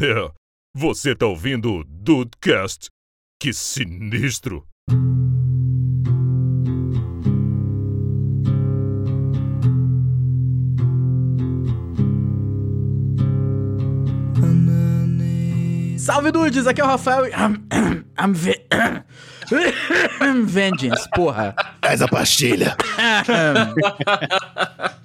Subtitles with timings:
[0.00, 0.30] É,
[0.74, 2.88] você tá ouvindo o Dudecast?
[3.40, 4.66] Que sinistro!
[15.98, 17.26] Salve dudes, aqui é o Rafael.
[17.26, 17.30] e-
[18.20, 18.66] I'm ve-
[20.44, 21.54] Vengeance, porra.
[21.82, 22.76] Faz a pastilha.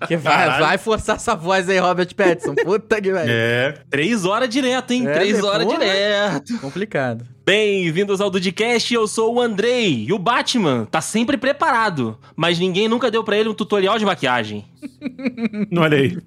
[0.07, 2.55] Que vai, vai forçar essa voz aí, Robert Pattinson.
[2.55, 3.25] Puta que vai.
[3.27, 5.07] É, três horas direto, hein?
[5.07, 5.77] É, três horas porra.
[5.77, 6.57] direto.
[6.59, 7.27] Complicado.
[7.45, 10.05] Bem-vindos ao Dudcast, eu sou o Andrei.
[10.07, 14.05] E o Batman tá sempre preparado, mas ninguém nunca deu pra ele um tutorial de
[14.05, 14.65] maquiagem.
[15.77, 16.17] Olha aí.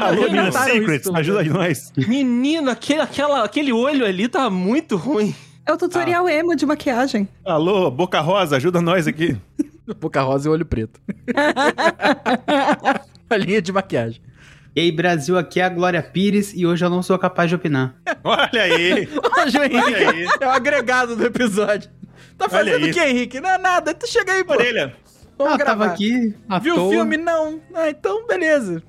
[0.00, 1.92] Alô, isso, Secrets, pelo ajuda aí nós.
[1.96, 5.34] Menino, aquele, aquela, aquele olho ali tá muito ruim.
[5.64, 7.28] É o tutorial emo de maquiagem.
[7.44, 9.36] Alô, Boca Rosa, ajuda nós aqui.
[10.00, 11.00] Boca rosa e olho preto.
[13.28, 14.20] A linha de maquiagem.
[14.74, 17.56] E aí, Brasil, aqui é a Glória Pires e hoje eu não sou capaz de
[17.56, 17.94] opinar.
[18.24, 19.08] Olha aí.
[19.38, 20.26] Hoje o Henrique Olha aí.
[20.40, 21.90] é o agregado do episódio.
[22.38, 23.40] Tá fazendo o que, Henrique?
[23.40, 23.92] Não é nada.
[23.92, 24.54] Tu chega aí, pô.
[24.54, 24.94] Orelha.
[25.36, 25.92] Vamos ah, tava gravar.
[25.92, 27.16] aqui à Viu o filme?
[27.16, 27.60] Não.
[27.74, 28.82] Ah, então, beleza.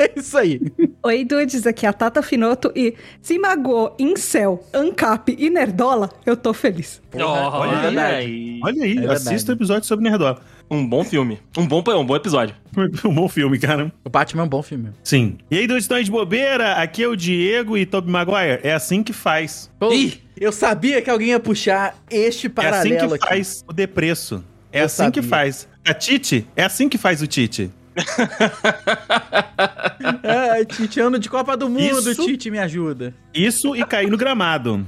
[0.00, 0.58] É isso aí.
[1.02, 6.34] Oi, dudes, aqui é a Tata Finoto e se magoou Incel, Ancap e Nerdola, eu
[6.38, 7.02] tô feliz.
[7.10, 8.14] Porra, olha é verdade.
[8.16, 8.60] aí.
[8.64, 10.40] Olha aí, É assista o episódio sobre Nerdola.
[10.70, 11.38] Um bom filme.
[11.58, 12.54] Um bom, um bom episódio.
[13.04, 13.92] Um bom filme, cara.
[14.02, 14.88] O Batman é um bom filme.
[15.04, 15.36] Sim.
[15.50, 18.60] E aí, dois estão de bobeira, aqui é o Diego e Tobey Maguire.
[18.62, 19.70] É assim que faz.
[19.78, 20.18] Pô, Ih!
[20.40, 23.28] eu sabia que alguém ia puxar este É paralelo assim que aqui.
[23.28, 24.42] faz o depreço.
[24.72, 25.28] É Eu assim que sabia.
[25.28, 25.68] faz.
[25.84, 27.70] A Tite, é assim que faz o Tite.
[30.22, 32.24] É, Tite, ano de Copa do Mundo, Isso.
[32.24, 33.14] Tite, me ajuda.
[33.34, 34.86] Isso e cair no gramado.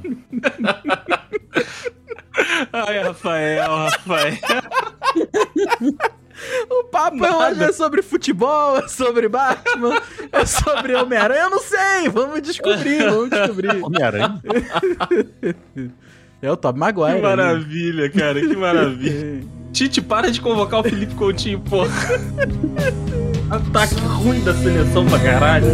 [2.72, 4.38] Ai, Rafael, Rafael.
[6.70, 10.00] O papo hoje é sobre futebol, é sobre Batman,
[10.32, 11.42] é sobre Homem-Aranha.
[11.42, 13.82] Eu não sei, vamos descobrir, vamos descobrir.
[13.82, 14.42] Homem-Aranha.
[16.40, 17.16] É o Top Maguire.
[17.16, 19.44] Que maravilha, cara, que maravilha.
[19.72, 21.90] Tite, para de convocar o Felipe Coutinho, porra.
[23.50, 25.66] Ataque ruim da seleção pra caralho.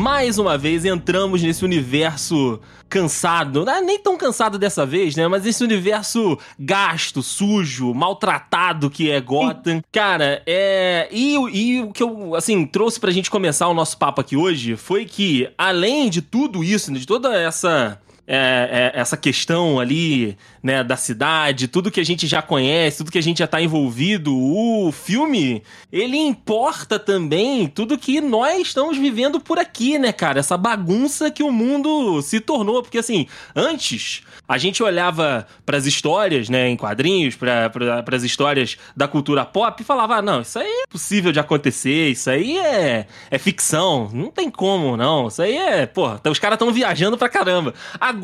[0.00, 5.28] Mais uma vez entramos nesse universo cansado, não é nem tão cansado dessa vez, né?
[5.28, 9.82] Mas esse universo gasto, sujo, maltratado que é Gotham.
[9.92, 11.06] Cara, é.
[11.12, 14.36] E, o- e o que eu, assim, trouxe pra gente começar o nosso papo aqui
[14.36, 18.00] hoje foi que, além de tudo isso, de toda essa.
[18.32, 23.10] É, é, essa questão ali, né, da cidade, tudo que a gente já conhece, tudo
[23.10, 28.96] que a gente já tá envolvido, o filme, ele importa também tudo que nós estamos
[28.96, 30.38] vivendo por aqui, né, cara?
[30.38, 33.26] Essa bagunça que o mundo se tornou, porque assim,
[33.56, 39.82] antes a gente olhava pras histórias, né, em quadrinhos, para as histórias da cultura pop
[39.82, 44.08] e falava: ah, não, isso aí é possível de acontecer, isso aí é, é ficção,
[44.12, 45.26] não tem como, não.
[45.26, 47.74] Isso aí é, porra, os caras estão viajando pra caramba.
[47.98, 48.19] Agora.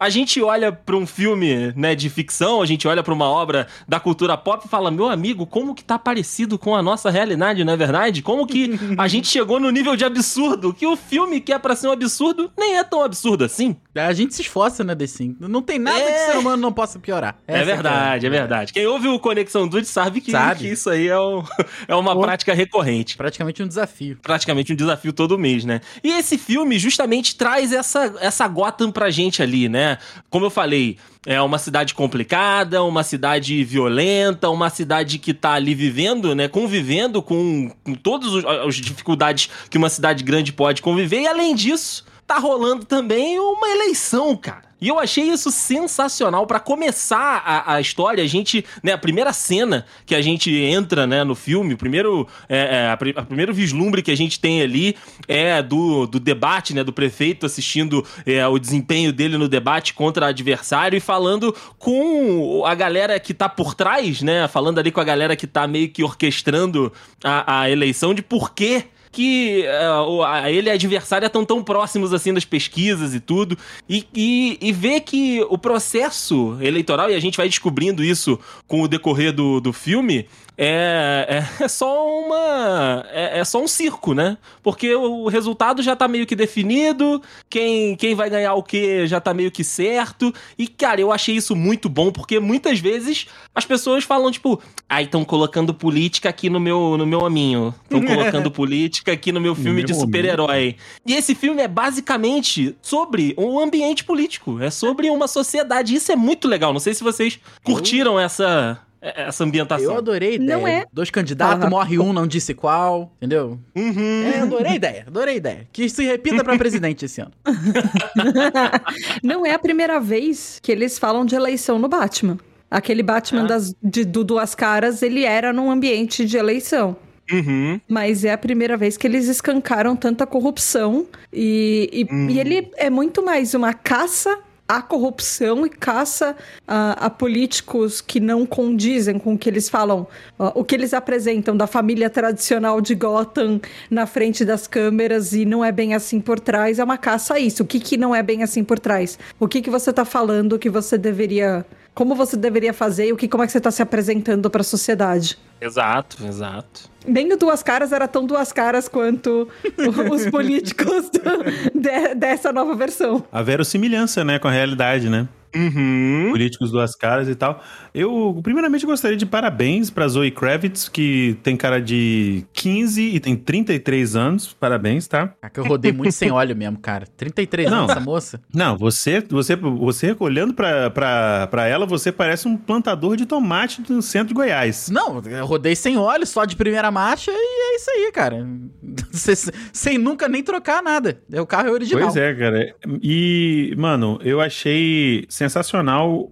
[0.00, 3.66] A gente olha pra um filme, né, de ficção, a gente olha pra uma obra
[3.88, 7.64] da cultura pop e fala: "Meu amigo, como que tá parecido com a nossa realidade,
[7.64, 8.22] não é verdade?
[8.22, 11.74] Como que a gente chegou no nível de absurdo que o filme que é pra
[11.74, 15.04] ser um absurdo nem é tão absurdo assim?" A gente se esforça, né, The
[15.40, 16.12] Não tem nada É.
[16.26, 17.36] que ser humano não possa piorar.
[17.46, 18.72] É Essa verdade, que é verdade.
[18.72, 20.60] Quem ouve o Conexão Dude sabe que, Sabe.
[20.60, 21.42] que isso aí é, um-
[21.88, 22.20] é uma Pô.
[22.22, 23.16] prática recorrente.
[23.16, 24.18] Praticamente um desafio.
[24.22, 25.80] praticamente um desafio todo mês, né?
[26.02, 29.98] E esse filme justamente traz essa, essa Gotham pra gente ali, né?
[30.30, 35.74] Como eu falei, é uma cidade complicada, uma cidade violenta, uma cidade que tá ali
[35.74, 36.48] vivendo, né?
[36.48, 41.22] Convivendo com, com todas os- as dificuldades que uma cidade grande pode conviver.
[41.22, 44.68] E além disso, tá rolando também uma eleição, cara.
[44.80, 48.22] E eu achei isso sensacional Pra começar a, a história.
[48.22, 52.28] A gente, né, a primeira cena que a gente entra, né, no filme, o primeiro,
[52.48, 54.94] é, é, a, a primeiro vislumbre que a gente tem ali
[55.26, 60.26] é do, do debate, né, do prefeito assistindo é, o desempenho dele no debate contra
[60.26, 65.00] o adversário e falando com a galera que tá por trás, né, falando ali com
[65.00, 66.92] a galera que tá meio que orquestrando
[67.24, 72.12] a, a eleição de por que que a- ele e a adversária estão tão próximos
[72.12, 73.56] assim das pesquisas e tudo.
[73.88, 78.82] E, e, e ver que o processo eleitoral, e a gente vai descobrindo isso com
[78.82, 80.26] o decorrer do, do filme,
[80.60, 83.06] é, é, é só uma.
[83.12, 84.36] É, é só um circo, né?
[84.60, 89.20] Porque o resultado já tá meio que definido, quem, quem vai ganhar o que já
[89.20, 90.34] tá meio que certo.
[90.58, 95.04] E, cara, eu achei isso muito bom, porque muitas vezes as pessoas falam, tipo, ai,
[95.04, 97.72] estão colocando política aqui no meu, no meu aminho.
[97.84, 100.74] Estão colocando política aqui no meu filme meu de super-herói.
[101.06, 104.60] E esse filme é basicamente sobre um ambiente político.
[104.60, 105.94] É sobre uma sociedade.
[105.94, 106.72] Isso é muito legal.
[106.72, 109.92] Não sei se vocês curtiram essa, essa ambientação.
[109.92, 110.58] Eu adorei a ideia.
[110.58, 113.58] Não é- Dois candidatos, morre um, não disse qual, entendeu?
[113.76, 114.22] Uhum.
[114.34, 115.68] É, adorei a ideia, adorei a ideia.
[115.72, 117.32] Que se repita pra presidente esse ano.
[119.22, 122.38] Não é a primeira vez que eles falam de eleição no Batman.
[122.70, 123.46] Aquele Batman Ah.
[123.46, 126.96] das, de, do Duas Caras, ele era num ambiente de eleição.
[127.30, 127.80] Uhum.
[127.88, 131.06] Mas é a primeira vez que eles escancaram tanta corrupção.
[131.32, 132.28] E, e, Hum.
[132.30, 136.36] e ele é muito mais uma caça à corrupção e caça
[136.66, 140.06] a, a políticos que não condizem com o que eles falam,
[140.38, 143.60] ó, o que eles apresentam da família tradicional de Gotham
[143.90, 146.78] na frente das câmeras e não é bem assim por trás.
[146.78, 147.62] É uma caça a isso.
[147.62, 149.18] O que, que não é bem assim por trás?
[149.40, 151.64] O que, que você tá falando que você deveria.
[151.98, 154.60] Como você deveria fazer e o que, como é que você tá se apresentando para
[154.60, 155.36] a sociedade?
[155.60, 156.88] Exato, exato.
[157.04, 162.52] Nem o Duas Caras era tão Duas Caras quanto o- os políticos do- de- dessa
[162.52, 163.24] nova versão.
[163.32, 165.26] A verossimilhança, né, com a realidade, né?
[165.54, 166.28] Uhum.
[166.30, 167.62] Políticos duas caras e tal.
[167.94, 173.34] Eu, primeiramente, gostaria de parabéns pra Zoe Kravitz, que tem cara de 15 e tem
[173.36, 174.52] 33 anos.
[174.52, 175.34] Parabéns, tá?
[175.42, 177.06] Ah, que eu rodei muito sem óleo mesmo, cara.
[177.16, 177.78] 33 Não.
[177.78, 178.40] anos essa moça.
[178.54, 183.82] Não, você, você, você olhando pra, pra, pra ela, você parece um plantador de tomate
[183.82, 184.88] do centro de Goiás.
[184.90, 188.46] Não, eu rodei sem óleo, só de primeira marcha e é isso aí, cara.
[189.12, 191.20] Sem- Sem nunca nem trocar nada.
[191.32, 192.02] O carro é original.
[192.04, 192.74] Pois é, cara.
[193.02, 195.47] E, mano, eu achei sensacional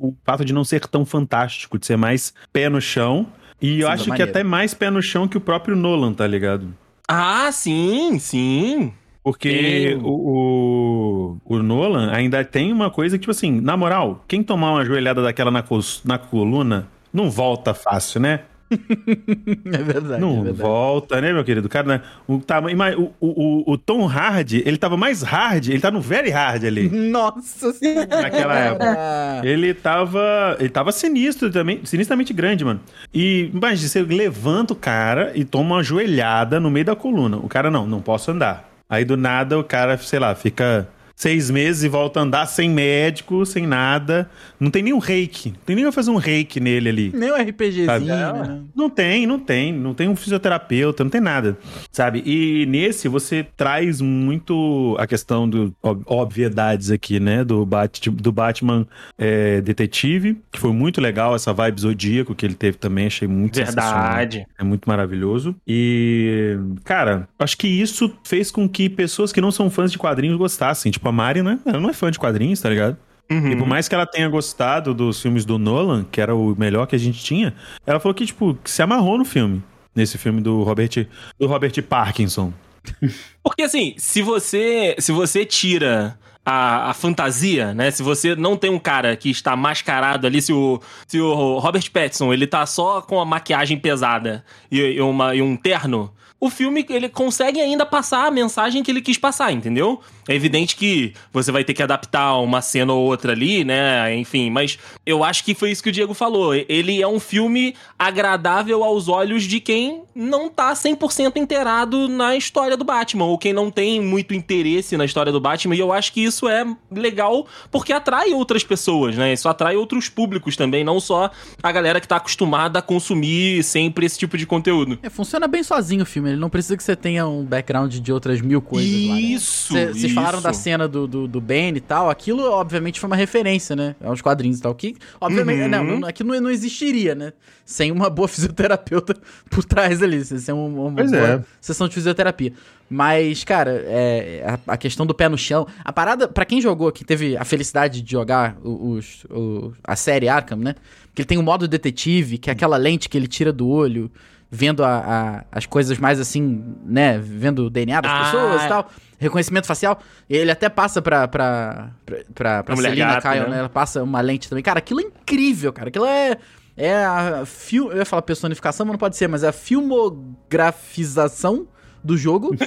[0.01, 3.27] o fato de não ser tão fantástico, de ser mais pé no chão.
[3.61, 4.31] E eu Sim, acho que maneiro.
[4.31, 6.75] até mais pé no chão que o próprio Nolan, tá ligado?
[7.09, 8.93] Ah, sim, sim.
[9.23, 14.43] Porque o, o, o Nolan ainda tem uma coisa que, tipo assim, na moral, quem
[14.43, 15.65] tomar uma joelhada daquela na,
[16.05, 18.41] na coluna não volta fácil, né?
[19.67, 20.21] É verdade.
[20.21, 20.59] Não é verdade.
[20.59, 21.69] volta, né, meu querido?
[21.69, 22.01] Cara, né?
[22.27, 26.01] o, tamanho, ima- o, o, o, Tom Hardy, ele tava mais hard, ele tá no
[26.01, 26.89] very hard ali.
[27.11, 28.07] Nossa senhora.
[28.07, 28.97] Naquela época.
[29.45, 30.57] Ele tava.
[30.59, 32.81] Ele tava sinistro também, sinistramente grande, mano.
[33.13, 37.37] E imagina, você levanta o cara e toma uma joelhada no meio da coluna.
[37.37, 38.69] O cara, não, não posso andar.
[38.89, 42.69] Aí do nada o cara, sei lá, fica seis meses e volta a andar sem
[42.69, 44.29] médico, sem nada.
[44.61, 45.49] Não tem nem um reiki.
[45.51, 47.11] Não tem nem fazer um reiki nele ali.
[47.15, 48.05] Nem um RPGzinho, Sabe?
[48.05, 48.61] né?
[48.75, 49.73] Não tem, não tem.
[49.73, 51.57] Não tem um fisioterapeuta, não tem nada.
[51.91, 52.23] Sabe?
[52.27, 57.43] E nesse você traz muito a questão do ob- obviedades aqui, né?
[57.45, 58.87] Do, Bat, do Batman
[59.19, 63.07] é, detetive, que foi muito legal essa vibe zodíaco que ele teve também.
[63.07, 63.55] Achei muito.
[63.57, 64.47] Verdade.
[64.59, 65.57] É muito maravilhoso.
[65.67, 70.37] E, cara, acho que isso fez com que pessoas que não são fãs de quadrinhos
[70.37, 70.93] gostassem.
[70.93, 71.59] Tipo, a Mari, né?
[71.65, 72.97] Ela não é fã de quadrinhos, tá ligado?
[73.31, 73.51] Uhum.
[73.51, 76.87] E por mais que ela tenha gostado dos filmes do Nolan, que era o melhor
[76.87, 77.55] que a gente tinha,
[77.87, 79.63] ela falou que, tipo, que se amarrou no filme.
[79.95, 81.07] Nesse filme do Robert,
[81.39, 82.53] do Robert Parkinson.
[83.43, 87.91] Porque assim, se você, se você tira a, a fantasia, né?
[87.91, 91.91] Se você não tem um cara que está mascarado ali, se o, se o Robert
[91.91, 96.49] Pattinson ele tá só com a maquiagem pesada e, e uma, e um terno, o
[96.49, 100.01] filme ele consegue ainda passar a mensagem que ele quis passar, entendeu?
[100.29, 104.15] É evidente que você vai ter que adaptar uma cena ou outra ali, né?
[104.17, 106.55] Enfim, mas eu acho que foi isso que o Diego falou.
[106.55, 112.77] Ele é um filme agradável aos olhos de quem não tá 100% inteirado na história
[112.77, 116.13] do Batman, ou quem não tem muito interesse na história do Batman, e eu acho
[116.13, 119.33] que isso é legal porque atrai outras pessoas, né?
[119.33, 121.31] Isso atrai outros públicos também, não só
[121.63, 124.99] a galera que tá acostumada a consumir sempre esse tipo de conteúdo.
[125.03, 126.31] É, funciona bem sozinho o filme.
[126.31, 129.15] Ele não precisa que você tenha um background de outras mil coisas lá.
[129.15, 129.21] né?
[129.21, 129.73] Isso!
[129.75, 132.11] Cê- Vocês falaram da cena do, do, do Ben e tal.
[132.11, 133.95] Aquilo, obviamente, foi uma referência, né?
[134.03, 134.75] Aos quadrinhos e tal.
[134.75, 135.69] Que, obviamente, Uhum.
[135.69, 137.33] não, não, aquilo não, não existiria, né?
[137.65, 139.15] Sem uma boa fisioterapeuta
[139.51, 140.25] por trás ali.
[140.25, 141.41] Sem uma, uma Pois boa é.
[141.61, 142.53] sessão de fisioterapia.
[142.89, 145.67] Mas, cara, é, a, a questão do pé no chão.
[145.85, 150.29] A parada, pra quem jogou, que teve a felicidade de jogar os, o- a série
[150.29, 150.75] Arkham, né?
[151.15, 154.09] Que ele tem o modo detetive, que é aquela lente que ele tira do olho,
[154.49, 157.19] vendo a- a- as coisas mais assim, né?
[157.19, 158.67] Vendo o DNA das Ah, pessoas é.
[158.67, 158.91] e tal.
[159.19, 159.99] Reconhecimento facial.
[160.29, 163.49] Ele até passa pra, pra, pra, pra, pra mulher Selina gato, Kyle, né?
[163.49, 163.59] né?
[163.61, 164.63] Ela passa uma lente também.
[164.63, 165.89] Cara, aquilo é incrível, cara.
[165.89, 166.37] Aquilo é.
[166.79, 167.91] É a fil...
[167.91, 171.67] Eu ia falar personificação, mas não pode ser, mas é a filmografização
[172.05, 172.55] do jogo.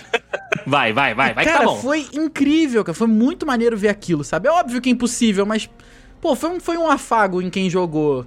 [0.66, 1.78] Vai, vai, vai, vai que cara, tá bom.
[1.78, 2.94] foi incrível, cara.
[2.94, 4.48] Foi muito maneiro ver aquilo, sabe?
[4.48, 5.70] É óbvio que é impossível, mas.
[6.22, 8.26] Pô, foi um, foi um afago em quem jogou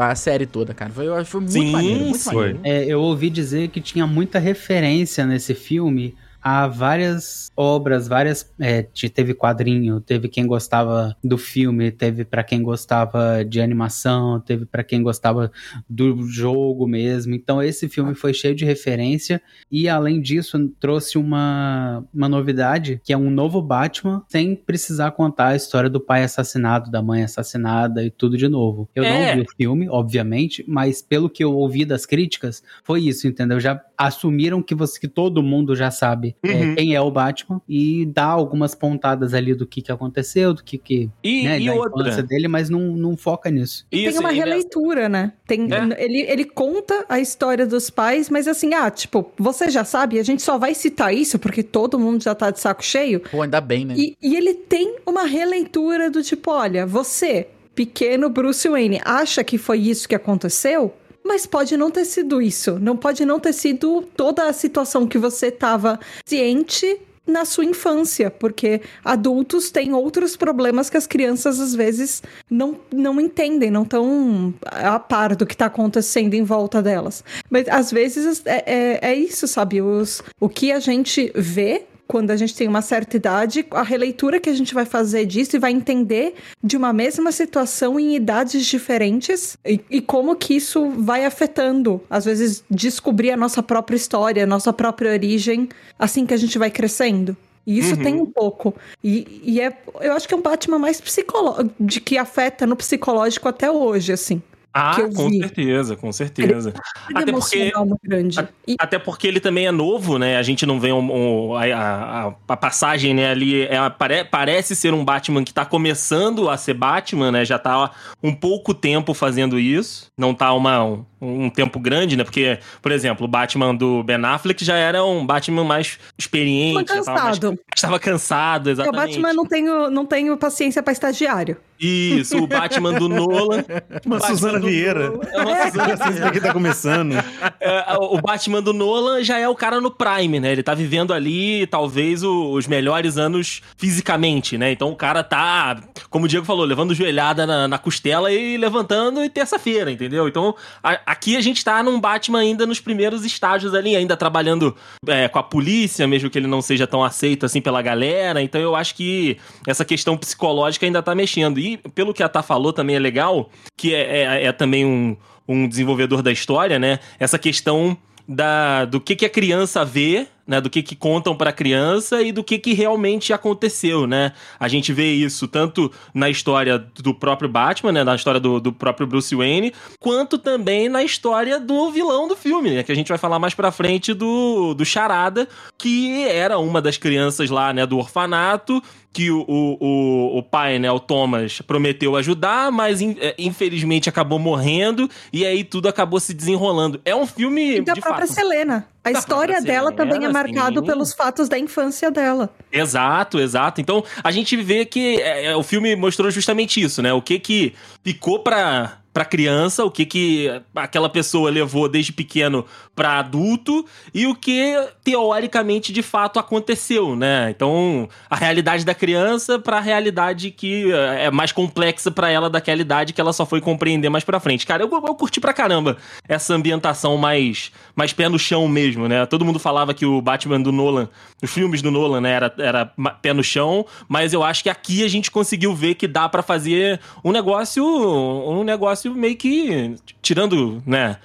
[0.00, 0.90] a série toda, cara.
[0.90, 2.54] Foi, foi muito Sim, maneiro, muito foi.
[2.54, 2.60] maneiro.
[2.64, 6.14] É, eu ouvi dizer que tinha muita referência nesse filme
[6.48, 8.54] a várias obras, várias.
[8.60, 14.38] é, te- teve quadrinho, teve quem gostava do filme, teve pra quem gostava de animação,
[14.38, 15.50] teve pra quem gostava
[15.90, 17.34] do jogo mesmo.
[17.34, 23.12] Então esse filme foi cheio de referência e além disso trouxe uma, uma novidade que
[23.12, 28.04] é um novo Batman sem precisar contar a história do pai assassinado, da mãe assassinada
[28.04, 28.88] e tudo de novo.
[28.94, 29.34] Eu É.
[29.34, 33.58] não vi o filme, obviamente, mas pelo que eu ouvi das críticas, foi isso, entendeu?
[33.58, 36.74] Já assumiram que você que todo mundo já sabe é, Uhum.
[36.74, 40.78] quem é o Batman e dá algumas pontadas ali do que, que aconteceu, do que
[40.78, 42.22] que E, né, e da outra.
[42.22, 43.86] dele, mas não, não foca nisso.
[43.90, 45.32] Isso, tem uma e nessa- releitura, né?
[45.46, 46.04] Tem, É.
[46.04, 50.22] ele, ele conta a história dos pais, mas assim, ah, tipo, você já sabe, a
[50.22, 53.20] gente só vai citar isso porque todo mundo já tá de saco cheio.
[53.30, 53.94] Pô, ainda bem, né?
[53.96, 59.58] E, e ele tem uma releitura do tipo, olha, você, pequeno Bruce Wayne, acha que
[59.58, 60.92] foi isso que aconteceu?
[61.26, 62.78] Mas pode não ter sido isso.
[62.78, 68.30] Não pode não ter sido toda a situação que você tava ciente na sua infância,
[68.30, 74.54] porque adultos têm outros problemas que as crianças às vezes não, não entendem, não estão
[74.64, 77.24] a par do que está acontecendo em volta delas.
[77.50, 79.82] Mas às vezes é, é, é isso, sabe?
[79.82, 84.38] Os, o que a gente vê quando a gente tem uma certa idade, a releitura
[84.40, 88.64] que a gente vai fazer disso e vai entender de uma mesma situação em idades
[88.66, 94.44] diferentes e, e como que isso vai afetando, às vezes, descobrir a nossa própria história,
[94.44, 97.36] a nossa própria origem, assim que a gente vai crescendo.
[97.66, 98.02] E isso Uhum.
[98.02, 98.72] tem um pouco.
[99.02, 102.76] E, e é, eu acho que é um Batman mais psicológico, de que afeta no
[102.76, 104.40] psicológico até hoje, assim.
[104.78, 105.38] Ah, com vi.
[105.38, 106.74] certeza, com certeza.
[107.08, 107.72] Ele Até porque
[108.04, 108.38] grande.
[108.66, 110.36] E, Até porque ele também é novo, né?
[110.36, 113.62] A gente não vê um- um- a, a- a passagem, né, ali.
[113.62, 117.44] É, pare- parece ser um Batman que tá começando a ser Batman, né?
[117.44, 117.90] Já tá
[118.22, 120.08] um pouco tempo fazendo isso.
[120.18, 122.24] Não tá uma, um, um tempo grande, né?
[122.24, 126.84] Porque, por exemplo, o Batman do Ben Affleck já era um Batman mais experiente.
[126.84, 127.58] Cansado.
[127.74, 128.96] Estava cansado, o exatamente.
[129.20, 131.56] Batman não tenho, não tenho paciência pra estagiário.
[131.78, 133.62] Isso, o Batman do Nolan.
[134.06, 135.12] Uma Suzana Vieira.
[135.30, 137.12] É uma Suzana pra quem tá começando.
[137.60, 140.52] É, o Batman do Nolan já é o cara no Prime, né?
[140.52, 144.72] Ele tá vivendo ali, talvez, o- os melhores anos fisicamente, né?
[144.72, 145.76] Então o cara tá,
[146.08, 150.26] como o Diego falou, levando joelhada na, na costela e levantando em terça-feira, entendeu?
[150.28, 154.76] Então a- aqui a gente tá num Batman ainda nos primeiros estágios ali, ainda trabalhando
[155.06, 158.40] é, com a polícia, mesmo que ele não seja tão aceito assim pela galera.
[158.42, 161.58] Então eu acho que essa questão psicológica ainda tá mexendo.
[161.58, 165.16] E pelo que a Tá falou também é legal, que é, é- é também um,
[165.48, 166.98] um desenvolvedor da história, né?
[167.18, 167.96] Essa questão
[168.28, 170.60] da, do que, que a criança vê, né?
[170.60, 174.32] Do que, que contam pra criança e do que, que realmente aconteceu, né?
[174.58, 178.04] A gente vê isso tanto na história do próprio Batman, né?
[178.04, 182.70] Na história do, do próprio Bruce Wayne, quanto também na história do vilão do filme,
[182.70, 182.82] né?
[182.82, 186.96] Que a gente vai falar mais pra frente do, do Charada, que era uma das
[186.96, 187.86] crianças lá, né?
[187.86, 188.82] Do orfanato,
[189.16, 195.08] que o, o, o, pai, né, o Thomas, prometeu ajudar, mas é, infelizmente acabou morrendo
[195.32, 197.00] e aí tudo acabou se desenrolando.
[197.02, 198.36] É um filme E da de própria fato.
[198.36, 198.86] Selena.
[199.06, 200.86] A história própria dela Selena, também é marcado sim.
[200.86, 202.50] pelos fatos da infância dela.
[202.72, 203.80] Exato, exato.
[203.80, 207.12] Então a gente vê que é, é, o filme mostrou justamente isso, né?
[207.12, 212.66] O que que ficou pra, pra criança, o que que aquela pessoa levou desde pequeno
[212.96, 213.84] pra adulto
[214.14, 214.74] e o que
[215.04, 217.50] teoricamente de fato aconteceu, né?
[217.50, 222.80] Então a realidade da criança pra realidade que é é mais complexa pra ela daquela
[222.80, 224.66] idade que ela só foi compreender mais pra frente.
[224.66, 225.96] Cara, eu, eu curti pra caramba
[226.28, 229.26] essa ambientação mais, mais pé no chão mesmo, né?
[229.26, 231.08] Todo mundo falava que o Batman do Nolan,
[231.42, 232.86] os filmes do Nolan, né, era, era
[233.20, 236.42] pé no chão, mas eu acho que aqui a gente conseguiu ver que dá pra
[236.42, 241.16] fazer um negócio, um negócio meio que tirando, né,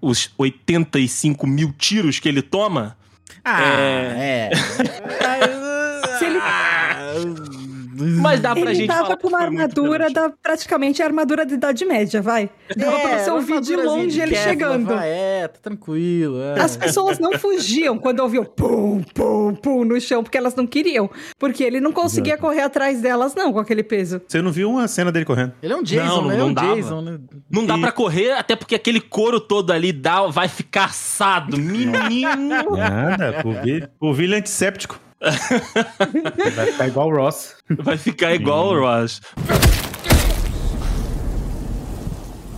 [0.00, 2.96] os 85 mil tiros que ele toma.
[3.44, 4.50] Ah, é.
[6.18, 6.38] Se ele,
[8.20, 11.54] Mas dá pra ele gente tava falar com uma armadura da praticamente a armadura da
[11.54, 12.50] Idade Média, vai.
[12.76, 14.86] Dava pra você ouvir de longe ele Kevlar, chegando.
[14.94, 16.40] vai, É, tá tranquilo.
[16.40, 16.60] é.
[16.60, 21.08] As pessoas não fugiam quando ouviam pum, pum, pum no chão, porque elas não queriam.
[21.38, 24.20] Porque ele não conseguia correr atrás delas, não, com aquele peso.
[24.26, 25.52] Você não viu uma cena dele correndo?
[25.62, 26.34] Ele é um Jason, Não, né?
[26.34, 26.74] Ele é não um dava.
[26.76, 27.18] Jason, né?
[27.50, 31.56] Não dá E- pra correr, até porque aquele couro todo ali dá, vai ficar assado.
[31.58, 32.76] Menino!
[32.76, 34.98] Nada, por vir, por vir é antisséptico.
[36.54, 37.54] Vai ficar igual o Ross.
[37.68, 39.20] Vai ficar igual o Ross.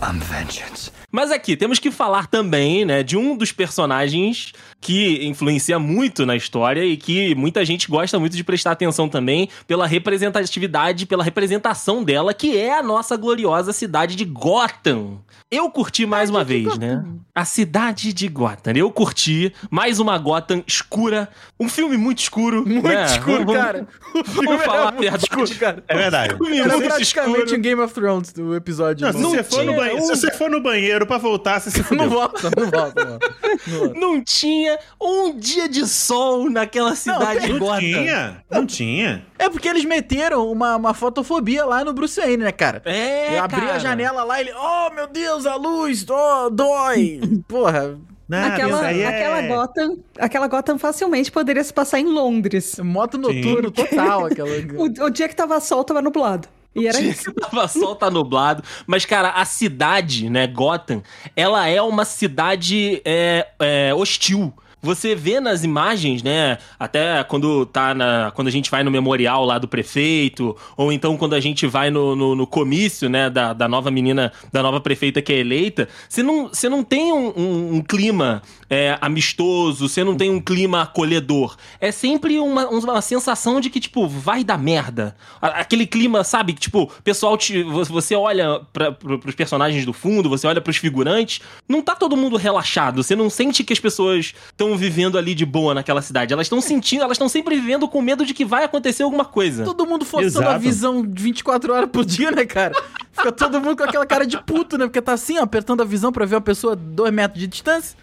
[0.01, 0.91] I'm vengeance.
[1.11, 6.35] Mas aqui, temos que falar também, né, de um dos personagens que influencia muito na
[6.35, 12.03] história e que muita gente gosta muito de prestar atenção também pela representatividade, pela representação
[12.03, 15.19] dela, que é a nossa gloriosa cidade de Gotham.
[15.49, 17.03] Eu curti mais uma vez, né?
[17.33, 18.73] A cidade de Gotham.
[18.75, 21.29] Eu curti mais uma Gotham escura.
[21.59, 22.67] Um filme muito escuro.
[22.67, 23.05] Muito né?
[23.05, 23.87] escuro, Vamos- cara.
[24.17, 25.23] O filme Vamos falar muito verdade.
[25.25, 25.83] escuro, cara.
[25.87, 26.33] É verdade.
[26.33, 27.57] Um filme Era muito praticamente escuro.
[27.57, 29.05] um Game of Thrones do episódio.
[29.05, 31.17] Não, se, Não, você for no tinha banheiro, se um- você for no banheiro pra
[31.17, 33.35] voltar, você se não volta, não volta, não volta.
[33.67, 33.79] Não
[34.23, 34.76] volta.
[34.99, 37.79] Não tinha um dia de sol naquela cidade de Não Gotham.
[37.79, 39.25] tinha, não tinha.
[39.39, 42.81] É porque eles meteram uma, uma fotofobia lá no Bruce Wayne, né, cara?
[42.85, 43.79] É, Eu abri a cara.
[43.79, 47.19] janela lá e ele, oh meu Deus, a luz, oh, dói.
[47.47, 52.77] Porra, Não, aquela, é- aquela, Gotham, aquela Gotham facilmente poderia se passar em Londres.
[52.79, 54.49] moto noturno total aquela.
[54.75, 56.47] O, o dia que tava sol, tava nublado.
[56.75, 57.33] E era Dia isso.
[57.33, 58.61] que tava sol, tá nublado.
[58.85, 61.01] Mas, cara, a cidade, né, Gotham,
[61.35, 64.53] ela é uma cidade é, é, hostil.
[64.81, 66.57] Você vê nas imagens, né?
[66.79, 68.31] Até quando tá na.
[68.35, 71.89] Quando a gente vai no memorial lá do prefeito, ou então quando a gente vai
[71.89, 75.89] no, no, no comício, né, da, da nova menina, da nova prefeita que é eleita,
[76.07, 80.39] você não, você não tem um, um- um clima é, amistoso, você não tem um
[80.39, 81.55] clima acolhedor.
[81.81, 85.15] É sempre uma, uma sensação de que, tipo, vai dar merda.
[85.41, 86.53] Aquele clima, sabe?
[86.53, 90.61] Que, tipo, pessoal te, vo- você olha pra, pro, pros personagens do fundo, você olha
[90.61, 93.01] pros figurantes, não tá todo mundo relaxado.
[93.01, 96.31] Você não sente que as pessoas estão vivendo ali de boa naquela cidade.
[96.33, 99.65] Elas estão sentindo, elas estão sempre vivendo com medo de que vai acontecer alguma coisa.
[99.65, 102.73] Todo mundo forçando a visão 24 horas por dia, né, cara?
[103.11, 104.85] Fica todo mundo com aquela cara de puto, né?
[104.85, 107.47] Porque tá assim, ó, apertando a visão pra ver uma pessoa a 2 metros de
[107.47, 107.97] distância.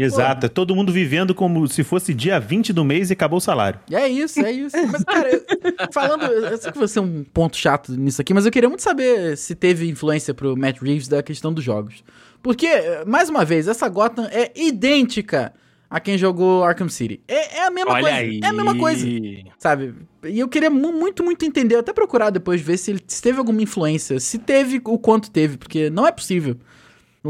[0.00, 3.40] Exato, é todo mundo vivendo como se fosse dia 20 do mês e acabou o
[3.40, 3.80] salário.
[3.90, 4.76] É isso, é isso.
[4.92, 5.42] Mas, cara, eu-
[5.92, 6.22] falando.
[6.22, 9.36] Eu sei que vai ser um ponto chato nisso aqui, mas eu queria muito saber
[9.36, 12.04] se teve influência pro Matt Reeves da questão dos jogos.
[12.40, 12.68] Porque,
[13.08, 15.52] mais uma vez, essa Gotham é idêntica
[15.90, 17.20] a quem jogou Arkham City.
[17.26, 18.16] É, é a mesma Olha coisa.
[18.16, 18.40] aí.
[18.42, 19.06] É a mesma coisa.
[19.58, 19.94] Sabe?
[20.24, 23.38] E eu queria mu- muito, muito entender, até procurar depois, ver se, ele- se teve
[23.38, 24.18] alguma influência.
[24.20, 26.56] Se teve, o quanto teve, porque não é possível.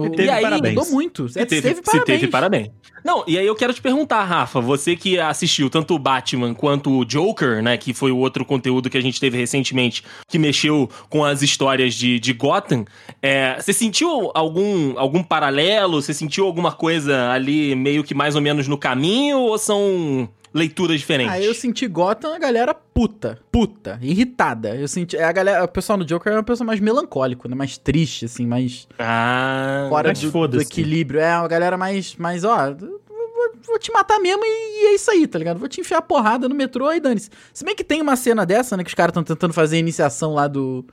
[0.04, 0.74] Se teve, e aí, parabéns.
[0.74, 1.28] mudou muito.
[1.28, 2.70] Se teve, se teve, parabéns.
[3.04, 6.90] Não, e aí eu quero te perguntar, Rafa, você que assistiu tanto o Batman quanto
[6.90, 10.90] o Joker, né, que foi o outro conteúdo que a gente teve recentemente, que mexeu
[11.08, 12.84] com as histórias de, de Gotham,
[13.22, 16.02] é, você sentiu algum, algum paralelo?
[16.02, 20.98] Você sentiu alguma coisa ali meio que mais ou menos no caminho, ou são leituras
[20.98, 21.32] diferentes?
[21.34, 24.74] Ah, eu senti Gotham a galera puta, puta, irritada.
[24.74, 25.16] Eu senti.
[25.16, 27.54] A galera, o pessoal no Joker é uma pessoa mais melancólico, né?
[27.54, 31.20] Mais triste, assim, mais Ah, fora mas do, do equilíbrio.
[31.20, 32.72] É uma galera mais, mais ó.
[32.72, 35.58] Vou, vou te matar mesmo e, e é isso aí, tá ligado?
[35.58, 37.30] Vou te enfiar porrada no metrô e dane-se.
[37.52, 38.82] Se bem que tem uma cena dessa, né?
[38.82, 40.84] Que os caras estão tentando fazer a iniciação lá do.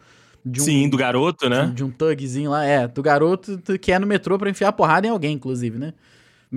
[0.45, 1.71] De um, sim, do garoto, né?
[1.73, 5.09] de um thugzinho lá, é, do garoto que é no metrô pra enfiar porrada em
[5.09, 5.91] alguém, inclusive, né?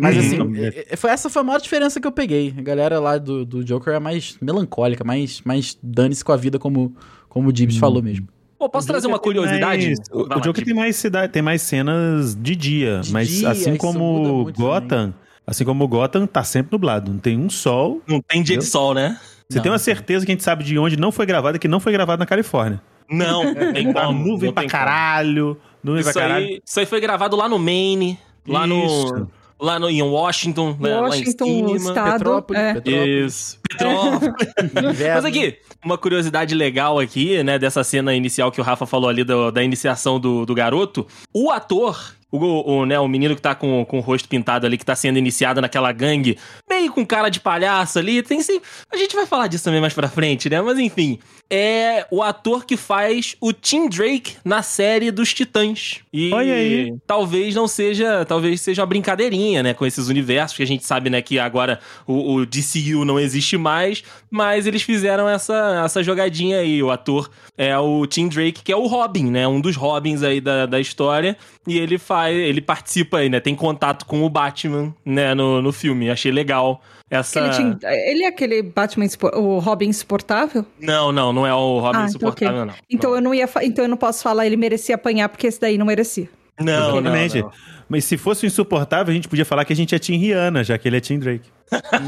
[0.01, 0.23] Mas Uhum.
[0.23, 2.55] assim, é- é- foi, essa foi a maior diferença que eu peguei.
[2.57, 6.59] A galera lá do, do Joker é mais melancólica, mais, mais dane-se com a vida,
[6.59, 6.95] como,
[7.29, 7.81] como o Gibbs Uhum.
[7.81, 8.29] falou mesmo.
[8.59, 9.87] Pô, posso O trazer uma curiosidade?
[9.87, 13.29] mais- o, o lá, Joker tem mais, cidade, tem mais cenas de dia, De mas
[13.29, 15.15] dia, assim isso como Gotham,
[15.47, 18.03] assim como Gotham tá sempre nublado, não tem um sol.
[18.07, 18.71] Não tem dia de Entendeu?
[18.71, 19.19] sol, né?
[19.49, 19.63] Você Não.
[19.63, 21.93] tem uma certeza que a gente sabe de onde não foi gravado que não foi
[21.93, 22.83] gravado na Califórnia.
[23.11, 24.27] Não, tem Tá como.
[24.27, 26.45] nuvem não pra caralho, nuvem pra Isso caralho.
[26.47, 29.29] aí, isso aí foi gravado lá no Maine, lá no.
[29.61, 31.91] Lá no, em Washington, né, Washington, lá em cima.
[31.91, 32.13] estado.
[32.13, 32.75] Petrópolis, é.
[32.75, 33.59] Petrópolis, Isso.
[33.69, 34.99] Petrópolis.
[35.15, 39.25] Mas aqui, uma curiosidade legal aqui, né, dessa cena inicial que o Rafa falou ali
[39.25, 41.07] do- da iniciação do, do garoto.
[41.35, 44.77] O ator, o, o, né, o menino que tá com, com o rosto pintado ali,
[44.77, 46.39] que tá sendo iniciado naquela gangue,
[46.69, 48.61] meio com cara de palhaço ali, tem sim.
[48.93, 50.61] A gente vai falar disso também mais pra frente, né?
[50.61, 51.19] Mas enfim,
[51.51, 56.01] é o ator que faz o Tim Drake na série dos Titãs.
[56.13, 56.95] E Olha aí.
[57.07, 61.09] talvez não seja, talvez seja uma brincadeirinha, né, com esses universos que a gente sabe,
[61.09, 66.59] né, que agora o, o DCU não existe mais, mas eles fizeram essa, essa jogadinha
[66.59, 66.83] aí.
[66.83, 70.41] O ator é o Tim Drake, que é o Robin, né, um dos Robins aí
[70.41, 71.37] da, da história,
[71.67, 75.73] e ele faz, ele participa aí, né, tem contato com o Batman, né, no, no
[75.73, 76.11] filme.
[76.11, 80.65] Achei legal essa Ele, tinha- ele é aquele Batman, o Robin insuportável?
[80.81, 82.67] Não, não, não é o Robin Ah, então insuportável, ok.
[82.67, 82.75] não.
[82.91, 85.61] Então eu não ia, fa- então eu não posso falar ele merecia apanhar porque esse
[85.61, 86.29] daí não merecia.
[86.61, 87.51] não, não, não, não.
[87.89, 90.63] Mas se fosse o insuportável, a gente podia falar que a gente é Tim Rihanna,
[90.63, 91.49] já que ele é Tim Drake.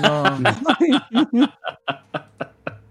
[0.00, 1.50] Não.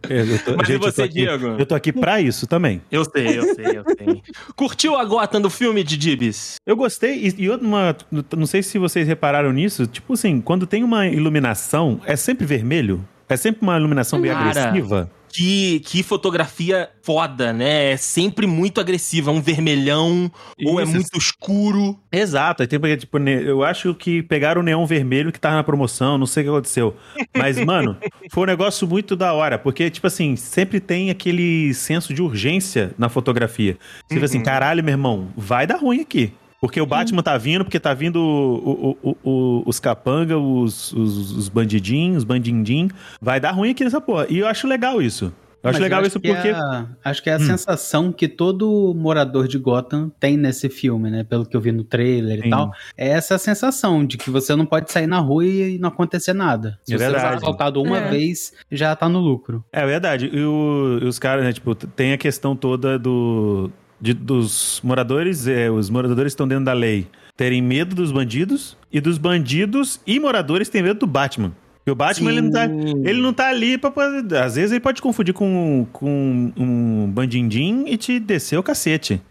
[0.10, 1.48] Eu, eu tô, Mas e gente, eu você, tô aqui, Diego?
[1.60, 2.82] Eu tô aqui pra isso também.
[2.92, 4.22] Eu sei, eu sei, eu sei.
[4.56, 6.56] Curtiu a Gotham do filme de Dibs?
[6.66, 7.96] Eu gostei, e, e outra uma.
[8.36, 13.06] Não sei se vocês repararam nisso, tipo assim, quando tem uma iluminação, é sempre vermelho?
[13.28, 15.10] É sempre uma iluminação bem Cara, agressiva?
[15.32, 17.92] Que, que fotografia foda, né?
[17.92, 19.32] É sempre muito agressiva.
[19.32, 20.32] É um vermelhão,
[20.66, 20.94] ou é Isso.
[20.94, 22.00] muito escuro.
[22.12, 26.18] Exato, tem porque, tipo, eu acho que pegaram o neon vermelho que tava na promoção,
[26.18, 26.96] não sei o que aconteceu.
[27.38, 27.98] Mas, mano,
[28.32, 32.92] foi um negócio muito da hora, porque, tipo assim, sempre tem aquele senso de urgência
[32.98, 33.78] na fotografia.
[34.08, 36.34] Você fica assim, caralho, meu irmão, vai dar ruim aqui.
[36.62, 40.92] Porque o Batman tá vindo, porque tá vindo o- o- o- o- os capanga, os,
[40.94, 42.90] os, os bandidinhos, os bandindim.
[43.22, 44.26] Vai dar ruim aqui nessa porra.
[44.30, 45.32] E eu acho legal isso.
[45.62, 46.48] Eu acho Mas legal acho isso que porque.
[46.48, 51.10] É a, acho que é a sensação que todo morador de Gotham tem nesse filme,
[51.12, 51.26] né?
[51.26, 52.48] Pelo que eu vi no trailer Sim.
[52.48, 52.72] e tal.
[52.98, 56.80] É essa sensação de que você não pode sair na rua e não acontecer nada.
[56.86, 57.28] Se É você verdade.
[57.28, 58.10] for assaltado uma É.
[58.10, 59.62] vez, já tá no lucro.
[59.74, 60.30] É verdade.
[60.32, 63.70] E, o- e os caras, né, tipo, tem a questão toda do.
[64.02, 67.08] De- dos moradores, é, os moradores estão dentro da lei
[67.38, 71.52] terem medo dos bandidos e dos bandidos e moradores têm medo do Batman.
[71.78, 72.66] Porque o Batman, ele não, tá,
[73.10, 73.90] ele não tá ali pra.
[73.90, 78.64] poder- Às vezes ele pode te confundir com, com um bandindim e te descer o
[78.64, 79.22] cacete.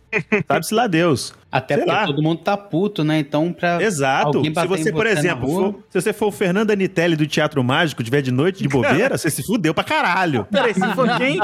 [0.46, 1.34] Sabe-se lá Deus.
[1.50, 2.04] Até Sei porque lá.
[2.06, 3.18] todo mundo tá puto, né?
[3.20, 3.82] Então, pra.
[3.82, 4.36] Exato.
[4.38, 5.72] Alguém Se você, em por exemplo, rua?
[5.72, 9.16] for- se você for o Fernando Anitelli do Teatro Mágico, tiver de noite de bobeira,
[9.16, 10.46] você se fudeu pra caralho.
[10.50, 11.38] Peraí, se for quem?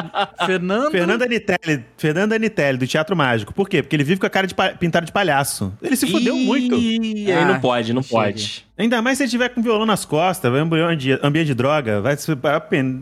[0.44, 0.90] Fernando.
[0.90, 3.54] Fernando Anitelli, Fernando Anitelli, do Teatro Mágico.
[3.54, 3.82] Por quê?
[3.82, 5.72] Porque ele vive com a cara de pa- pintada de palhaço.
[5.80, 6.74] Ele se fudeu muito.
[6.74, 8.14] aí Ah, não pode, não chega.
[8.14, 8.66] pode.
[8.76, 12.14] Ainda mais se ele tiver com violão nas costas, vai ambiente, ambiente de droga, vai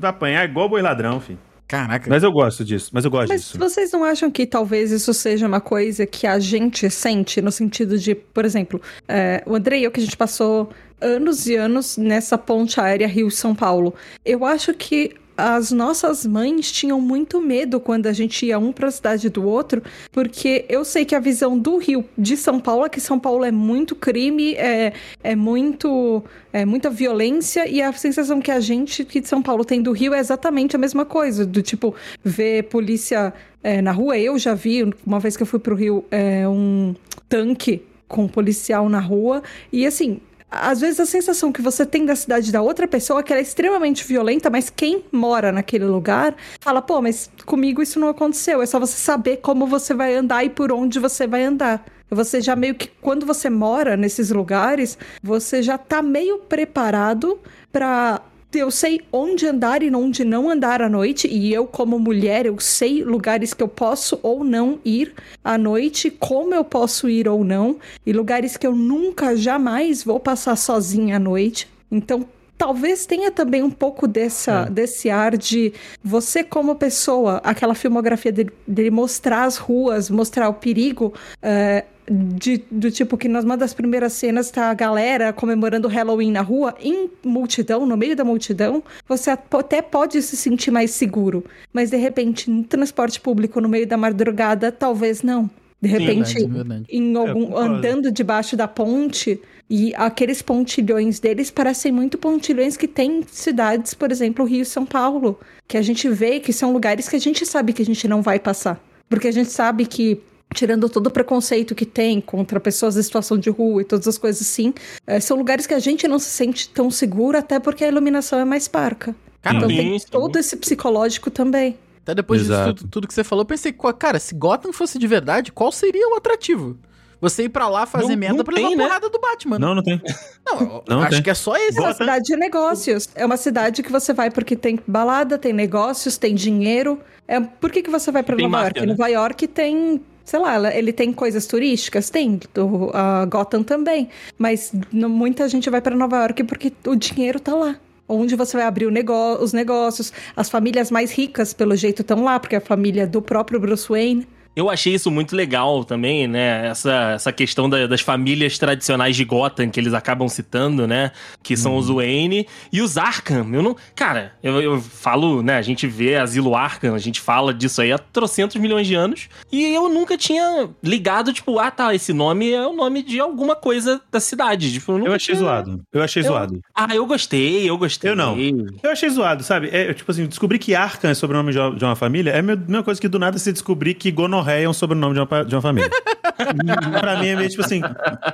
[0.02, 1.38] apanhar igual boi ladrão, filho.
[1.72, 2.10] Caraca.
[2.10, 3.58] Mas eu gosto disso, mas eu gosto Mas disso.
[3.58, 7.96] vocês não acham que talvez isso seja uma coisa que a gente sente no sentido
[7.96, 10.68] de, por exemplo, é, o André e eu que a gente passou
[11.00, 13.94] anos e anos nessa ponte aérea Rio-São Paulo.
[14.22, 18.86] Eu acho que as nossas mães tinham muito medo quando a gente ia um para
[18.86, 22.86] a cidade do outro, porque eu sei que a visão do Rio de São Paulo
[22.86, 27.92] é que São Paulo é muito crime, é, é muito é muita violência e a
[27.92, 31.04] sensação que a gente que de São Paulo tem do Rio é exatamente a mesma
[31.04, 34.16] coisa, do tipo ver polícia é, na rua.
[34.16, 36.94] Eu já vi uma vez que eu fui pro Rio é, um
[37.28, 40.20] tanque com um policial na rua e assim
[40.52, 43.40] às vezes a sensação que você tem da cidade da outra pessoa é que ela
[43.40, 48.60] é extremamente violenta, mas quem mora naquele lugar fala, pô, mas comigo isso não aconteceu.
[48.60, 51.84] É só você saber como você vai andar e por onde você vai andar.
[52.10, 57.40] Você já meio que, quando você mora nesses lugares, você já tá meio preparado
[57.72, 58.20] pra.
[58.54, 62.58] Eu sei onde andar e onde não andar à noite, e eu, como mulher, eu
[62.60, 67.42] sei lugares que eu posso ou não ir à noite, como eu posso ir ou
[67.42, 71.68] não, e lugares que eu nunca, jamais vou passar sozinha à noite.
[71.90, 72.26] Então,
[72.62, 78.50] talvez tenha também um pouco dessa, desse ar de você como pessoa, aquela filmografia dele,
[78.68, 81.12] dele mostrar as ruas, mostrar o perigo,
[81.42, 85.90] é, de- do tipo que nas uma das primeiras cenas tá a galera comemorando o
[85.90, 90.70] Halloween na rua, em multidão, no meio da multidão, você at- até pode se sentir
[90.70, 95.48] mais seguro, mas de repente no transporte público no meio da madrugada, talvez não.
[95.80, 96.84] De repente, Verdade, verdade.
[96.90, 97.74] em algum concordo.
[97.74, 103.92] andando debaixo da ponte e aqueles pontilhões deles parecem muito pontilhões que tem em cidades,
[103.92, 107.20] por exemplo, Rio e São Paulo, que a gente vê que são lugares que a
[107.20, 110.20] gente sabe que a gente não vai passar, porque a gente sabe que
[110.54, 114.18] tirando todo o preconceito que tem contra pessoas em situação de rua e todas as
[114.18, 114.72] coisas assim,
[115.06, 118.38] eh, são lugares que a gente não se sente tão seguro, até porque a iluminação
[118.38, 119.14] é mais parca.
[119.40, 121.76] Cara, então tem todo esse psicológico também.
[122.02, 122.74] Até depois disso Exato.
[122.74, 125.70] tudo, tudo que você falou, eu pensei, "Qu- cara, se Gotham fosse de verdade, qual
[125.72, 126.76] seria o atrativo?
[127.20, 128.82] Você ir pra lá fazer Não- merda não pra levar tem, né?
[128.84, 129.56] porrada do Batman.
[129.56, 130.02] Não, não tem.
[130.44, 131.22] Não, Não acho tem.
[131.22, 131.78] que é só esse.
[131.78, 133.08] É uma Gotham- cidade de negócios.
[133.14, 136.98] É uma cidade que você vai porque tem balada, tem negócios, tem dinheiro.
[137.28, 138.80] É, por que, que você vai pra Tem Nova máfia, York?
[138.80, 138.86] né?
[138.86, 140.00] Nova York tem,
[140.32, 142.08] sei lá, ele tem coisas turísticas?
[142.08, 142.40] Tem.
[142.56, 144.08] O, a Gotham também.
[144.38, 147.76] Mas muita gente vai pra Nova York porque o dinheiro tá lá.
[148.08, 150.10] Onde você vai abrir os negócios.
[150.34, 153.86] As famílias mais ricas, pelo jeito, estão lá, porque é a família do próprio Bruce
[153.86, 154.26] Wayne.
[154.54, 156.66] Eu achei isso muito legal também, né?
[156.68, 161.10] Essa, essa questão da- das famílias tradicionais de Gotham que eles acabam citando, né?
[161.42, 163.48] Que são os Wayne e os Arkham.
[163.52, 163.76] Eu não.
[163.94, 165.56] Cara, eu, eu falo, né?
[165.56, 169.28] A gente vê Asilo Arkham, a gente fala disso aí há trocentos milhões de anos.
[169.50, 173.56] E eu nunca tinha ligado, tipo, ah, tá, esse nome é o nome de alguma
[173.56, 174.72] coisa da cidade.
[174.72, 175.80] Tipo, eu, Eu achei tinha- zoado.
[175.92, 176.60] Eu achei Eu- zoado.
[176.74, 178.10] Ah, eu gostei, eu gostei.
[178.10, 178.36] Eu não.
[178.82, 179.68] Eu achei zoado, sabe?
[179.72, 183.00] É, tipo assim, descobrir que Arkham é sobrenome de uma, família é a mesma coisa
[183.00, 184.10] que do nada você descobrir que
[184.42, 185.90] gonorreia é um sobrenome de uma, de uma família.
[187.00, 187.80] pra mim é meio tipo assim,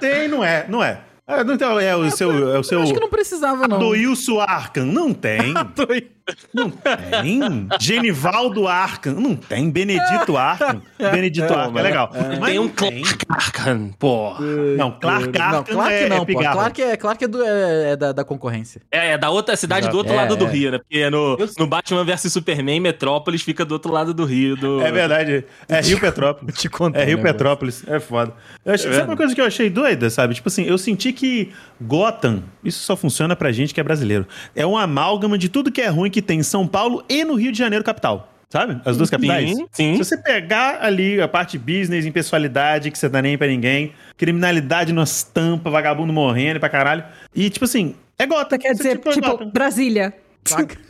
[0.01, 1.01] tem, não é, não é.
[1.27, 3.77] É, então, é o seu, é o seu Acho que não precisava, não.
[3.77, 4.87] Adoilson Arkham.
[4.87, 5.53] Não tem.
[6.52, 7.68] Não tem.
[7.80, 9.12] Genivaldo Arcan.
[9.14, 9.70] Não tem.
[9.70, 10.82] Benedito Arcan.
[10.98, 12.10] Benedito Arcan, é legal.
[12.40, 12.68] Mas tem um.
[12.68, 14.34] Clark Arcan, pô.
[14.76, 16.38] Não, Clark Arcan Não, Clark é, não, é pô.
[16.38, 18.80] Clark é, Clark é, do- é- é da, da concorrência.
[18.90, 20.50] É, é da outra cidade do outro É, lado do é.
[20.50, 20.78] Rio, né?
[20.78, 24.56] Porque no, no Batman vs Superman, Metrópolis fica do outro lado do Rio.
[24.56, 24.80] Do...
[24.82, 25.44] É verdade.
[25.68, 26.56] É Rio Petrópolis.
[26.58, 27.32] Te contar É Rio negócio.
[27.32, 27.84] Petrópolis.
[27.88, 28.34] É foda.
[28.64, 30.34] Eu achei- sabe uma coisa que eu achei doida, sabe?
[30.34, 34.26] Tipo assim, eu senti que Gotham, isso só funciona pra gente que é brasileiro.
[34.54, 37.35] É um amálgama de tudo que é ruim que tem em São Paulo e no
[37.35, 38.33] Rio de Janeiro, capital.
[38.50, 38.81] Sabe?
[38.85, 39.50] As duas capitais.
[39.54, 39.92] Sim, sim.
[39.92, 44.90] Se você pegar ali a parte business, impessoalidade, que você dá nem pra ninguém, criminalidade
[44.92, 47.04] nas tampas, vagabundo morrendo pra caralho.
[47.35, 48.59] E, tipo assim, é Gotham.
[48.59, 49.44] Quer dizer, é tipo.
[49.46, 50.14] Brasília.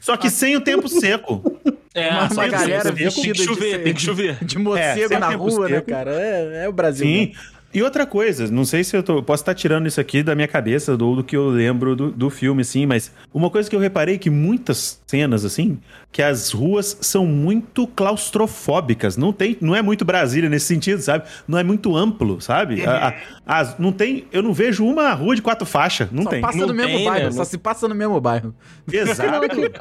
[0.00, 1.60] Só que sem o tempo seco.
[1.94, 4.44] É, Uma, que galera tem que vestida chover, de, tem que chover.
[4.44, 5.90] de morcego sem na tempo rua, né, seco.
[5.90, 6.12] cara?
[6.12, 7.04] É, é o Brasil.
[7.04, 7.26] Sim.
[7.34, 7.40] né?
[7.72, 10.48] E outra coisa, não sei se eu tô, posso estar tirando isso aqui da minha
[10.48, 13.80] cabeça ou do que eu lembro do, do filme, assim, mas uma coisa que eu
[13.80, 15.78] reparei que muitas cenas, assim,
[16.10, 19.16] que as ruas são muito claustrofóbicas.
[19.18, 21.24] Não tem, não é muito Brasília nesse sentido, sabe?
[21.46, 22.84] Não é muito amplo, sabe?
[22.86, 23.14] A- a-
[23.60, 26.40] as- não tem, eu não vejo uma rua de quatro faixas, não Só tem.
[26.40, 27.32] passa Não no mesmo tem, bairro, né?
[27.32, 28.54] só se passa no mesmo bairro.
[28.90, 29.30] Exato.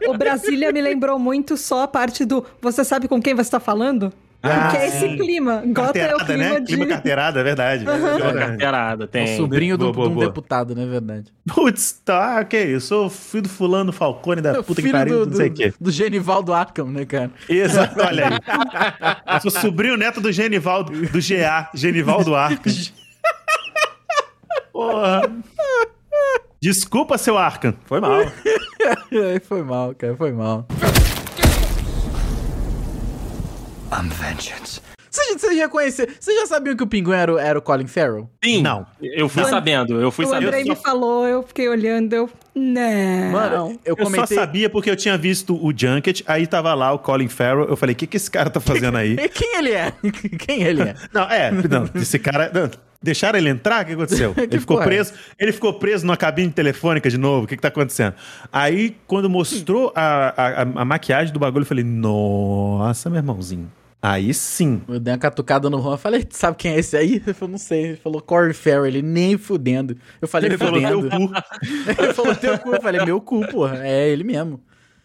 [0.02, 3.42] é o Brasília me lembrou muito só a parte do você sabe com quem você
[3.44, 4.12] está falando?
[4.44, 5.64] Ah, Porque é esse clima.
[5.66, 6.60] Gota é o clima né?
[6.60, 6.66] de.
[6.68, 7.86] Clima carteirada, é verdade.
[7.86, 8.38] É É uma verdade.
[8.38, 9.36] carteirada, É o tem.
[9.38, 10.28] sobrinho do, Boa, boa, de um boa.
[10.28, 11.34] deputado, não é verdade?
[11.48, 12.76] Putz, tá, ok.
[12.76, 15.36] Eu sou filho do fulano Falcone da É o puta que filho pariu, do, não
[15.36, 15.74] sei o do, quê.
[15.82, 17.32] do Genivaldo Arkham, né, cara?
[17.50, 19.36] Exato, olha aí.
[19.36, 22.72] Eu sou sobrinho neto do Genivaldo, do GA, Genivaldo Arcan.
[24.72, 25.22] Porra.
[26.62, 27.74] Desculpa, seu Arcan.
[27.86, 28.20] Foi mal.
[29.44, 30.66] Foi mal, cara, foi mal.
[33.92, 34.82] I'm vengeance.
[35.10, 37.88] Vocês vocês já conheceram, vocês já sabiam que o pinguim era, o- era o Colin
[37.88, 38.30] Farrell?
[38.44, 38.86] Sim, Não.
[39.02, 39.50] eu fui Não.
[39.50, 40.48] sabendo, eu fui O sabendo.
[40.50, 42.30] Andrei me falou, eu fiquei olhando, eu.
[42.58, 43.32] Não.
[43.32, 44.36] Mano, eu Eu comentei...
[44.36, 47.66] só sabia porque eu tinha visto o Junket, aí tava lá o Colin Farrell.
[47.70, 49.16] Eu falei, o que, que esse cara tá fazendo aí?
[49.30, 49.94] Quem ele é?
[50.40, 50.96] Quem ele é?
[51.14, 52.50] Não, é, não, esse cara.
[52.54, 52.70] não,
[53.02, 53.84] deixaram ele entrar?
[53.84, 54.34] O que aconteceu?
[54.36, 55.14] Que ele ficou porra é preso.
[55.40, 57.46] Ele ficou preso numa cabine telefônica de novo.
[57.46, 58.16] O que, que tá acontecendo?
[58.52, 63.72] Aí, quando mostrou a, a- a maquiagem do bagulho, eu falei, nossa, meu irmãozinho.
[64.10, 64.82] Aí sim.
[64.88, 67.16] Eu dei uma catucada no Juan, falei, sabe quem é esse aí?
[67.26, 67.84] Ele falou, não sei.
[67.88, 69.98] Ele falou, Corey Farrell, ele nem fudendo.
[70.22, 71.10] Eu falei, Ele falou, fudendo.
[71.10, 71.34] teu cu.
[72.02, 72.76] ele falou, teu cu.
[72.76, 73.80] Eu falei, meu cu, porra.
[73.86, 74.62] É ele mesmo.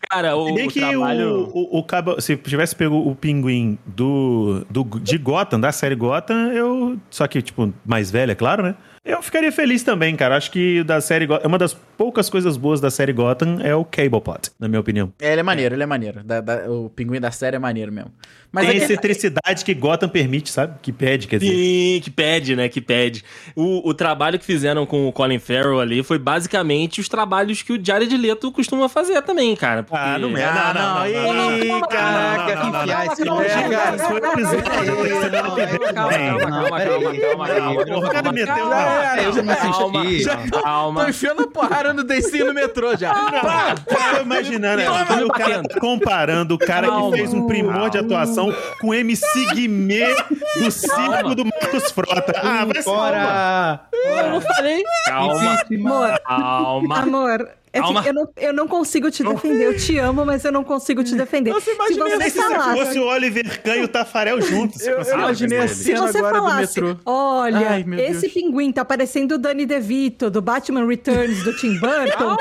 [0.08, 1.48] Cara, o, Se bem o que trabalho...
[1.52, 5.94] o, o, o cabo- se tivesse pego o pinguim do, do, de Gotham, da série
[5.94, 6.98] Gotham, eu.
[7.08, 8.74] Só que, tipo, mais velha, é claro, né?
[9.04, 10.36] Eu ficaria feliz também, cara.
[10.36, 11.48] Acho que da série Gotham.
[11.48, 15.12] Uma das poucas coisas boas da série Gotham é o Cable Plot, na minha opinião.
[15.20, 16.22] É, ele é maneiro, ele é maneiro.
[16.22, 18.12] Da- da- o pinguim da série é maneiro mesmo.
[18.52, 20.74] Mas Tem é a que- excentricidade que Gotham permite, sabe?
[20.80, 21.52] Que pede, quer dizer.
[21.52, 22.68] Sim, que pede, né?
[22.68, 23.24] Que pede.
[23.56, 27.72] O, o trabalho que fizeram com o Colin Farrell ali foi basicamente os trabalhos que
[27.72, 29.82] o Jared Leto costuma fazer também, cara.
[29.82, 30.44] porque- Ah, não é.
[30.44, 31.58] Ah, Não, não.
[31.58, 35.92] Ih, caraca, não, enfiar esse cara, foi um episódio que.
[35.92, 37.84] Calma, calma, calma, calma, calma, calma.
[37.86, 38.91] Porra, o cara meteu Calma,
[39.32, 40.50] já não calma, assisti.
[40.62, 41.02] calma.
[41.04, 43.12] Tô enfiando a porrada no DC no metrô já.
[43.14, 43.74] Pá!
[43.76, 45.24] Eu tô imaginando, né?
[45.24, 47.10] o cara comparando o cara Calma.
[47.10, 50.14] que fez um primor de atuação com o MC Guimê
[50.58, 52.32] do circo do Marcos Frota.
[52.42, 53.80] Ah, vai se Fora!
[53.92, 54.82] Eu não falei.
[55.06, 56.98] Calma, Amor, calma.
[56.98, 57.48] amor.
[57.72, 58.02] É que Calma.
[58.06, 59.64] eu, não, eu não consigo te defender.
[59.64, 61.52] Eu te amo, mas eu não consigo te defender.
[61.52, 64.82] Você Se imagina você se você falasse, fosse o Oliver Kahn e o Tafarel juntos.
[64.82, 67.00] se Eu- eu imaginei se você agora do falasse, metrô.
[67.06, 68.32] olha, Ai, esse Deus.
[68.34, 72.36] pinguim tá parecendo o Danny DeVito do Batman Returns do Tim Burton,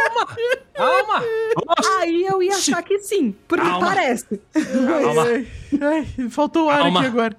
[0.75, 1.23] Calma.
[2.01, 3.87] aí eu ia achar que sim, porque Calma.
[3.87, 4.39] parece.
[4.53, 5.23] Calma.
[5.27, 5.47] Ai,
[5.81, 6.99] ai, faltou o ar Calma.
[6.99, 7.37] aqui agora.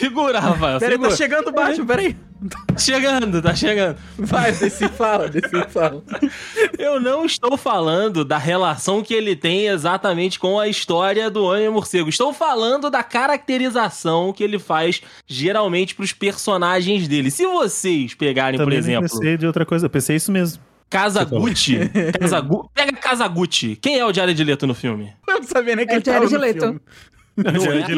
[0.00, 0.78] Segura, Rafael.
[0.78, 1.10] Peraí, segura.
[1.10, 2.16] tá chegando o Batman, peraí.
[2.48, 3.98] Tá chegando, tá chegando.
[4.18, 6.02] Vai, DC fala, DC fala.
[6.78, 11.68] Eu não estou falando da relação que ele tem exatamente com a história do Homem
[11.68, 12.08] Morcego.
[12.08, 17.30] Estou falando da caracterização que ele faz geralmente pros personagens dele.
[17.30, 20.62] Se vocês pegarem, por Também nem exemplo, pensei de outra coisa, eu pensei isso mesmo.
[20.88, 21.78] Kazaguchi,
[22.18, 22.70] Kazagu...
[22.74, 23.76] pega Kazaguchi.
[23.76, 25.12] Quem é o Jared Leto no filme?
[25.28, 26.80] Eu não sabia nem que É o Jared no Leto.
[27.44, 27.88] Não é,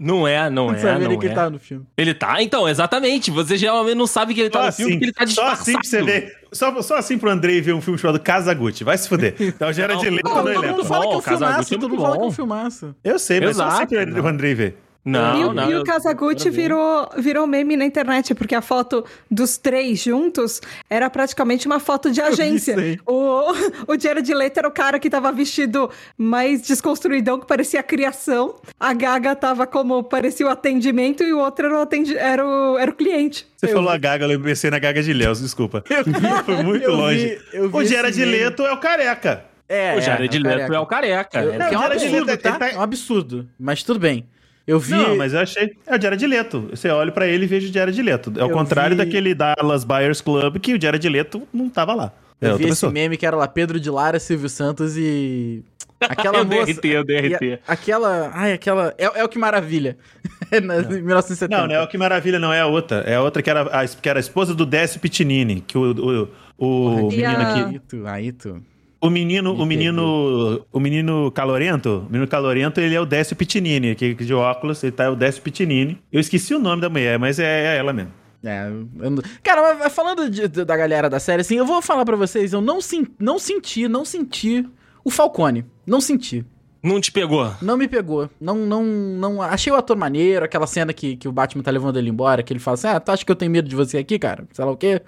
[0.00, 0.98] não é, não Eu não é.
[1.08, 1.34] Não que ele é.
[1.34, 1.86] tava no filme.
[1.96, 2.42] Ele tá?
[2.42, 3.30] Então, exatamente.
[3.30, 5.26] Você geralmente não sabe que ele tá Só no filme assim, porque ele tá só
[5.26, 5.60] disfarçado.
[5.60, 6.36] assim pra você ver.
[6.52, 8.84] Só, só assim pro Andrei ver um filme chamado Kazaguchi.
[8.84, 9.34] Vai se fuder.
[9.38, 12.02] Então já era de Não, letra Não, que é um Casagutti é todo muito mundo
[12.02, 12.32] fala que é um bom.
[12.32, 12.94] filmaço.
[13.04, 14.70] Eu sei, mas só assim Exato, pro Andrei ver.
[14.70, 15.68] Não, e, o- não.
[15.68, 20.60] e eu- o Kazaguchi virou, virou meme na internet, porque a foto dos três juntos
[20.90, 22.76] era praticamente uma foto de agência.
[23.06, 23.50] O,
[23.88, 28.56] o Jared Leto era o cara que tava vestido mais desconstruidão, que parecia a criação.
[28.78, 32.78] A Gaga tava como parecia o atendimento e o outro era o, atendi era o,
[32.78, 33.46] era o cliente.
[33.56, 35.82] Você falou a Gaga, eu pensei na Gaga de Léo, desculpa.
[36.44, 37.38] Foi muito eu vi- longe.
[37.52, 38.24] eu vi o meme.
[38.26, 39.44] Leto é o careca.
[39.68, 40.74] É, o Jared é, Leto careca.
[40.74, 41.40] é o careca.
[41.42, 42.52] Eu- que é um o Jared absurdo, Leto, tá?
[42.58, 43.48] tá- É um absurdo.
[43.58, 44.26] Mas tudo bem.
[44.70, 44.92] Eu vi.
[44.92, 45.72] Não, mas eu achei.
[45.86, 46.68] É o Jared Leto.
[46.70, 48.32] Você olha pra ele e veja o Jared Leto.
[48.36, 51.94] É o Eu contrário vi- daquele Dallas Buyers Club que o Jared Leto não tava
[51.94, 52.12] lá.
[52.40, 52.92] É Eu outra vi esse pessoa.
[52.92, 55.62] meme que era lá Pedro de Lara, Silvio Santos e.
[56.00, 56.66] Aquela o moça.
[56.72, 57.58] DRT, o DRT.
[57.66, 58.30] a- aquela.
[58.32, 58.94] Ai, aquela.
[58.96, 59.98] É, é o que maravilha.
[60.62, 61.48] Na- Em 1970.
[61.60, 62.52] Não, não é o que maravilha, não.
[62.52, 62.98] É a outra.
[63.06, 65.60] É a outra que era a, que era a esposa do Décio Pitinini.
[65.66, 66.28] Que o,
[66.58, 67.60] o, o E menino a- aqui.
[67.74, 68.62] Aí tu, aí tu.
[69.00, 73.34] O menino, Me o menino, o menino calorento, o menino calorento, ele é o Décio
[73.34, 75.98] Pitinini, que que de óculos, ele tá é o Décio Pitinini.
[76.12, 78.12] Eu esqueci o nome da mulher, mas é, é ela mesmo.
[78.44, 82.04] É, não- cara, mas falando de- de- da galera da série, assim, eu vou falar
[82.04, 84.66] pra vocês, eu não, sen- não senti, não senti
[85.04, 85.64] o Falcone.
[85.86, 86.44] Não senti.
[86.82, 87.52] Não te pegou.
[87.60, 88.28] Não me pegou.
[88.40, 89.42] Não, não, não.
[89.42, 92.52] Achei o ator maneiro, aquela cena que, que o Batman tá levando ele embora, que
[92.52, 94.44] ele fala assim: Ah, tu acha que eu tenho medo de você aqui, cara?
[94.52, 95.02] Sei lá o quê.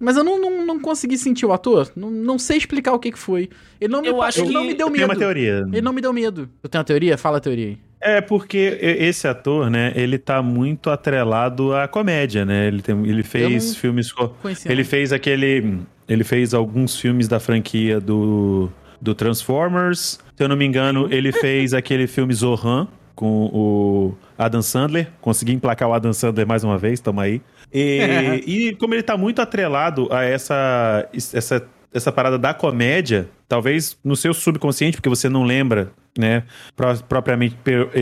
[0.00, 1.92] Mas eu não, não, não consegui sentir o ator.
[1.94, 3.50] Não, não sei explicar o que, que foi.
[3.80, 5.12] Ele não me, Eu pa- acho ele não que me deu Eu tenho medo.
[5.12, 5.64] uma teoria.
[5.70, 6.48] Ele não me deu medo.
[6.62, 7.18] Eu tenho uma teoria?
[7.18, 7.78] Fala a teoria aí.
[8.02, 12.66] É porque esse ator, né, ele tá muito atrelado à comédia, né?
[12.68, 14.10] Ele, tem, ele fez não filmes.
[14.10, 14.88] co- conhecia, Ele não.
[14.88, 15.78] fez aquele.
[16.08, 20.18] Ele fez alguns filmes da franquia do, do Transformers.
[20.34, 25.08] Se eu não me engano, ele fez aquele filme Zohan com o Adam Sandler.
[25.20, 27.42] Consegui emplacar o Adam Sandler mais uma vez, tamo aí.
[27.72, 33.96] E, e como ele tá muito atrelado a essa, essa, essa parada da comédia, talvez
[34.04, 36.42] no seu subconsciente, porque você não lembra, né,
[36.76, 37.56] pro- propriamente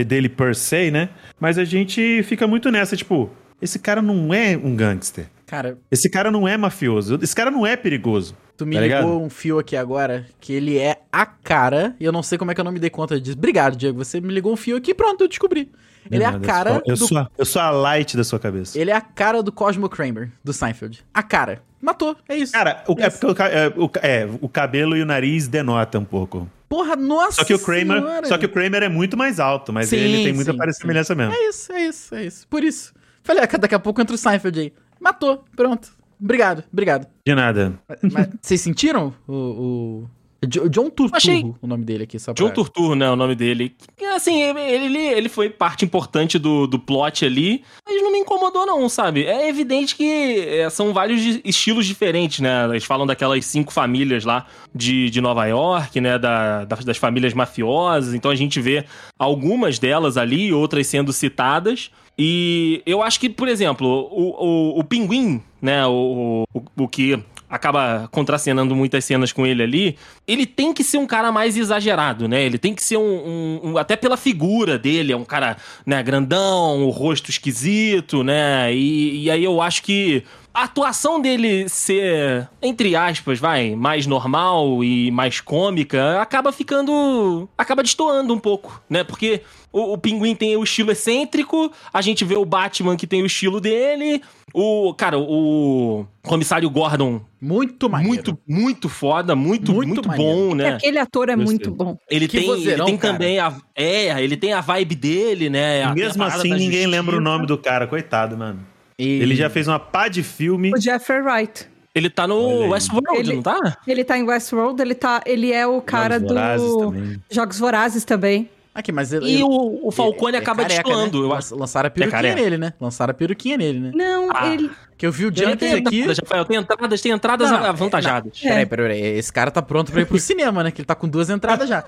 [0.05, 1.09] dele per se, né?
[1.39, 3.29] Mas a gente fica muito nessa, tipo,
[3.61, 5.27] esse cara não é um gangster.
[5.45, 7.17] Cara, Esse cara não é mafioso.
[7.21, 8.37] Esse cara não é perigoso.
[8.55, 9.19] tu me Tá ligou ligado?
[9.19, 12.53] um fio aqui agora que ele é a cara, e eu não sei como é
[12.53, 13.35] que eu não me dei conta disso.
[13.35, 13.97] Obrigado, Diego.
[14.03, 15.71] Você me ligou um fio aqui, pronto, eu descobri.
[16.11, 18.77] Ele é a cara Eu, do sou, a- eu sou a light da sua cabeça.
[18.79, 21.03] Ele é a cara do Cosmo Kramer, do Seinfeld.
[21.13, 21.61] A cara.
[21.81, 22.51] Matou, é isso.
[22.51, 26.03] Cara, o, é porque o, é, o é, o cabelo e o nariz denota um
[26.03, 26.49] pouco.
[26.67, 28.27] Porra, nossa Só que o Kramer, senhora.
[28.27, 30.73] só que o Kramer é muito mais alto, mas Sim, ele tem muita sim.
[30.81, 31.33] semelhança mesmo.
[31.33, 32.47] É isso, é isso, é isso.
[32.47, 32.93] Por isso.
[33.23, 34.73] Falei, ah, daqui a pouco entra o Seinfeld aí.
[34.99, 35.89] Matou, pronto.
[36.21, 37.07] Obrigado, obrigado.
[37.25, 37.73] De nada.
[37.87, 39.33] Mas- Mas vocês sentiram o...
[39.33, 40.09] o...
[40.47, 42.43] Jo- John Turturro, Achei- o nome dele aqui, só pra...
[42.45, 43.75] John Turturro, né, o nome dele.
[44.15, 48.65] Assim, ele, ele, ele foi parte importante do, do plot ali, mas não me incomodou
[48.65, 49.25] não, sabe?
[49.25, 52.65] É evidente que é, são vários estilos diferentes, né?
[52.69, 56.17] Eles falam daquelas cinco famílias lá de, de Nova York, né?
[56.17, 58.85] Da, das, das famílias mafiosas, então a gente vê
[59.17, 61.91] algumas delas ali, outras sendo citadas.
[62.17, 65.85] E eu acho que, por exemplo, o, o, o Pinguim, né?
[65.87, 67.17] O, o, o que
[67.49, 72.27] acaba contracenando muitas cenas com ele ali, ele tem que ser um cara mais exagerado,
[72.27, 72.43] né?
[72.43, 76.01] Ele tem que ser um, um- um- até pela figura dele, é um cara, né,
[76.03, 78.73] grandão, o rosto esquisito, né?
[78.73, 84.83] E, e aí eu acho que a atuação dele ser, entre aspas, vai, mais normal
[84.83, 87.47] e mais cômica, acaba ficando.
[87.57, 89.03] acaba destoando um pouco, né?
[89.03, 93.21] Porque o, o Pinguim tem o estilo excêntrico, a gente vê o Batman que tem
[93.21, 94.21] o estilo dele,
[94.53, 94.93] o.
[94.95, 98.13] Cara, o comissário Gordon, Muito maneiro.
[98.15, 100.69] muito, muito foda, muito, Muito muito, bom, Que né?
[100.73, 101.45] aquele ator é Gostei.
[101.55, 101.97] muito bom.
[102.09, 103.13] Ele Que tem, vozeirão, ele tem cara.
[103.13, 103.53] também a.
[103.75, 105.83] É, ele tem a vibe dele, né?
[105.83, 106.87] A- Mesmo a assim, ninguém justiça.
[106.89, 108.59] lembra o nome do cara, coitado, mano.
[108.99, 110.71] E- Ele já fez uma pá de filme.
[110.75, 111.67] O Jeffrey Wright.
[111.95, 112.69] Ele tá no.
[112.69, 113.77] Westworld, Ele- não tá?
[113.87, 117.23] Ele tá em Westworld, ele, tá, ele é o cara Jogos Vorazes do também.
[117.31, 118.49] Jogos Vorazes também.
[118.75, 119.25] Aqui, mas ele...
[119.25, 121.39] E ele- o, o Falcone ele é acaba careca, destoando, né?
[121.51, 121.57] eu.
[121.57, 122.41] Lançaram a peruquinha careca.
[122.41, 122.73] nele, né?
[122.79, 123.91] Lançaram a peruquinha nele, né?
[123.95, 124.47] Não, Ah.
[124.53, 124.69] ele...
[124.95, 125.99] Que eu vi o tem aqui...
[126.01, 128.33] entradas, Rafael, tem entradas, tem entradas Não, avantajadas.
[128.43, 128.49] É.
[128.49, 129.17] Peraí, peraí, peraí.
[129.17, 130.71] Esse cara tá pronto pra ir pro cinema, né?
[130.71, 131.83] Que ele tá com duas entradas já.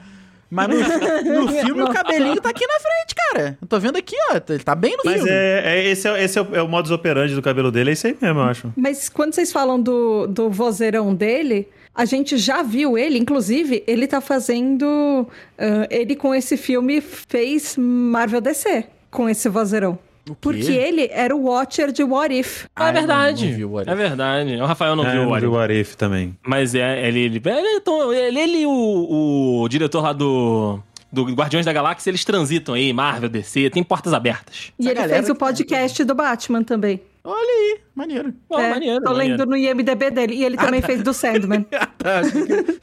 [0.52, 0.76] Mas no,
[1.44, 3.58] no filme o cabelinho tá aqui na frente, cara.
[3.62, 4.40] Eu tô vendo aqui, ó.
[4.50, 5.30] Ele tá bem no Mas filme.
[5.32, 7.94] é, é- esse, é, esse é o, é o modus operandi do cabelo dele, é
[7.94, 8.74] isso aí mesmo, eu acho.
[8.76, 14.06] Mas quando vocês falam do, do vozeirão dele, a gente já viu ele, inclusive, ele
[14.08, 15.26] tá fazendo.
[15.58, 19.98] ah, ele com esse filme fez Marvel DC com esse vozeirão.
[20.30, 20.38] O quê?
[20.40, 22.66] Porque ele era o Watcher de What If.
[22.76, 23.48] Ah, é verdade.
[23.48, 23.98] não vi o What é If.
[24.00, 24.56] verdade.
[24.56, 25.52] O Rafael não Ah, viu o What If.
[25.52, 26.38] What If também.
[26.46, 30.80] Mas é, ele, ele, ele, então, ele, ele e o, o diretor lá do,
[31.12, 34.72] do Guardiões da Galáxia, eles transitam aí, Marvel, DC, tem portas abertas.
[34.80, 37.02] E Essa ele fez o que- podcast do Batman também.
[37.24, 38.34] Olha aí, maneiro.
[38.50, 39.38] Pô, É, maneiro, tô maneiro.
[39.38, 40.34] lendo no IMDB dele.
[40.36, 41.66] E ele também fez do Sandman.
[42.02, 42.24] Tá,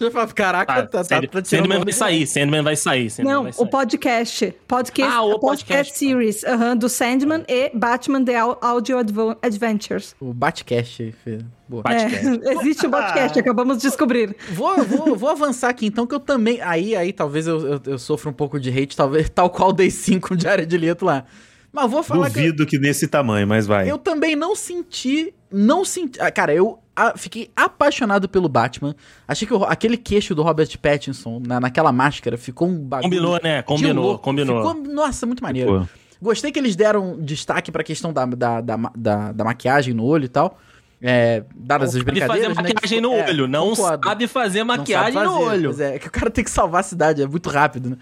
[0.00, 3.10] já falava, caraca, Ah, tá, tá, Sand- tá Sandman vai sair, Sandman vai sair.
[3.10, 3.68] Sandman Não, vai o sair.
[3.68, 4.54] podcast.
[4.68, 5.98] Podcast, Ah, o podcast, podcast.
[5.98, 10.14] series aham, do Sandman e Batman The Au- Audio Advo- Adventures.
[10.20, 11.12] O Batcast.
[11.24, 11.82] fez- Boa.
[11.82, 12.26] Batcast.
[12.44, 14.36] É, existe um podcast, acabamos de descobrir.
[14.52, 16.60] Vou, vou, vou avançar aqui então, que eu também.
[16.62, 19.72] Aí, aí talvez eu, eu, eu sofra um pouco de hate, talvez, tal qual o
[19.72, 21.24] Day 5 de área de leto lá.
[21.72, 22.34] Mas vou falar que.
[22.40, 23.90] Duvido que nesse tamanho, mas vai.
[23.90, 25.34] Eu também não senti.
[25.50, 26.20] Não senti.
[26.20, 28.94] ah, Cara, eu a- fiquei apaixonado pelo Batman.
[29.26, 33.10] Achei que o- aquele queixo do Robert Pattinson na, naquela máscara ficou um bagulho.
[33.10, 33.62] Combinou, né?
[33.62, 34.24] Combinou, louco.
[34.24, 34.66] combinou.
[34.74, 35.80] Ficou, nossa, muito maneiro.
[35.80, 35.98] Pô.
[36.20, 40.24] Gostei que eles deram destaque pra questão da, da, da, da- da maquiagem no olho
[40.24, 40.58] e tal.
[41.00, 42.56] É, dadas as Sabe fazer brincadeiras.
[42.56, 44.08] né, que maquiagem ficou- no é, olho, não concordo.
[44.08, 45.68] sabe fazer Não sabe maquiagem no fazer, olho.
[45.68, 47.96] mas É, é que o cara tem que salvar a cidade, é muito rápido, né?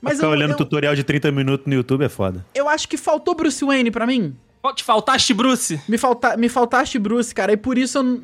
[0.00, 2.44] Mas Ficar eu, olhando eu, tutorial de 30 minutos no YouTube é foda.
[2.54, 4.34] eu acho que faltou Bruce Wayne pra mim.
[4.74, 5.80] Te faltaste, Bruce?
[5.88, 8.22] Me, falta, me faltaste Bruce, cara, e por isso eu.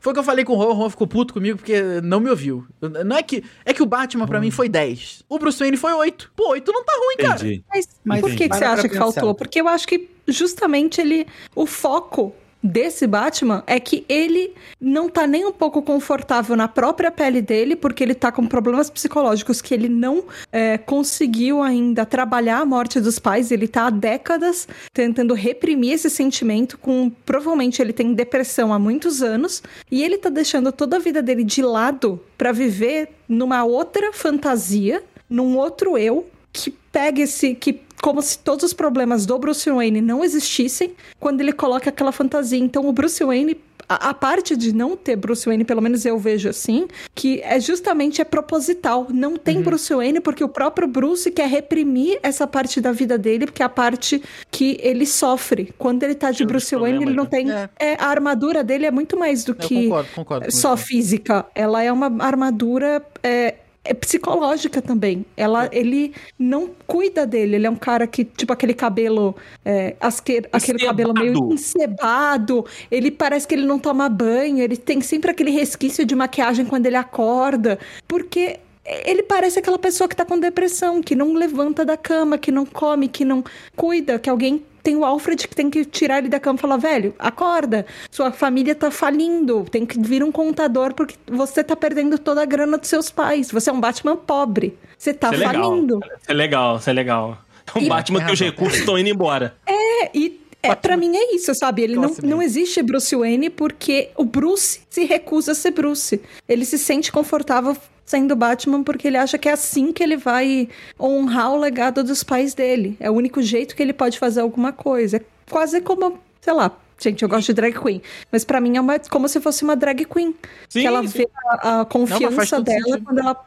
[0.00, 2.20] Foi o que eu falei com o Ron, o Ron ficou puto comigo porque não
[2.20, 2.66] me ouviu.
[2.80, 3.42] Não é que.
[3.64, 5.24] É que o Batman pra mim foi 10.
[5.28, 6.32] O Bruce Wayne foi 8.
[6.36, 7.40] Pô, 8 não tá ruim, cara.
[7.40, 7.64] Entendi.
[7.70, 9.00] Mas, Mas por que, que para você acha que pensar.
[9.00, 9.34] faltou?
[9.34, 11.26] Porque eu acho que justamente ele.
[11.54, 17.10] O foco desse Batman é que ele não tá nem um pouco confortável na própria
[17.10, 22.60] pele dele, porque ele tá com problemas psicológicos que ele não é, conseguiu ainda trabalhar
[22.60, 23.50] a morte dos pais.
[23.50, 26.78] Ele tá há décadas tentando reprimir esse sentimento.
[26.78, 31.22] Com provavelmente ele tem depressão há muitos anos e ele tá deixando toda a vida
[31.22, 37.72] dele de lado pra viver numa outra fantasia, num outro eu que pega esse que
[38.02, 42.58] como se todos os problemas do Bruce Wayne não existissem quando ele coloca aquela fantasia.
[42.58, 43.56] Então o Bruce Wayne
[43.88, 47.60] a, a parte de não ter Bruce Wayne, pelo menos eu vejo assim, que é
[47.60, 49.06] justamente é proposital.
[49.10, 53.46] Não tem Bruce Wayne porque o próprio Bruce quer reprimir essa parte da vida dele,
[53.46, 55.72] porque é a parte que ele sofre.
[55.78, 57.50] Quando ele tá de Bruce Wayne, ele não tem.
[57.50, 57.68] É.
[57.78, 60.52] É, a armadura dele é muito mais do Eu que concordo, concordo.
[60.52, 60.84] só isso.
[60.84, 61.46] física.
[61.54, 63.54] Ela é uma armadura é,
[63.84, 65.26] é psicológica também.
[65.36, 67.56] Ela, ele não cuida dele.
[67.56, 69.36] Ele é um cara que, tipo, aquele cabelo.
[69.64, 71.54] é, asque- aquele cabelo meio Encebado.
[71.54, 72.66] encebado.
[72.90, 74.62] Ele parece que ele não toma banho.
[74.62, 77.78] Ele tem sempre aquele resquício de maquiagem quando ele acorda.
[78.08, 78.58] Porque.
[79.06, 82.66] Ele parece aquela pessoa que tá com depressão, que não levanta da cama, que não
[82.66, 83.42] come, que não
[83.74, 86.76] cuida, que alguém tem o Alfred que tem que tirar ele da cama e falar,
[86.76, 92.18] velho, acorda, sua família tá falindo, tem que vir um contador porque você tá perdendo
[92.18, 95.46] toda a grana dos seus pais, você é um Batman pobre, você tá Isso é
[95.46, 95.98] falindo.
[96.04, 97.38] Isso é legal, isso é legal.
[97.74, 99.56] É um E- Batman que os recursos estão indo embora.
[99.66, 101.82] É, e é, pra mim é isso, sabe?
[101.82, 106.20] Ele não, não existe Bruce Wayne porque o Bruce se recusa a ser Bruce.
[106.48, 110.68] Ele se sente confortável sendo Batman porque ele acha que é assim que ele vai
[111.00, 112.96] honrar o legado dos pais dele.
[113.00, 115.16] É o único jeito que ele pode fazer alguma coisa.
[115.16, 118.00] É quase como, sei lá, gente, eu gosto de drag queen,
[118.30, 120.34] mas pra mim é uma- como se fosse uma drag queen.
[120.68, 121.18] Sim, que ela sim.
[121.18, 123.04] vê a, a confiança todo dela sentido.
[123.04, 123.44] quando ela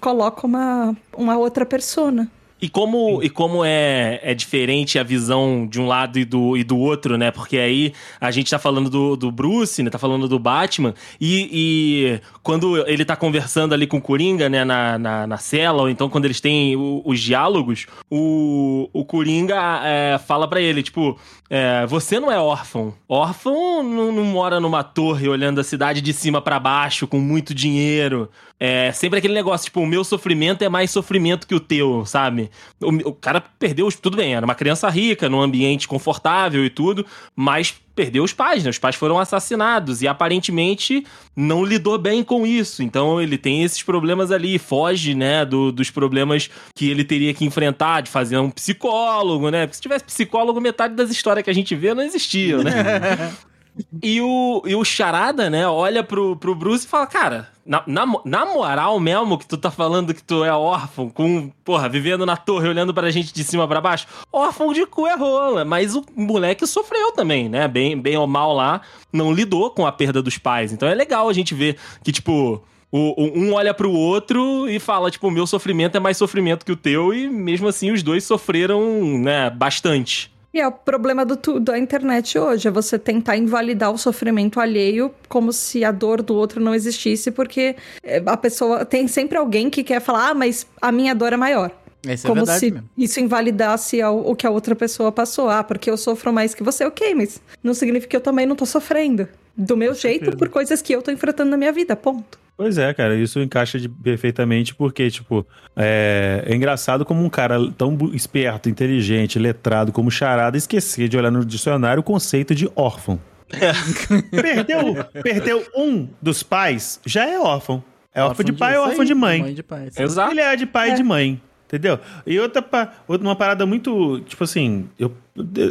[0.00, 2.30] coloca uma, uma outra persona.
[2.62, 6.64] E como, e como é, é diferente a visão de um lado e do, e
[6.64, 7.30] do outro, né?
[7.30, 9.90] Porque aí a gente tá falando do, do Bruce, né?
[9.90, 10.94] Tá falando do Batman.
[11.20, 14.64] E, e quando ele tá conversando ali com o Coringa, né?
[14.64, 19.56] Na, na, na cela, ou então quando eles têm o- os diálogos, o, o Coringa
[19.82, 21.18] é, fala pra ele, tipo...
[21.50, 22.94] é, você não é órfão.
[23.08, 27.54] Órfão não, não mora numa torre olhando a cidade de cima pra baixo com muito
[27.54, 28.30] dinheiro.
[28.60, 32.50] É sempre aquele negócio, tipo, o meu sofrimento é mais sofrimento que o teu, sabe?
[32.80, 33.88] O, o cara perdeu.
[33.90, 38.64] Tudo bem, era uma criança rica, num ambiente confortável e tudo, mas perdeu os pais,
[38.64, 38.70] né?
[38.70, 42.82] Os pais foram assassinados e aparentemente não lidou bem com isso.
[42.82, 47.44] Então ele tem esses problemas ali, foge, né, do- dos problemas que ele teria que
[47.44, 49.66] enfrentar, de fazer um psicólogo, né?
[49.66, 52.72] Porque se tivesse psicólogo, metade das histórias que a gente vê não existiam, né?
[54.02, 58.06] E o, e o Charada, né, olha pro, pro Bruce e fala, cara, na, na,
[58.24, 62.36] na moral mesmo que tu tá falando que tu é órfão, com, porra, vivendo na
[62.36, 66.04] torre, olhando pra gente de cima pra baixo, órfão de cu é rola, mas o
[66.14, 68.80] moleque sofreu também, né, bem, bem ou mal lá,
[69.12, 70.72] não lidou com a perda dos pais.
[70.72, 72.62] Então é legal a gente ver que, tipo...
[72.92, 76.70] o- um olha pro outro e fala, tipo, o meu sofrimento é mais sofrimento que
[76.70, 78.80] o teu, e mesmo assim os dois sofreram,
[79.18, 80.32] né, bastante.
[80.54, 85.12] E é o problema do, da internet hoje, é você tentar invalidar o sofrimento alheio
[85.28, 87.74] como se a dor do outro não existisse, porque
[88.04, 91.36] é, a pessoa tem sempre alguém que quer falar, ah, mas a minha dor é
[91.36, 91.72] maior.
[92.06, 92.88] Isso é como verdade se mesmo.
[92.96, 95.50] isso invalidasse o que a outra pessoa passou.
[95.50, 98.54] Ah, porque eu sofro mais que você, ok, mas não significa que eu também não
[98.54, 99.26] tô sofrendo.
[99.56, 102.43] Do meu jeito, por coisas que eu tô enfrentando na minha vida, ponto.
[102.56, 105.44] Pois é, cara, isso encaixa de- perfeitamente porque, tipo,
[105.76, 111.32] é, é engraçado como um cara tão esperto, inteligente, letrado como Charada esquecer de olhar
[111.32, 113.18] no dicionário o conceito de órfão.
[114.30, 117.82] perdeu, perdeu um dos pais, já é órfão.
[118.14, 119.40] É órfão, de pai ou órfão aí, de mãe.
[119.42, 119.88] Mãe de pai.
[119.98, 120.30] Exato.
[120.30, 121.98] Ele é de pai e de mãe, entendeu?
[122.24, 122.64] E outra,
[123.08, 125.12] outra uma parada muito, tipo assim, eu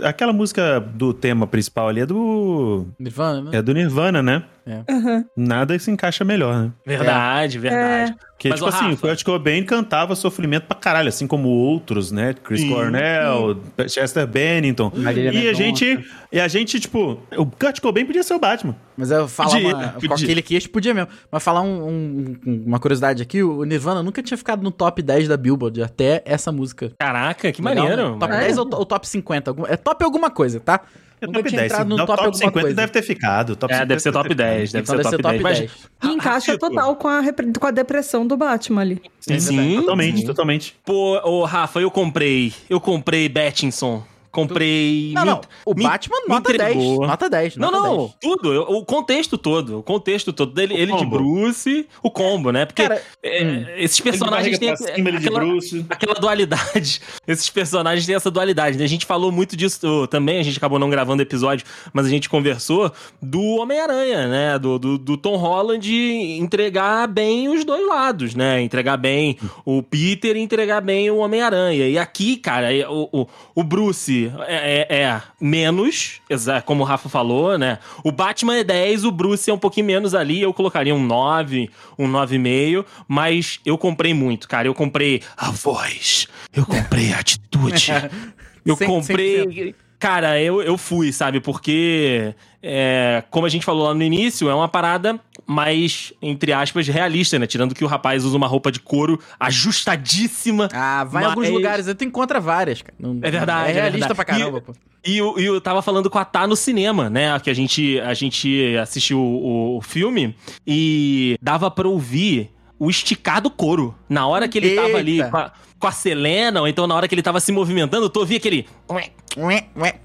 [0.04, 2.86] Aquela música do tema principal ali é do.
[3.00, 3.58] Nirvana, né?
[3.58, 4.44] É do Nirvana, né?
[4.90, 5.26] Aham.
[5.36, 6.72] Nada se encaixa melhor, né?
[6.86, 8.16] Verdade, verdade.
[8.40, 12.12] Que, Mas, tipo assim, o Rafa- Kurt Cobain cantava sofrimento pra caralho, assim como outros,
[12.12, 12.34] né?
[12.44, 12.70] Chris Sim.
[12.74, 13.58] Cornell,
[13.88, 14.92] Chester Bennington.
[14.96, 18.76] Marília E a gente, e a gente, tipo, o Kurt Cobain podia ser o Batman.
[18.98, 20.26] Mas eu falar Podia, uma, com podia.
[20.26, 21.10] aquele queixo, podia mesmo.
[21.32, 25.02] Mas falar um- um- um- uma curiosidade aqui, o Nirvana nunca tinha ficado no top
[25.02, 26.92] 10 da Billboard, até essa música.
[27.00, 28.12] Caraca, que Legal, maneiro.
[28.14, 28.18] né?
[28.20, 28.40] Top É.
[28.40, 29.53] 10 ou, ou top 50?
[29.54, 30.82] Algum- é top alguma coisa, tá?
[31.22, 31.72] É Nunca top tinha 10.
[31.72, 32.76] entrado no Não, top, alguma 50 coisa.
[32.76, 33.56] deve ter ficado.
[33.56, 35.60] Top É, 50 deve ser top 10, deve Então ser deve top, ser top 10.
[35.60, 35.72] 10.
[36.02, 37.22] Mas, E encaixa total com a,
[37.60, 39.02] com a depressão do Batman ali.
[39.22, 39.76] Sim, sim.
[39.80, 40.76] Totalmente, totalmente.
[40.84, 42.54] Pô, ô, Rafa, eu comprei.
[42.70, 44.04] Eu comprei Battinson.
[44.34, 45.12] Comprei.
[45.14, 45.42] Não, não.
[45.64, 46.76] O me- Batman, me nota 10.
[46.76, 47.08] entregou.
[47.08, 47.56] Nota 10.
[47.56, 48.12] Não, nota não, 10.
[48.20, 48.52] tudo.
[48.54, 49.78] eu- o contexto todo.
[49.80, 51.18] O contexto todo dele, ele de combo.
[51.18, 52.66] Bruce, o combo, né?
[52.66, 53.66] Porque Cara, é, hum.
[53.78, 55.46] esses personagens têm Ele de ele de aquela,
[55.90, 57.00] aquela dualidade.
[57.28, 58.84] Esses personagens têm essa dualidade, né?
[58.84, 62.28] A gente falou muito disso também, a gente acabou não gravando episódio, mas a gente
[62.28, 64.60] conversou do Homem-Aranha, né?
[64.60, 65.94] Do, do, do Tom Holland
[66.40, 68.62] entregar bem os dois lados, né?
[68.62, 71.88] Entregar bem o Peter e entregar bem o Homem-Aranha.
[71.88, 76.22] E aqui, cara, é- o, o, o Bruce é, é- é menos,
[76.66, 77.80] como o Rafa falou, né?
[78.04, 81.70] O Batman é 10, o Bruce é um pouquinho menos ali, eu colocaria um 9,
[81.98, 84.68] um 9,5, mas eu comprei muito, cara.
[84.68, 87.92] Eu comprei a voz, eu comprei a atitude,
[88.66, 89.76] eu comprei.
[90.00, 91.40] Cara, eu, eu fui, sabe?
[91.40, 96.88] Porque, é, como a gente falou lá no início, é uma parada mais, entre aspas,
[96.88, 97.46] realista, né?
[97.46, 100.70] Tirando que o rapaz usa uma roupa de couro ajustadíssima.
[100.74, 102.96] Ah, vai em alguns Mas- lugares, aí tu encontra várias, cara.
[103.00, 104.16] Não- É verdade, É é realista verdade.
[104.16, 104.74] pra caramba, pô.
[105.06, 107.38] E eu, e eu tava falando com a Tá no cinema, né?
[107.42, 110.34] Que a gente, a gente assistiu o, o filme
[110.66, 112.50] e dava pra ouvir
[112.80, 113.94] o esticado couro.
[114.08, 115.30] Na hora que ele tava ali Eita.
[115.30, 118.22] com a, com a Selena, ou então na hora que ele tava se movimentando, tu
[118.22, 118.66] ouvia aquele.
[118.90, 119.96] Ué, ué.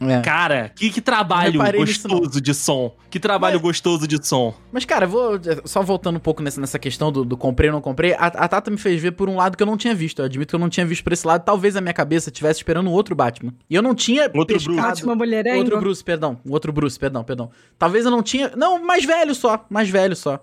[0.00, 0.20] É.
[0.22, 2.94] Cara, que, que trabalho gostoso de som.
[3.10, 4.54] Que trabalho Mas- gostoso de som.
[4.72, 5.40] Mas, cara, eu vou.
[5.64, 8.48] Só voltando um pouco nessa, nessa questão do, do comprei ou não comprei, a, a
[8.48, 10.20] Tata me fez ver por um lado que eu não tinha visto.
[10.20, 11.44] Eu admito que eu não tinha visto por esse lado.
[11.44, 13.52] Talvez a minha cabeça estivesse esperando outro Batman.
[13.68, 14.74] E eu não tinha Outro pescado.
[14.76, 14.88] Bruce.
[14.88, 15.58] Batman Mulherengo.
[15.58, 16.38] Outro Bruce, perdão.
[16.48, 17.50] Outro Bruce, perdão, perdão.
[17.78, 18.52] Talvez eu não tinha.
[18.56, 19.66] Não, mais velho só.
[19.68, 20.40] Mais velho só.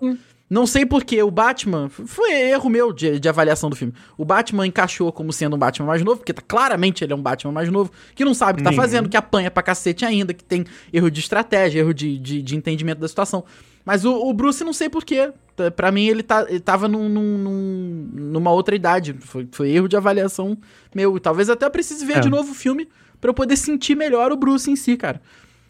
[0.50, 1.88] Não sei porque o Batman.
[1.90, 3.92] Foi erro meu de, de avaliação do filme.
[4.16, 7.20] O Batman encaixou como sendo um Batman mais novo, porque tá, claramente ele é um
[7.22, 10.32] Batman mais novo, que não sabe o que tá fazendo, que apanha pra cacete ainda,
[10.32, 13.44] que tem erro de estratégia, erro de, de, de entendimento da situação.
[13.84, 15.32] Mas o, o Bruce, não sei porquê.
[15.54, 19.14] Tá- Pra mim, ele, tá, ele tava num, num- num- numa outra idade.
[19.20, 20.56] Foi, foi erro de avaliação
[20.94, 21.16] meu.
[21.16, 22.20] E talvez até eu precise ver É.
[22.20, 22.88] de novo o filme
[23.20, 25.20] pra eu poder sentir melhor o Bruce em si, cara.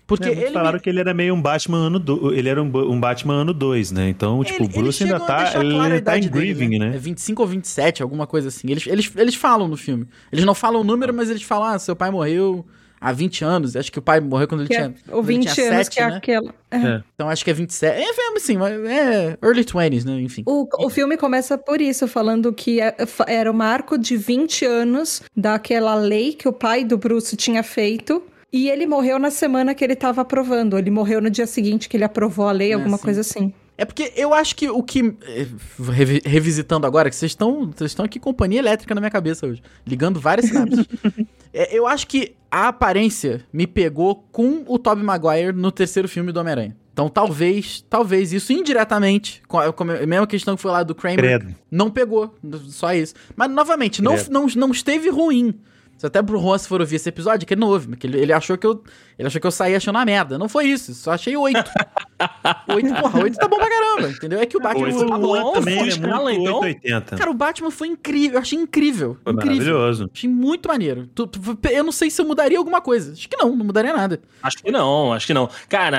[0.08, 0.50] Porque É, ele.
[0.52, 2.34] falaram me- que ele era meio um Batman ano do...
[2.34, 4.08] ele era um, um Batman ano 2, né?
[4.08, 6.54] Então, tipo, o ele- Bruce eles ainda tá, ele clara a tá em idade dele,
[6.54, 6.96] grieving, né?
[6.96, 8.68] É 25 ou 27, alguma coisa assim.
[8.70, 10.06] Eles, eles, eles falam no filme.
[10.32, 12.64] Eles não falam o número, mas eles falam: ah, seu pai morreu
[13.00, 13.76] há 20 anos.
[13.76, 14.86] Acho que o pai morreu quando ele Que tinha.
[14.86, 16.16] é, quando o ele 20 tinha anos, 7, que é né?
[16.16, 16.54] aquela.
[16.70, 16.76] é.
[16.78, 17.02] É.
[17.14, 17.96] Então acho que é 27.
[17.96, 20.20] É, é, assim, mas é early 20s, né?
[20.22, 20.42] Enfim.
[20.46, 22.96] O, o filme começa por isso, falando que é-
[23.26, 28.22] era o marco de 20 anos daquela lei que o pai do Bruce tinha feito.
[28.52, 30.78] E ele morreu na semana que ele tava aprovando.
[30.78, 33.02] Ele morreu no dia seguinte que ele aprovou a lei, É, alguma sim.
[33.04, 33.52] coisa assim.
[33.76, 35.14] É porque eu acho que o que.
[35.22, 35.46] eh,
[35.92, 37.70] revi- Revisitando agora, que vocês estão.
[37.70, 39.62] Vocês estão aqui companhia elétrica na minha cabeça hoje.
[39.86, 40.86] Ligando várias sinapses.
[41.50, 46.30] É, eu acho que a aparência me pegou com o Tobey Maguire no terceiro filme
[46.30, 46.76] do Homem-Aranha.
[46.92, 50.94] Então talvez, talvez isso indiretamente, com a, com a mesma questão que foi lá do
[50.94, 51.54] Kramer, Credo.
[51.70, 52.34] não pegou.
[52.66, 53.14] Só isso.
[53.34, 55.54] Mas, novamente, não, não, não esteve ruim.
[55.98, 58.18] Se até pro Juan, se for ouvir esse episódio, que ele não ouve, porque ele,
[58.20, 58.82] ele achou que eu.
[59.18, 60.38] Ele achou que eu saí achando uma merda.
[60.38, 61.58] Não foi isso, só achei oito.
[62.72, 64.38] oito, porra, oito tá bom pra caramba, entendeu?
[64.40, 64.86] É que o Batman.
[64.86, 66.60] Oito foi- tá bom, também foi é escala, muito então?
[66.60, 67.16] 880.
[67.16, 68.34] Cara, o Batman foi incrível.
[68.36, 69.16] Eu achei incrível.
[69.24, 69.56] Foi incrível.
[69.74, 70.10] maravilhoso.
[70.14, 71.08] Achei muito maneiro.
[71.14, 73.12] Tu- tu- eu não sei se eu mudaria alguma coisa.
[73.12, 74.20] Acho que não, não mudaria nada.
[74.40, 75.48] Acho que não, acho que não.
[75.68, 75.98] Cara,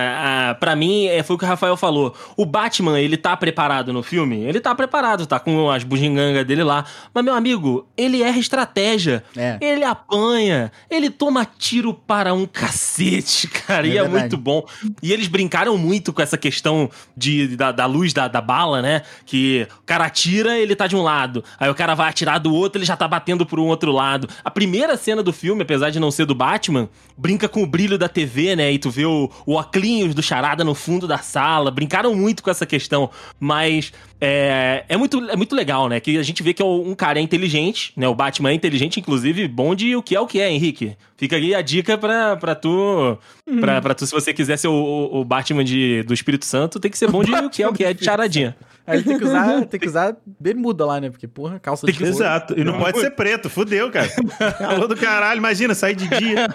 [0.51, 2.15] ah, pra mim, é, foi o que o Rafael falou.
[2.37, 4.43] O Batman, ele tá preparado no filme?
[4.43, 6.85] Ele tá preparado, tá com as bugigangas dele lá.
[7.13, 9.23] Mas, meu amigo, ele erra estratégia.
[9.35, 9.57] É.
[9.59, 10.71] Ele apanha.
[10.89, 13.87] Ele toma tiro para um cacete, cara.
[13.87, 14.19] É e é verdade.
[14.21, 14.65] muito bom.
[15.01, 19.01] E eles brincaram muito com essa questão de, da, da luz da, da bala, né?
[19.25, 21.43] Que o cara atira, ele tá de um lado.
[21.59, 24.27] Aí o cara vai atirar do outro, ele já tá batendo por um outro lado.
[24.43, 27.97] A primeira cena do filme, apesar de não ser do Batman, brinca com o brilho
[27.97, 28.71] da TV, né?
[28.71, 31.71] E tu vê o, o oclinhos do charada no fundo da sala.
[31.71, 33.09] Brincaram muito com essa questão.
[33.39, 33.91] Mas
[34.21, 35.99] é, é, muito, é muito legal, né?
[35.99, 38.07] Que a gente vê que é um cara é inteligente, né?
[38.07, 40.95] O Batman é inteligente, inclusive, bom de o que é o que é, Henrique.
[41.17, 43.17] Fica aí a dica pra, pra tu.
[43.59, 46.89] Pra, pra tu, se você quiser ser o, o- Batman de, do Espírito Santo, tem
[46.91, 48.55] que ser bom de o que é o que é de charadinha.
[48.85, 51.09] Aí tem que usar, tem que usar bermuda lá, né?
[51.09, 52.09] Porque, porra, calça de couro.
[52.11, 52.59] Exato.
[52.59, 54.09] E não pode ser preto, fudeu, cara.
[54.57, 56.47] Calor do caralho, imagina, sair de dia.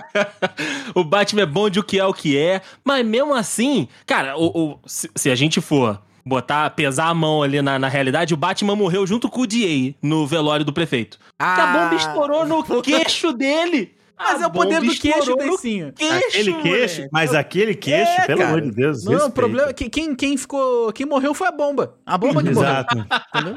[0.95, 4.37] o Batman é bom de o que é o que é, mas mesmo assim, cara,
[4.37, 8.35] o, o- se, se a gente for botar, pesar a mão ali na, na realidade,
[8.35, 11.19] o Batman morreu junto com o DA no velório do prefeito.
[11.39, 13.93] Ah, Que a bomba estourou no queixo dele.
[14.17, 15.93] Mas A é o poder do queixo, Deicinho.
[15.93, 17.09] queixo, aquele queixo, moleque.
[17.13, 18.51] mas aquele queixo, É, pelo cara.
[18.51, 19.05] amor de Deus.
[19.05, 20.93] Não, o problema é que quem, quem ficou.
[20.93, 21.97] Quem morreu foi a bomba.
[22.07, 22.71] A bomba que morreu.
[22.71, 22.97] Exato.
[22.97, 23.55] Entendeu?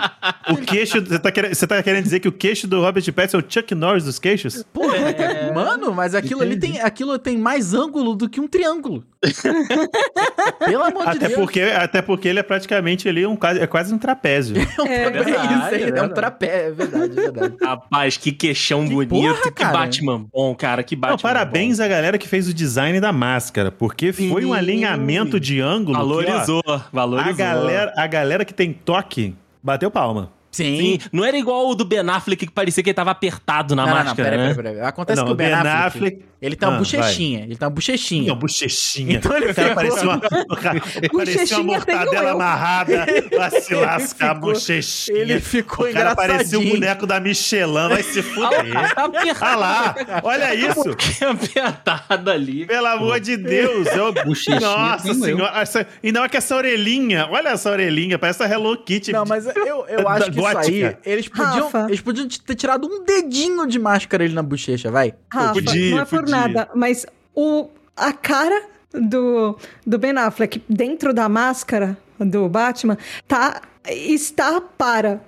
[0.51, 3.37] O queixo, você tá, querendo, você tá querendo dizer que o queixo do Robert Pattinson
[3.37, 4.63] é o Chuck Norris dos queixos?
[4.73, 5.53] Porra, É.
[5.53, 9.03] mano, mas aquilo ali tem, aquilo tem mais ângulo do que um triângulo.
[10.65, 11.39] Pelo amor de Até Deus.
[11.39, 14.55] porque, até porque ele é praticamente ali um, quase- é quase um trapézio.
[14.87, 16.13] É, É verdade, isso aí, é é, um verdade.
[16.13, 17.55] trapé, é verdade, é verdade.
[17.61, 19.09] Rapaz, que queixão Que bonito.
[19.09, 19.63] porra, que.
[19.65, 20.83] Batman bom, cara.
[20.83, 24.53] Que Batman Não, parabéns à galera que fez o design da máscara, porque foi um
[24.53, 24.57] Sim.
[24.57, 25.97] alinhamento de ângulo.
[25.97, 26.03] bom.
[26.03, 26.63] que, ó, Valorizou,
[26.93, 27.31] valorizou.
[27.31, 30.31] a, galera, a galera que tem toque bateu palma.
[30.57, 30.99] Sim.
[30.99, 33.83] Sim, não era igual o do Ben Affleck que parecia que ele tava apertado na
[33.83, 34.53] não, não, não, máscara, peraí, né?
[34.55, 34.87] peraí, peraí.
[34.87, 37.39] Acontece Não, que o o Ben, Ben Affleck, Affleck- ele tem uma Ah, bochechinha.
[37.45, 38.27] Ele tem uma bochechinha.
[38.27, 39.15] Não, bochechinha.
[39.17, 40.17] Então ele o cara parecia uma,
[41.11, 45.17] o parecia uma mortadela amarrada pra se Ele lascar a ficou- bochechinha.
[45.17, 46.73] ele ficou o cara parecia um engraçadinho.
[46.79, 48.71] boneco da Michelin, vai se fuder.
[48.93, 49.45] Tá apertado.
[49.47, 50.95] Olha lá, olha isso.
[50.95, 52.65] Que apertado ali.
[52.65, 53.87] Pelo amor de Deus.
[53.87, 54.13] Eu...
[54.13, 55.59] Bochechinha Nossa senhora.
[55.61, 55.87] Essa...
[56.03, 57.27] E não é que essa orelhinha.
[57.31, 58.17] Olha essa orelhinha.
[58.19, 59.11] Parece a Hello Kitty.
[59.11, 61.85] Não, mas eu, eu acho que isso aí, eles podiam, Rafa.
[61.87, 65.13] eles podiam ter tirado um dedinho de máscara ali na bochecha, vai.
[65.31, 66.35] Rafa, podia, não é por podia.
[66.35, 73.61] nada, mas o, a cara do, do Ben Affleck dentro da máscara do Batman tá,
[73.89, 75.21] está para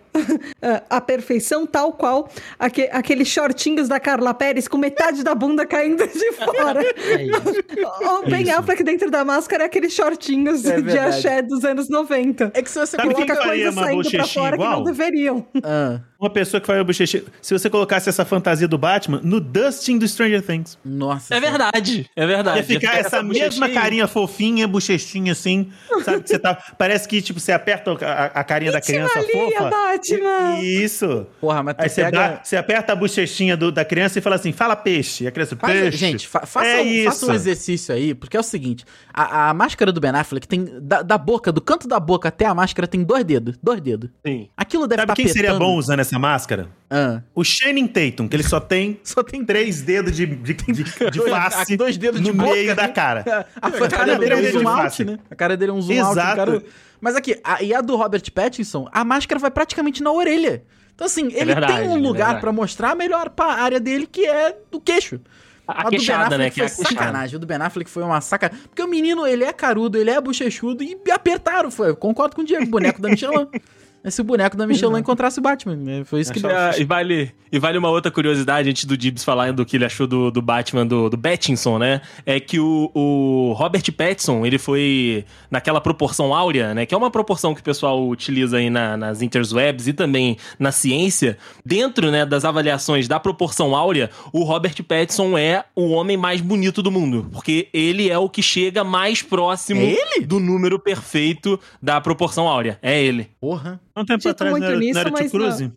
[0.61, 5.65] a- a perfeição, tal qual aque, aqueles shortinhos da Carla Pérez com metade da bunda
[5.65, 6.81] caindo de fora.
[6.83, 8.19] É isso.
[8.23, 8.59] o Ben Isso.
[8.59, 11.15] Affleck dentro da máscara é aqueles shortinhos É de verdade.
[11.17, 12.51] axé dos anos 90.
[12.53, 13.25] É que se você Sabe coloca...
[13.25, 14.83] quem Coloca faria coisa uma saindo pra fora que não igual?
[14.83, 15.47] deveriam.
[15.63, 17.23] Ah, Uma pessoa que faz a bochechinha.
[17.41, 20.77] Se você colocasse essa fantasia do Batman no Dustin do Stranger Things.
[20.83, 21.33] nossa.
[21.33, 22.57] É verdade, é verdade.
[22.59, 23.73] Ia ficar essa mesma bochechinha.
[23.81, 25.69] carinha fofinha, bochechinha assim.
[26.03, 26.55] Sabe que você tá.
[26.77, 29.69] Parece que, tipo, você aperta a, a carinha da criança Maria, fofa.
[29.69, 30.59] Batman!
[30.61, 31.25] Isso.
[31.39, 32.17] Porra, mas tu Aí você, pega...
[32.17, 35.23] dá- você aperta a bochechinha do- da criança e fala assim: fala peixe.
[35.23, 35.97] E a criança, Faz- peixe.
[35.97, 37.05] gente, fa faça, é um, isso.
[37.05, 40.67] faça um exercício aí, porque é o seguinte: a, a máscara do Ben Affleck tem.
[40.81, 43.57] Da, da boca, do canto da boca até a máscara tem dois dedos.
[43.63, 44.09] Dois dedos.
[44.25, 44.49] Sim.
[44.57, 45.65] Aquilo deve Sabe estar quem seria apertando.
[45.67, 46.69] bom usando essa máscara?
[46.89, 50.73] Ah, O Channing Tatum, que ele só tem só tem três dedos de, de, de,
[50.73, 52.75] de dois- face dois dedos de no boca, meio né?
[52.75, 53.45] da cara.
[53.61, 55.03] A, a Cara, cara dele é um zoom de out, face.
[55.05, 55.19] né?
[55.29, 56.11] A cara dele é um zoom out.
[56.17, 56.41] Exato.
[56.41, 56.63] o cara-
[56.99, 60.63] Mas aqui, a, e a do Robert Pattinson, a máscara vai praticamente na orelha.
[60.95, 62.41] Então, assim, ele verdade, tem um é lugar verdade.
[62.41, 65.19] pra mostrar melhor pra área dele, que é do queixo.
[65.65, 66.49] A, do Ben queixada, Affleck né?
[66.49, 67.35] Que é foi a sacanagem.
[67.35, 68.63] O do Ben Affleck foi uma sacanagem.
[68.67, 71.69] Porque o menino, ele é carudo, ele é bochechudo e apertaram.
[71.69, 71.89] Foi.
[71.89, 73.47] Eu concordo com o Diego, boneco da Michelin.
[74.05, 75.75] Se o boneco da Michelin encontrasse o Batman.
[75.75, 76.03] né?
[76.05, 76.49] Foi isso que deu.
[76.55, 79.85] Ah, e, vale, e vale uma outra curiosidade antes do Dibs falar do que ele
[79.85, 82.01] achou do, do Batman, do, do Pattinson, né?
[82.25, 86.85] É que o, o Robert Pattinson, ele foi naquela proporção áurea, né?
[86.85, 90.71] Que é uma proporção que o pessoal utiliza aí na- nas interwebs e também na
[90.71, 91.37] ciência.
[91.65, 96.81] Dentro né, das avaliações da proporção áurea, o Robert Pattinson é o homem mais bonito
[96.81, 97.27] do mundo.
[97.31, 102.79] Porque ele é o que chega mais próximo É do número perfeito da proporção áurea.
[102.81, 103.29] É ele.
[103.39, 103.79] Porra.
[103.99, 105.71] Um tempo Acredito atrás não muito era, nisso, não era o Tio mas Cruise?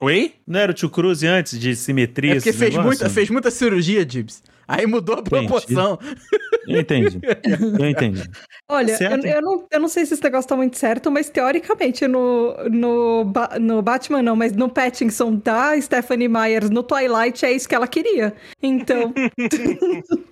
[0.00, 0.32] Oi?
[0.46, 2.32] Não era o Tio Cruise antes de simetria?
[2.32, 2.86] É porque esse fez negócio?
[2.88, 4.42] muita, fez muita cirurgia, Dibs.
[4.68, 5.98] Aí mudou a proporção.
[6.66, 7.20] Eu entendi.
[7.78, 8.22] Eu entendi.
[8.68, 12.06] Olha, eu, eu não, eu não sei se esse negócio tá muito certo, mas teoricamente
[12.08, 17.68] no, no, no Batman não, mas no Pattinson da Stephanie Myers no Twilight é isso
[17.68, 18.34] que ela queria.
[18.62, 19.12] Então,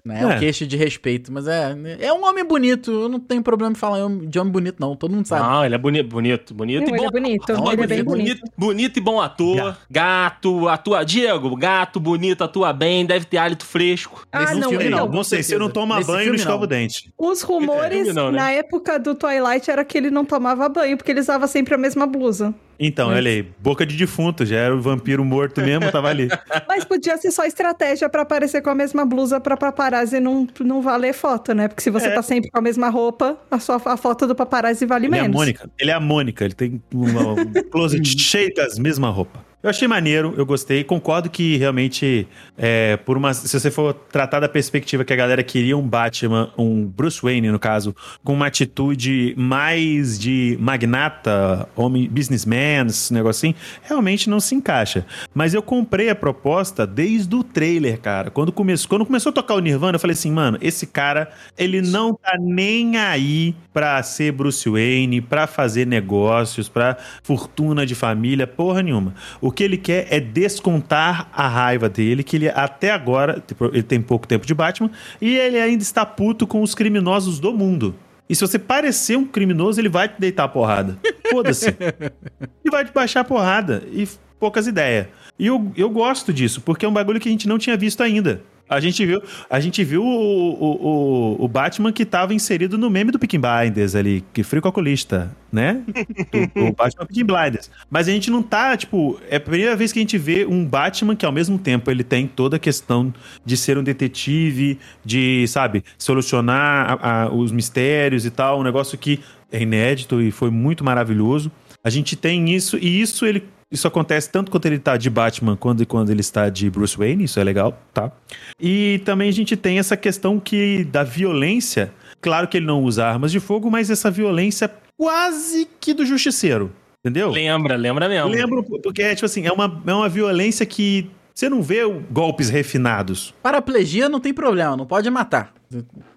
[0.05, 0.39] Né, É um É.
[0.39, 1.77] queixo de respeito, mas é.
[2.01, 2.91] É um homem bonito.
[2.91, 4.97] Eu não tenho problema em falar de homem bonito, não.
[4.97, 5.43] Todo mundo sabe.
[5.49, 7.73] Não, ele é bonito, bonito, bonito Não, e ele bom é bonito, ator.
[7.73, 8.41] ele é bem bonito.
[8.57, 9.77] Bonito e bom ator.
[9.91, 11.05] Gato, atua.
[11.05, 14.24] Diego, gato, bonito, atua bem, deve ter hálito fresco.
[14.35, 14.99] Ah, não, filme, não.
[15.07, 17.13] Não, não sei, se eu não toma Nesse banho, não escova o dente.
[17.17, 18.39] Os rumores não, né?
[18.39, 21.79] na época do Twilight era que ele não tomava banho, porque ele usava sempre a
[21.79, 22.55] mesma blusa.
[22.79, 26.29] Então, olha aí, boca de defunto, já era o vampiro morto mesmo, tava ali.
[26.67, 30.83] Mas podia ser só estratégia pra aparecer com a mesma blusa pra paparazzi não, não
[30.83, 31.69] valer foto, né?
[31.69, 32.11] Porque se você É.
[32.11, 35.19] tá sempre com a mesma roupa, a, sua, a foto do paparazzi vale Ele é
[35.21, 35.37] a menos.
[35.37, 35.71] Mônica.
[35.79, 39.41] Ele é a Mônica, ele tem uma- um closet cheio das mesmas roupas.
[39.65, 40.85] Eu achei maneiro, eu gostei.
[40.85, 45.43] Concordo que realmente, é, por uma, se você for tratar da perspectiva que a galera
[45.43, 52.07] queria um Batman, um Bruce Wayne, no caso, com uma atitude mais de magnata, homem,
[52.11, 55.07] businessman, esse negocinho, realmente não se encaixa.
[55.33, 58.31] Mas eu comprei a proposta desde o trailer, cara.
[58.31, 61.81] Quando começou, quando começou a tocar o Nirvana, eu falei assim, mano, esse cara, ele
[61.81, 68.47] não tá nem aí pra ser Bruce Wayne, pra fazer negócios, pra fortuna de família,
[68.47, 69.15] porra nenhuma.
[69.41, 73.83] O que ele quer é descontar a raiva dele, que ele até agora, tipo, ele
[73.83, 74.91] tem pouco tempo de Batman,
[75.21, 77.95] e ele ainda está puto com os criminosos do mundo.
[78.29, 80.99] E se você parecer um criminoso, ele vai te deitar a porrada.
[81.31, 81.69] Foda-se.
[81.69, 83.83] ele vai te baixar a porrada.
[83.91, 85.07] E poucas ideias.
[85.39, 88.03] E eu, eu gosto disso, porque é um bagulho que a gente não tinha visto
[88.03, 88.43] ainda.
[88.69, 93.11] A gente viu, a gente viu o, o, o, Batman que estava inserido no meme
[93.11, 95.83] do Peaky Blinders ali, que frio calculista, né?
[96.57, 97.71] o, o Batman Peaky Blinders.
[97.91, 100.65] Mas a gente não tá, tipo, é a primeira vez que a gente vê um
[100.65, 103.13] Batman que ao mesmo tempo ele tem toda a questão
[103.45, 108.97] de ser um detetive, de, sabe, solucionar a, a, os mistérios e tal, um negócio
[108.97, 109.21] que
[109.53, 111.53] é inédito e foi muito maravilhoso.
[111.83, 113.45] A gente tem isso, e isso ele
[113.75, 117.25] isso acontece tanto quando ele tá de Batman quanto quando ele está de Bruce Wayne,
[117.25, 118.11] isso é legal, tá?
[118.59, 121.93] E também a gente tem essa questão que da violência.
[122.21, 126.73] Claro que ele não usa armas de fogo, mas essa violência quase que do justiceiro.
[127.05, 127.31] Entendeu?
[127.31, 128.31] Lembra, lembra mesmo.
[128.31, 132.49] Lembro, porque é tipo assim, é uma, é uma violência que você não vê golpes
[132.49, 133.35] refinados.
[133.43, 135.53] Paraplegia não tem problema, não pode matar.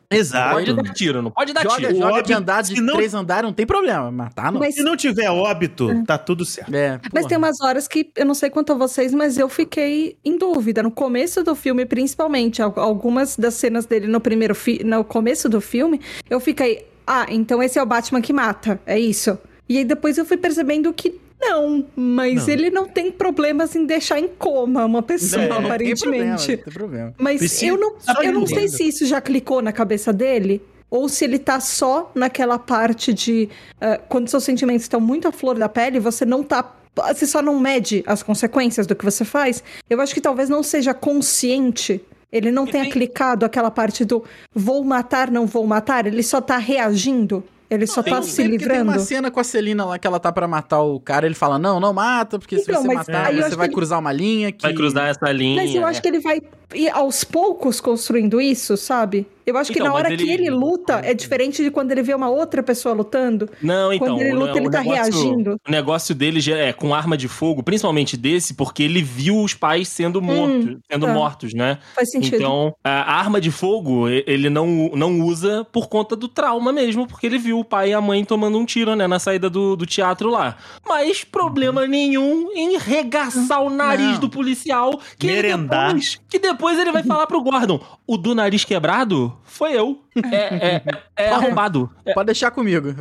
[0.10, 0.56] Exato.
[0.56, 1.96] Pode dar tiro, não pode dar Joga, tiro.
[1.96, 4.10] joga de óbito, andar de não- três andares, não tem problema.
[4.10, 4.60] Matar não.
[4.62, 6.74] Mas, Se não tiver óbito, tá tudo certo.
[6.74, 10.18] É, mas tem umas horas que eu não sei quanto a vocês, mas eu fiquei
[10.24, 10.82] em dúvida.
[10.82, 15.50] No começo do filme, principalmente, al- algumas das cenas dele no primeiro fi no começo
[15.50, 16.00] do filme,
[16.30, 19.38] eu fiquei, ah, então esse é o Batman que mata, é isso.
[19.68, 22.54] E aí depois eu fui percebendo que não, mas Não.
[22.54, 26.48] ele não tem problemas em deixar em coma uma pessoa, Não, não tem problema, aparentemente.
[26.58, 27.14] não tem problema.
[27.18, 30.62] Mas Precisa- eu não, eu não sei se isso já clicou na cabeça dele.
[30.90, 33.50] Ou se ele tá só naquela parte de.
[33.82, 36.74] ah, quando seus sentimentos estão muito à flor da pele, você não tá.
[37.10, 39.62] Você só não mede as consequências do que você faz.
[39.90, 42.02] Eu acho que talvez não seja consciente.
[42.32, 44.24] Ele não E tenha tem- clicado aquela parte do
[44.56, 46.08] vou matar, não vou matar.
[46.08, 47.44] Ele só tá reagindo.
[47.70, 49.00] Ele só tem tá um- se Porque Tem uma livrando.
[49.02, 51.80] cena com a Celina lá que ela tá pra matar o cara, ele fala: Não,
[51.80, 54.12] não mata, porque se Então, você mas matar, você acho vai que ele- cruzar uma
[54.14, 54.62] linha que.
[54.62, 55.62] Vai cruzar essa linha.
[55.62, 56.02] Mas eu acho é.
[56.02, 56.42] que ele vai
[56.74, 59.28] ir aos poucos construindo isso, sabe?
[59.48, 61.92] Eu acho que Então, na hora mas que ele- ele luta é diferente de quando
[61.94, 63.50] ele vê uma outra pessoa lutando.
[63.62, 64.08] Não, então.
[64.10, 65.56] Quando ele o- luta, o ele tá negócio- reagindo.
[65.66, 69.54] O negócio dele já é com arma de fogo, principalmente desse, porque ele viu os
[69.54, 71.14] pais sendo mortos, sendo tá.
[71.14, 71.78] mortos, né?
[71.96, 72.36] Faz sentido.
[72.36, 77.26] Então, a arma de fogo ele não, não usa por conta do trauma mesmo, porque
[77.26, 79.86] ele viu o pai e a mãe tomando um tiro, né, na saída do, do
[79.86, 80.58] teatro lá.
[80.86, 84.20] Mas problema nenhum em regaçar o nariz Não.
[84.20, 88.66] do policial, que ele depois, que depois ele vai falar pro Gordon, o do nariz
[88.66, 90.00] quebrado foi eu.
[90.32, 90.82] É, é,
[91.16, 91.90] é, é arrombado.
[92.06, 92.92] É, Pode deixar comigo.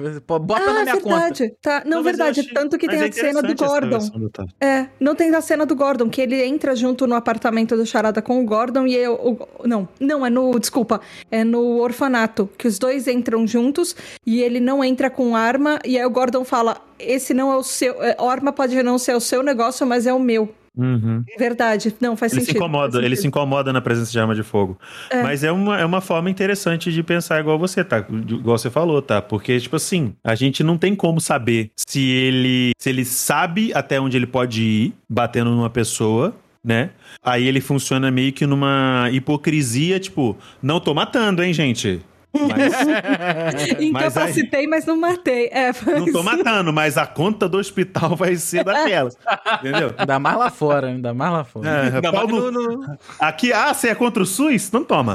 [0.40, 1.16] Bota ah, na minha conta.
[1.16, 1.54] verdade.
[1.62, 1.82] Tá.
[1.86, 2.40] Não, verdade.
[2.40, 3.98] achei- Tanto que mas tem é a cena do Gordon.
[3.98, 4.44] do.
[4.60, 8.20] É, não tem a cena do Gordon, que ele entra junto no apartamento do Charada
[8.20, 9.14] com o Gordon e eu.
[9.14, 10.58] o- não, não, é no.
[10.58, 11.00] Desculpa.
[11.30, 12.48] É no orfanato.
[12.58, 15.78] Que os dois entram juntos e ele não entra com arma.
[15.84, 18.02] E aí o Gordon fala: Esse não é o seu.
[18.02, 20.52] é, A arma pode não ser o seu negócio, mas é o meu.
[20.76, 21.24] Uhum.
[21.38, 21.94] Verdade.
[22.00, 22.62] Não, faz Ele se sentido.
[22.62, 24.78] incomoda, faz ele se incomoda na presença de arma de fogo.
[25.22, 27.98] Mas é uma, é uma forma interessante de pensar igual você, tá?
[27.98, 29.22] Igual você falou, tá?
[29.22, 33.98] Porque, tipo assim, a gente não tem como saber se ele, se ele sabe até
[34.00, 36.90] onde ele pode ir batendo numa pessoa, né?
[37.24, 42.02] Aí ele funciona meio que numa hipocrisia, tipo, não tô matando, hein, gente?
[42.48, 45.48] Mas Incapacitei, mas não matei.
[45.52, 49.16] É, não tô mas- matando, mas a conta do hospital vai ser daquelas.
[49.60, 49.94] Entendeu?
[49.96, 51.68] Ainda mais lá fora, ainda mais lá fora.
[51.68, 54.70] É, Ainda no- no- no- Aqui, ah, você é contra o SUS?
[54.72, 55.14] Não toma.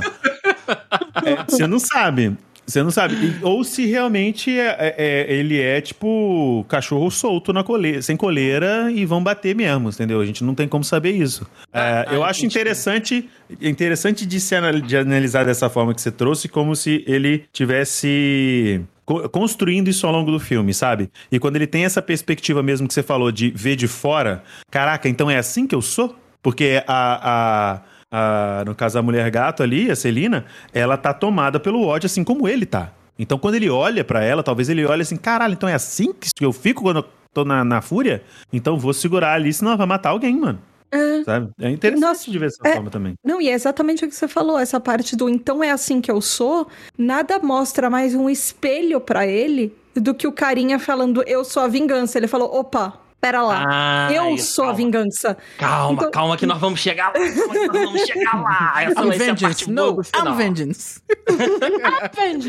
[1.24, 2.36] É, você não sabe.
[2.66, 3.16] Você não sabe.
[3.16, 8.16] E- ou se realmente é- é- é- ele é tipo cachorro solto na coleira, sem
[8.16, 10.22] coleira e vão bater mesmo, entendeu?
[10.22, 11.45] A gente não tem como saber isso.
[11.74, 12.55] É, eu ah, acho entendi.
[12.59, 17.43] interessante, interessante de se anal- de analisar dessa forma que você trouxe, como se ele
[17.51, 21.09] tivesse co- construindo isso ao longo do filme, sabe?
[21.32, 25.09] E quando ele tem essa perspectiva mesmo que você falou de ver de fora, caraca,
[25.09, 26.16] então é assim que eu sou?
[26.41, 27.82] Porque a, a-
[28.12, 32.24] a- no caso a mulher gato ali, a Celina, ela tá tomada pelo ódio assim
[32.24, 32.91] como ele tá.
[33.18, 36.43] Então quando ele olha pra ela, talvez ele olhe assim, caralho, então é assim que
[36.45, 38.24] eu fico quando eu tô na, na fúria?
[38.51, 40.59] Então vou segurar ali, senão ela vai matar alguém, mano.
[40.93, 41.24] É.
[41.24, 41.49] Sabe?
[41.57, 43.14] É interessante Nossa, de ver dessa é- forma também.
[43.24, 46.12] Não, e é exatamente o que você falou, essa parte do então é assim que
[46.12, 51.45] eu sou, nada mostra mais um espelho pra ele do que o carinha falando eu
[51.45, 52.18] sou a vingança.
[52.18, 53.63] Ele falou, opa, Pera lá.
[53.69, 54.78] Ah, eu isso, sou a calma.
[54.78, 55.38] vingança.
[55.57, 57.13] Calma, Então- calma que nós vamos chegar lá.
[57.13, 58.74] Calma que nós vamos chegar lá.
[58.84, 59.69] Essa I'm vai ser a vengeance.
[59.72, 60.28] No, do final.
[60.34, 61.01] I'm vengeance.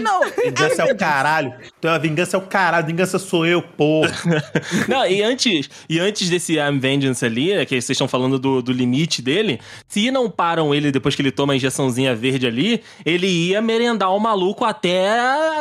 [0.02, 0.20] Não.
[0.42, 1.52] Vingança é o caralho.
[1.78, 2.86] Então a vingança é o caralho.
[2.86, 4.12] Vingança sou eu, porra.
[4.88, 8.62] Não, e antes, e antes desse I'm Vengeance ali, né, que vocês estão falando do,
[8.62, 12.82] do limite dele, se não param ele depois que ele toma a injeçãozinha verde ali,
[13.04, 15.12] ele ia merendar o maluco até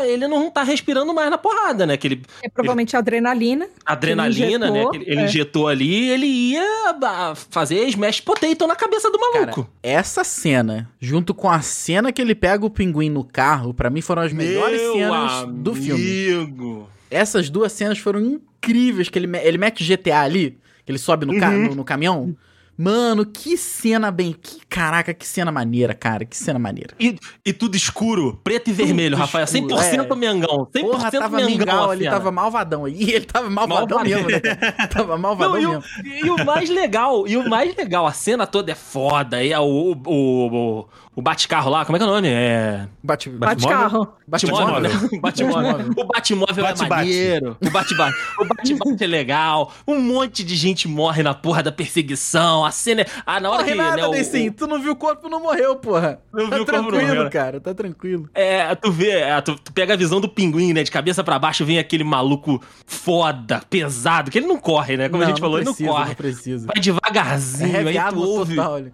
[0.05, 1.93] ele não tá respirando mais na porrada, né?
[1.95, 3.67] Aquele É provavelmente adrenalina.
[3.85, 4.85] adrenalina, Ele né?
[5.05, 5.25] Ele, é.
[5.25, 9.63] injetou ali, ele ia ah, fazer smash potato na cabeça do maluco.
[9.63, 13.89] Cara, essa cena, junto com a cena que ele pega o pinguim no carro, pra
[13.89, 16.33] mim foram as melhores Meu cenas do filme.
[16.33, 16.89] amigo.
[17.09, 20.97] Essas duas cenas foram incríveis, que ele, me- ele mete o GTA ali, que ele
[20.99, 21.67] sobe no, ca- Uhum.
[21.69, 22.35] no, no caminhão.
[22.81, 24.33] Mano, que cena bem...
[24.33, 26.25] Que, caraca, que cena maneira, cara.
[26.25, 26.95] Que cena maneira.
[26.99, 27.15] E,
[27.45, 29.45] e tudo escuro, preto e vermelho, Rafael.
[29.45, 30.15] 100% escuro, é.
[30.15, 30.67] Mengão.
[30.75, 31.91] 100% Porra, tava Mengão.
[31.91, 32.15] ali, cena.
[32.15, 32.87] tava malvadão.
[32.87, 34.23] E ele tava malvadão Malvadão.
[34.23, 34.39] mesmo, né?
[34.89, 35.83] tava malvadão Não, e, o, mesmo.
[36.25, 39.43] e o mais legal, e o mais legal, a cena toda é foda.
[39.43, 42.27] E o, o, o, o bate-carro lá, como é que é o nome?
[42.29, 42.87] É.
[43.03, 44.13] Bate, Bate carro.
[44.27, 44.89] Batmóvel, né?
[45.21, 45.91] Batmóvel.
[45.97, 46.89] O Batmóvel é Bate-bate.
[46.89, 47.57] maneiro.
[47.61, 48.15] O Bate-bate.
[48.39, 49.73] O Bate-bate é legal.
[49.85, 52.63] Um monte de gente morre na porra da perseguição.
[52.65, 53.05] A cena é.
[53.25, 53.77] Ah, na hora Morre que.
[53.77, 54.53] nada, né, o- Deicinho.
[54.53, 56.21] Tu não viu o corpo, não morreu, porra.
[56.33, 57.59] Não tá viu o corpo, não tranquilo, morreu, cara.
[57.59, 58.29] Tá tranquilo.
[58.33, 60.81] É, tu vê, é, tu, tu pega a visão do pinguim, né?
[60.83, 65.09] De cabeça pra baixo vem aquele maluco foda, pesado, que ele não corre, né?
[65.09, 66.07] Como a gente falou, ele precisa, não corre.
[66.09, 66.67] Não precisa.
[66.67, 68.71] Vai É devagarzinho, aí heavy tu ouve, total.
[68.73, 68.91] olha.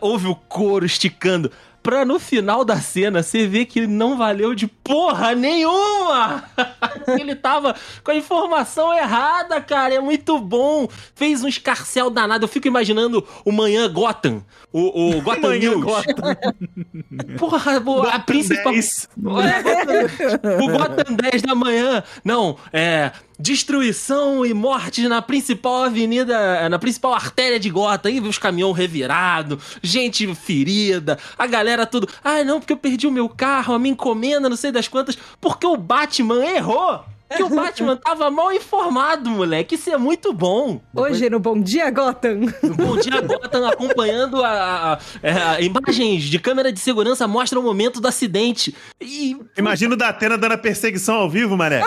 [0.00, 1.50] Ouve o couro esticando.
[1.82, 6.42] Pra no final da cena você ver que não valeu de porra nenhuma!
[7.16, 9.94] Ele tava com a informação errada, cara.
[9.94, 10.88] É muito bom.
[11.14, 12.42] Fez um escarcel danado.
[12.44, 14.44] Eu fico imaginando o manhã Gotham.
[14.72, 15.84] O, o Gotham Manhã News.
[15.84, 16.36] Gotham.
[17.38, 18.72] Porra, o- a principal.
[18.72, 19.08] 10.
[19.16, 22.02] É, o Gotham 10 da manhã.
[22.24, 23.12] Não, é.
[23.38, 28.10] Destruição e morte na principal avenida, na principal artéria de Gotham.
[28.10, 32.08] Aí os caminhão revirado, gente ferida, a galera tudo.
[32.24, 35.18] Ah, não, porque eu perdi o meu carro, a minha encomenda, não sei das quantas.
[35.40, 37.04] Porque o Batman errou.
[37.34, 39.74] Que o Batman tava mal informado, moleque.
[39.74, 40.80] Isso é muito bom.
[40.94, 42.42] Hoje no Bom Dia Gotham.
[42.76, 47.64] Bom dia, Gotham acompanhando a, a- é, a- imagens de câmera de segurança mostram o
[47.64, 48.74] momento do acidente.
[49.00, 51.82] E Imagina o Datena dando a perseguição ao vivo, mané.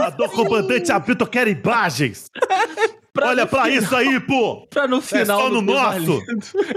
[0.00, 2.30] A dor comandante abriu, eu quero imagens.
[3.14, 4.66] Pra Olha pra final- isso aí, pô.
[4.70, 5.42] Pra no final.
[5.42, 6.22] só no nosso.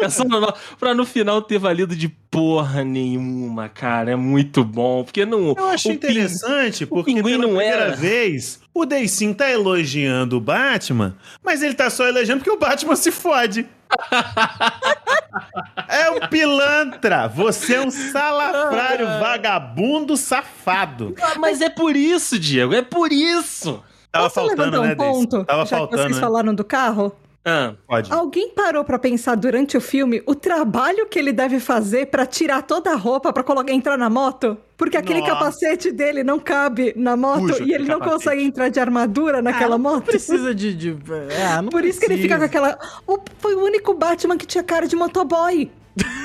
[0.01, 0.55] É só no nosso.
[0.77, 4.11] Pra no final ter valido de porra nenhuma, cara.
[4.11, 5.05] É muito bom.
[5.05, 5.53] Porque não.
[5.57, 7.95] Eu achei o Pin- interessante, porque pela não primeira era.
[7.95, 12.97] vez o Deicinho tá elogiando o Batman, mas ele tá só elogiando porque o Batman
[12.97, 13.65] se fode.
[15.87, 17.29] é um pilantra.
[17.29, 21.15] Você é um salafrário, vagabundo, safado.
[21.21, 22.73] Ah, Mas é por isso, Diego.
[22.73, 23.81] É por isso.
[24.15, 25.19] Tava Posso faltando, um né, Deicinho?
[25.29, 25.43] ponto?
[25.45, 26.21] Tava já que faltando, vocês né?
[26.21, 27.11] falaram do carro?
[27.47, 28.11] Ah, Pode.
[28.11, 32.63] Alguém parou pra pensar durante o filme o trabalho que ele deve fazer pra tirar
[32.63, 34.57] toda a roupa pra colocar entrar na moto?
[34.75, 35.33] Porque aquele Nossa.
[35.33, 38.15] capacete dele não cabe na moto Puxa, e ele não capacete.
[38.15, 40.05] consegue entrar de armadura naquela Ah, não moto.
[40.05, 40.73] precisa de...
[40.73, 40.97] de
[41.29, 42.69] é, não Por isso que ele fica com precisa.
[42.69, 42.79] aquela.
[43.05, 45.69] O- Foi o único Batman que tinha cara de motoboy.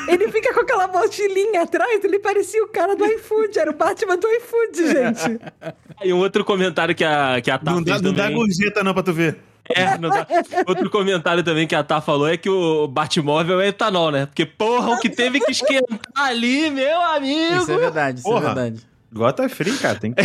[0.09, 4.17] Ele fica com aquela mochilinha atrás, ele parecia o cara do iFood, era o Batman
[4.17, 5.41] do iFood, gente.
[6.03, 8.37] e um outro comentário que a, que a Tá Não dá, fez não dá também.
[8.39, 9.39] gorjeta não pra tu ver.
[9.73, 10.27] É, não dá.
[10.67, 14.27] Outro comentário também que a Tá falou é que o Batmóvel é etanol, né?
[14.27, 17.63] Porque, porra, o que teve que esquentar ali, meu amigo!
[17.63, 18.39] Isso é verdade, isso Porra.
[18.41, 18.90] é verdade.
[19.13, 19.99] Gota é free, cara.
[19.99, 20.21] Tem que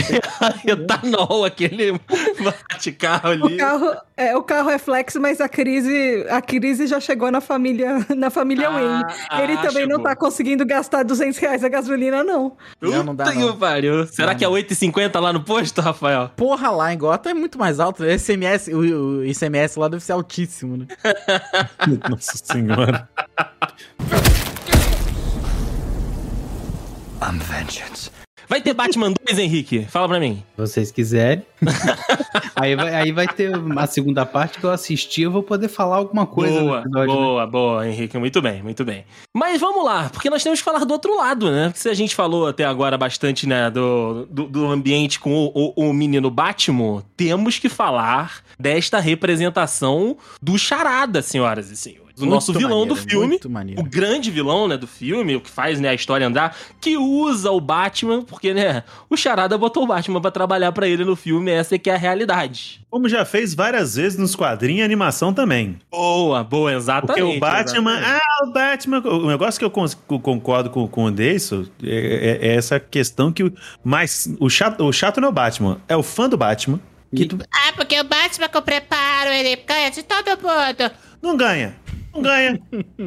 [0.69, 1.99] etanol, aquele
[2.39, 3.57] bate-carro O ali.
[3.57, 8.05] carro, é, o carro é flex, mas a crise, a crise já chegou na família,
[8.15, 9.43] na família Ah, Wayne.
[9.43, 10.03] Ele ah, também não chegou.
[10.03, 12.55] tá conseguindo gastar 200 reais a gasolina, não.
[12.79, 13.57] Não, não dá, não.
[13.57, 14.05] pariu.
[14.07, 16.29] Será Não, que é 8,50 lá no posto, Rafael?
[16.35, 18.03] Porra, lá em Gotham é muito mais alto.
[18.03, 18.79] O ICMS, o,
[19.19, 20.85] o ICMS lá deve ser altíssimo, né?
[22.09, 23.09] Nossa senhora.
[27.21, 28.11] I'm vengeance.
[28.47, 29.85] Vai ter Batman 2, Henrique?
[29.85, 30.43] Fala pra mim.
[30.55, 31.45] Vocês quiserem.
[32.55, 35.97] aí, vai, aí vai ter a segunda parte que eu assisti, eu vou poder falar
[35.97, 37.07] alguma coisa boa, episódio.
[37.07, 37.19] né?
[37.19, 38.17] boa, boa, Henrique.
[38.17, 39.05] Muito bem, muito bem.
[39.33, 41.65] Mas vamos lá, porque nós temos que falar do outro lado, né?
[41.69, 45.73] Porque se a gente falou até agora bastante, né, do, do, do ambiente com o,
[45.75, 52.04] o, o menino Batman, temos que falar desta representação do Charada, senhoras e senhores.
[52.15, 53.27] Do Muito nosso vilão do maneiro, filme.
[53.27, 53.81] Muito maneiro.
[53.81, 57.51] o grande vilão, né, do filme, o que faz, né, a história andar, que usa
[57.51, 61.51] o Batman, porque, né, o Charada botou o Batman pra trabalhar pra ele no filme,
[61.51, 62.79] essa é que é a realidade.
[62.89, 65.77] Como já fez várias vezes nos quadrinhos e animação também.
[65.91, 67.21] Boa, boa, exatamente.
[67.21, 67.97] Porque o Batman.
[67.99, 68.21] exatamente.
[68.23, 68.97] Ah, o Batman.
[68.99, 72.79] O negócio que eu que eu concordo com, com o Deison é, é- é essa
[72.79, 73.43] questão que.
[73.43, 73.53] o-
[73.83, 76.79] Mas o chato, o chato não é o Batman, é o fã do Batman.
[77.13, 80.91] Que tu, ah, porque o Batman com preparo, ele ganha de todo mundo.
[81.21, 81.75] Não ganha.
[82.15, 82.59] Não ganha.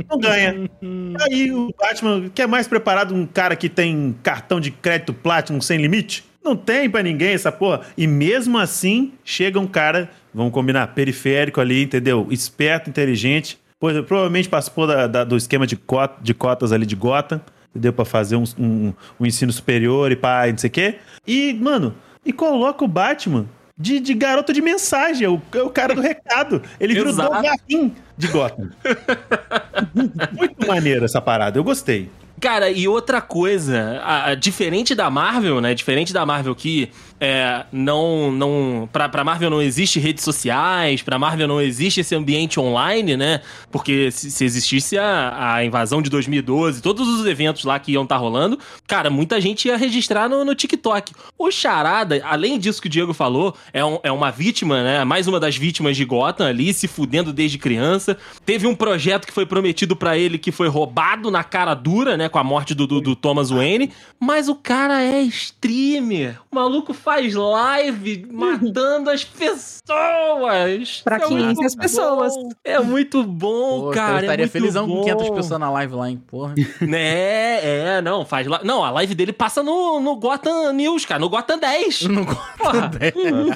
[0.08, 0.70] Não ganha.
[1.22, 5.60] Aí o Batman, que é mais preparado, um cara que tem cartão de crédito Platinum
[5.60, 6.24] sem limite?
[6.44, 7.80] Não tem pra ninguém essa porra.
[7.96, 12.26] E mesmo assim, chega um cara, vamos combinar, periférico ali, entendeu?
[12.30, 13.58] Esperto, inteligente.
[13.80, 17.40] Pois, provavelmente participou da- da- do esquema de, cota- de cotas ali de Gotham.
[17.70, 17.92] Entendeu?
[17.92, 20.94] Pra fazer um, um- um ensino superior e pá, e não sei o quê.
[21.26, 21.94] E, mano,
[22.24, 23.46] e coloca o Batman
[23.78, 25.24] de, de garoto de mensagem.
[25.24, 26.62] É o, é o cara do recado.
[26.80, 27.12] Ele vira o.
[27.14, 28.70] Dogarim de Gotham.
[30.36, 31.58] Muito maneiro essa parada.
[31.58, 32.10] Eu gostei.
[32.40, 35.74] Cara, e outra coisa, a- a- diferente da Marvel, né?
[35.74, 38.30] Diferente da Marvel que é, não.
[38.30, 43.16] não pra, pra Marvel não existe redes sociais, pra Marvel não existe esse ambiente online,
[43.16, 43.40] né?
[43.72, 48.04] Porque se, se existisse a, a invasão de 2012, todos os eventos lá que iam
[48.04, 51.12] estar rolando, cara, muita gente ia registrar no, no TikTok.
[51.36, 55.02] O Charada, além disso que o Diego falou, é, um- é uma vítima, né?
[55.04, 58.16] Mais uma das vítimas de Gotham ali, se fudendo desde criança.
[58.46, 62.27] Teve um projeto que foi prometido pra ele que foi roubado na cara dura, né?
[62.28, 63.92] Com a morte do, do, do Thomas Wayne.
[64.20, 66.38] Mas o cara é streamer.
[66.50, 71.00] O maluco faz live matando as pessoas.
[71.04, 71.80] Pra É muito 500 bom.
[71.82, 72.32] pessoas.
[72.64, 74.12] É muito bom, Pô, cara.
[74.16, 74.96] eu estaria é muito felizão bom.
[74.96, 76.22] com 500 pessoas na live lá, hein?
[76.26, 76.54] Porra.
[76.80, 78.60] Né, é, não, faz lá.
[78.64, 82.02] Não, a live dele passa no, no Gotham News, cara, no Gotham 10.
[82.02, 82.90] Não Porra.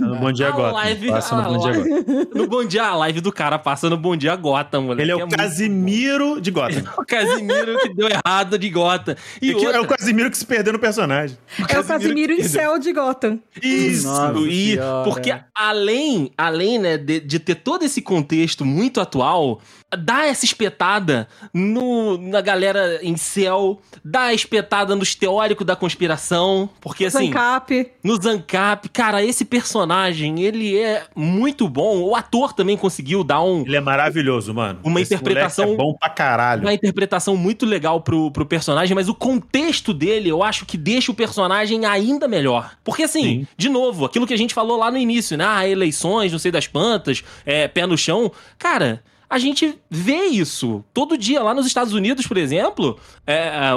[0.00, 0.72] No Bom Dia Gotham.
[0.72, 2.26] live- Passa no Bom Dia Gotham.
[2.34, 5.02] No Bom Dia, a live do cara passa no Bom Dia Gotham, moleque.
[5.02, 6.82] Ele é o muito Casimiro de Gotham.
[6.98, 9.16] o Casimiro que deu errado de Gotham.
[9.40, 11.36] E E que outra, é o Casimiro que se perdeu no personagem.
[11.68, 13.40] É o Casimiro em céu de Gotham.
[13.60, 14.06] Isso!
[14.06, 19.60] Nossa e porque além, além né, de, de ter todo esse contexto muito atual,
[19.98, 26.68] dá essa espetada no, na galera em céu, dá a espetada nos teóricos da conspiração,
[26.80, 27.90] porque assim, Zancap.
[28.02, 31.98] no Zancap, cara, esse personagem, ele é muito bom.
[32.02, 34.80] O ator também conseguiu dar um, Ele é maravilhoso, mano.
[34.82, 36.62] Uma Esse interpretação- moleque É bom pra caralho.
[36.62, 41.10] uma interpretação muito legal pro, pro personagem, mas o contexto dele eu acho que deixa
[41.12, 42.72] o personagem ainda melhor.
[42.84, 43.46] Porque assim, Sim.
[43.56, 45.44] de novo, aquilo que a gente falou lá no início, né?
[45.46, 48.30] Ah, eleições, não sei das plantas, é, pé no chão.
[48.58, 49.02] Cara.
[49.32, 51.42] A gente vê isso todo dia.
[51.42, 53.70] Lá nos Estados Unidos, por exemplo, é, é,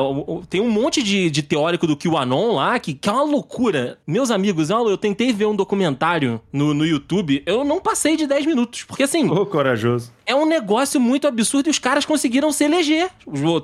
[0.49, 3.97] tem um monte de, de teórico do QAnon lá que, que é uma loucura.
[4.05, 8.27] Meus amigos, eu, eu tentei ver um documentário no, no YouTube, eu não passei de
[8.27, 8.83] 10 minutos.
[8.83, 10.11] Porque assim, Ô, corajoso.
[10.25, 13.09] é um negócio muito absurdo e os caras conseguiram se eleger.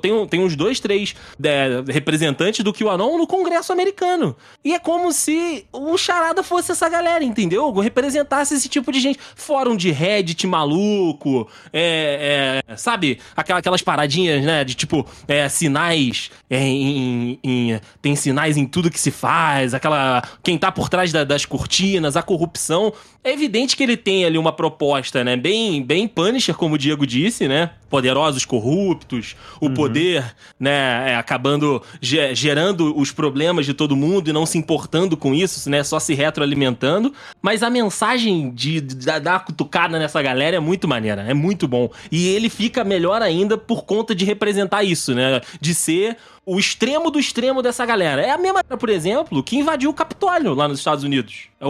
[0.00, 1.14] Tem, tem uns dois, três
[1.44, 4.34] é, representantes do QAnon no Congresso americano.
[4.64, 7.70] E é como se o Charada fosse essa galera, entendeu?
[7.70, 9.18] Representasse esse tipo de gente.
[9.36, 13.18] Fórum de Reddit maluco, é, é, sabe?
[13.36, 14.64] Aquela- Aquelas paradinhas, né?
[14.64, 20.22] De tipo, é, sinais é, em, em- Tem sinais em tudo que se faz, aquela.
[20.42, 22.92] Quem tá por trás da- das cortinas, a corrupção.
[23.24, 25.36] É evidente que ele tem ali uma proposta, né?
[25.36, 27.70] Bem, bem Punisher, como o Diego disse, né?
[27.88, 31.10] Poderosos corruptos, o poder, né?
[31.12, 35.70] é, acabando ge- gerando os problemas de todo mundo e não se importando com isso,
[35.70, 35.84] né?
[35.84, 37.14] Só se retroalimentando.
[37.40, 41.34] Mas a mensagem de, de dar dar uma cutucada nessa galera é muito maneira, é
[41.34, 41.90] muito bom.
[42.10, 45.40] E ele fica melhor ainda por conta de representar isso, né?
[45.60, 48.20] De ser o extremo do extremo dessa galera.
[48.20, 51.42] É a mesma, por exemplo, que invadiu o Capitólio lá nos Estados Unidos.
[51.60, 51.68] O,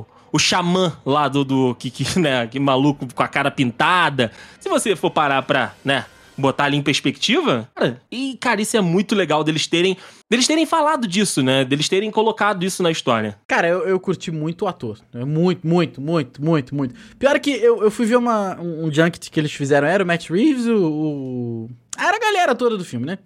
[0.00, 4.30] o, o, xamã lá do, do que, que, né, que maluco com a cara pintada.
[4.60, 6.04] Se você for parar pra, né,
[6.36, 9.96] botar ali em perspectiva, cara, e cara, isso é muito legal deles terem,
[10.30, 11.64] deles terem falado disso, né?
[11.64, 13.36] Deles terem colocado isso na história.
[13.48, 14.98] Cara, eu, eu curti muito o ator.
[15.12, 16.94] É Muito, muito, muito, muito, muito.
[17.18, 19.88] Pior é que eu, eu fui ver uma, um, um junket que eles fizeram.
[19.88, 20.76] Era o Matt Reeves, o.
[20.76, 23.18] o- Era a galera toda do filme, né?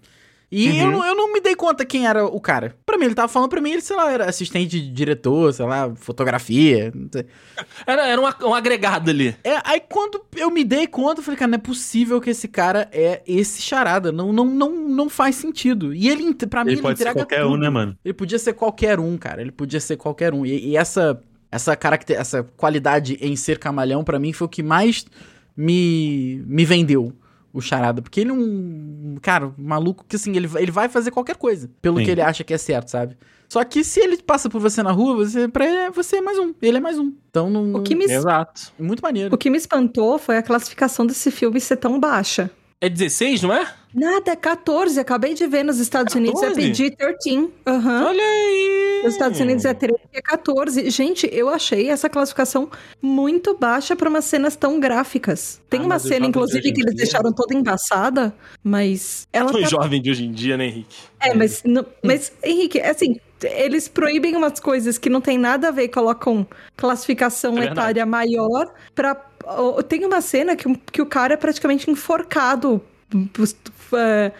[0.54, 2.76] E eu, não- eu não me dei conta quem era o cara.
[2.84, 5.64] Pra mim, ele tava falando pra mim, ele, sei lá, era assistente de diretor, sei
[5.64, 6.92] lá, fotografia.
[6.94, 7.24] Não sei.
[7.86, 9.34] Era, era um, um agregado ali.
[9.42, 12.46] É, aí quando eu me dei conta, eu falei, cara, não é possível que esse
[12.48, 14.12] cara é esse charada.
[14.12, 15.94] Não, não, não, não faz sentido.
[15.94, 17.54] E ele, pra mim, Ele ele pode ser entrega qualquer tudo.
[17.54, 17.96] um, né, mano?
[18.04, 19.40] Ele podia ser qualquer um, cara.
[19.40, 20.44] Ele podia ser qualquer um.
[20.44, 21.18] E, e essa
[21.50, 25.04] essa caracter, essa qualidade em ser camaleão, pra mim, foi o que mais
[25.56, 27.12] me, me vendeu
[27.52, 28.00] o charada.
[28.00, 29.16] Porque ele é um.
[29.20, 31.70] Cara, um maluco que assim, ele, ele vai fazer qualquer coisa.
[31.80, 32.04] Pelo Sim.
[32.04, 33.16] que ele acha que é certo, sabe?
[33.48, 36.38] Só que se ele passa por você na rua, você, pra ele, você é mais
[36.38, 36.54] um.
[36.62, 37.12] Ele é mais um.
[37.30, 37.74] Então não.
[37.74, 38.72] O que me, Exato.
[38.78, 39.34] Muito maneiro.
[39.34, 42.50] o que me espantou foi a classificação desse filme ser tão baixa.
[42.82, 43.64] É 16, não é?
[43.94, 44.98] Nada, é 14.
[44.98, 46.72] Acabei de ver nos Estados Unidos é 14?
[46.72, 47.48] PG-13.
[47.64, 48.06] Aham.
[48.06, 49.00] Olha aí!
[49.04, 50.90] Nos Estados Unidos é 13 e é 14.
[50.90, 52.68] Gente, eu achei essa classificação
[53.00, 55.60] muito baixa para umas cenas tão gráficas.
[55.70, 59.60] Tem Ah, uma mas cena, inclusive, que eles dia- deixaram toda embaçada, mas ela O
[59.60, 60.96] tá jovem de hoje em dia, né, Henrique?
[61.20, 65.70] É, mas, não- mas Henrique, assim, eles proíbem umas coisas que não tem nada a
[65.70, 69.14] ver, colocam classificação É etária maior pra.
[69.88, 72.80] Tem uma cena que, o- que o cara é praticamente enforcado
[73.94, 74.32] é,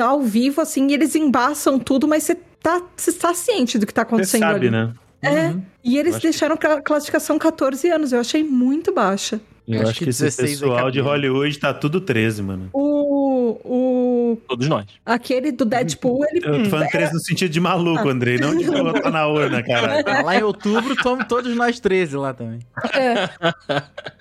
[0.00, 3.92] ao vivo, assim, e eles embaçam tudo, mas você tá, você tá ciente do que
[3.92, 4.70] tá Você acontecendo sabe, ali.
[4.70, 4.92] né?
[5.22, 9.40] É, e eles que- deixaram cla- classificação 14 anos, eu achei muito baixa.
[9.66, 11.00] Eu Acho acho, que que esse 16 aí pessoal de.
[11.00, 12.68] Hollywood tá tudo 13, mano.
[12.72, 13.58] O.
[13.64, 14.05] o
[14.48, 14.86] Todos nós.
[15.04, 16.40] aquele do Deadpool, ele.
[16.44, 20.04] Eu tô falando 13 no sentido de maluco, Andrei, não de botar na urna, caralho.
[20.06, 22.58] Ah, Lá em outubro, toma todos nós 13 lá também.
[22.94, 23.28] É.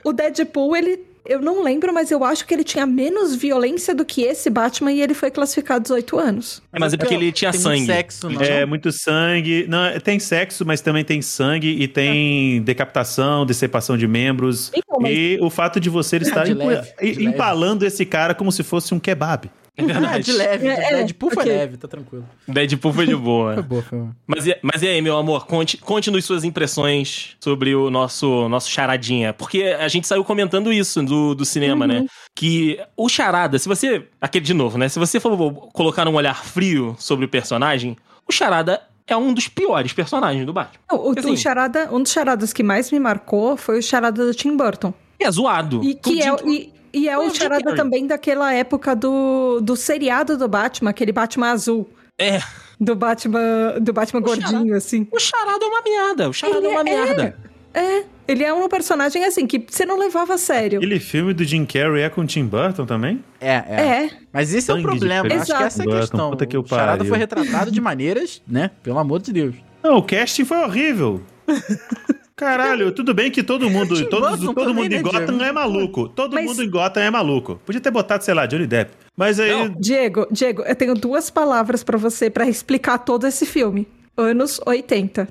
[0.03, 0.99] O Deadpool, ele.
[1.28, 4.91] Eu não lembro, mas eu acho que ele tinha menos violência do que esse Batman
[4.91, 6.62] e ele foi classificado 18 anos.
[6.72, 7.86] É, mas é porque ele tinha Tem muito sangue.
[7.88, 8.41] sexo, não.
[8.43, 9.66] É, muito sangue.
[9.68, 14.72] Não, tem sexo, mas também tem sangue e tem decapitação, decepção de membros.
[14.76, 17.26] Então, mas E o fato de você estar De empu- leve, de leve.
[17.26, 19.49] empalando esse cara como se fosse um kebab.
[19.78, 20.24] É verdade.
[20.24, 20.68] de leve.
[20.68, 21.54] É, é, Deadpool foi ok.
[21.58, 22.26] leve, tá tranquilo.
[22.48, 23.62] Deadpool foi de Foi boa.
[23.62, 24.16] boa, foi boa.
[24.26, 25.46] Mas e, mas e aí, meu amor?
[25.46, 29.34] Conte, conte-nos suas impressões sobre o nosso, nosso charadinha.
[29.34, 32.06] Porque a gente saiu comentando isso do, do cinema, né?
[32.34, 34.08] Que o charada, se você.
[34.22, 34.88] Aquele de novo, né?
[34.90, 35.38] Se você for
[35.74, 37.98] colocar um olhar frio sobre o personagem,
[38.28, 40.80] o charada é um dos piores personagens do Batman.
[40.92, 41.32] Não, o, Assim.
[41.32, 44.94] o charada, um dos charadas que mais me marcou foi o charada do Tim Burton.
[45.20, 45.84] É zoado.
[45.84, 50.38] E que é, e, e é É o charada também daquela época do, do seriado
[50.38, 51.89] do Batman, aquele Batman azul.
[52.18, 52.39] É.
[52.80, 54.52] Do Batman, do Batman O charada.
[54.52, 55.08] gordinho, assim.
[55.12, 56.30] O charada é uma merda.
[56.30, 57.38] O charada Ele é uma é- merda.
[57.78, 60.78] É, ele é um personagem assim que você não levava a sério.
[60.80, 63.22] Aquele filme do Jim Carrey é com o Tim Burton também?
[63.41, 63.82] É, é.
[64.06, 65.28] É, Mas esse é o Sangue problema.
[65.28, 65.64] Acho que Exato.
[65.66, 66.30] essa é a questão.
[66.30, 68.72] Puta que o o Charada foi retratado de maneiras, né?
[68.82, 69.56] Pelo amor de Deus.
[69.84, 71.22] Não, o casting foi horrível.
[72.36, 74.22] Caralho, tudo bem que todo mundo, todo
[74.54, 76.10] também, mundo em né, Gotham é maluco.
[76.10, 77.62] Todo Mas- mundo em Gotham é maluco.
[77.66, 78.92] Podia ter botado, sei lá, Johnny Depp.
[79.16, 79.70] Mas aí, Não.
[79.80, 83.88] Diego, Diego, eu tenho duas palavras pra você pra explicar todo esse filme.
[84.18, 85.28] Anos 80.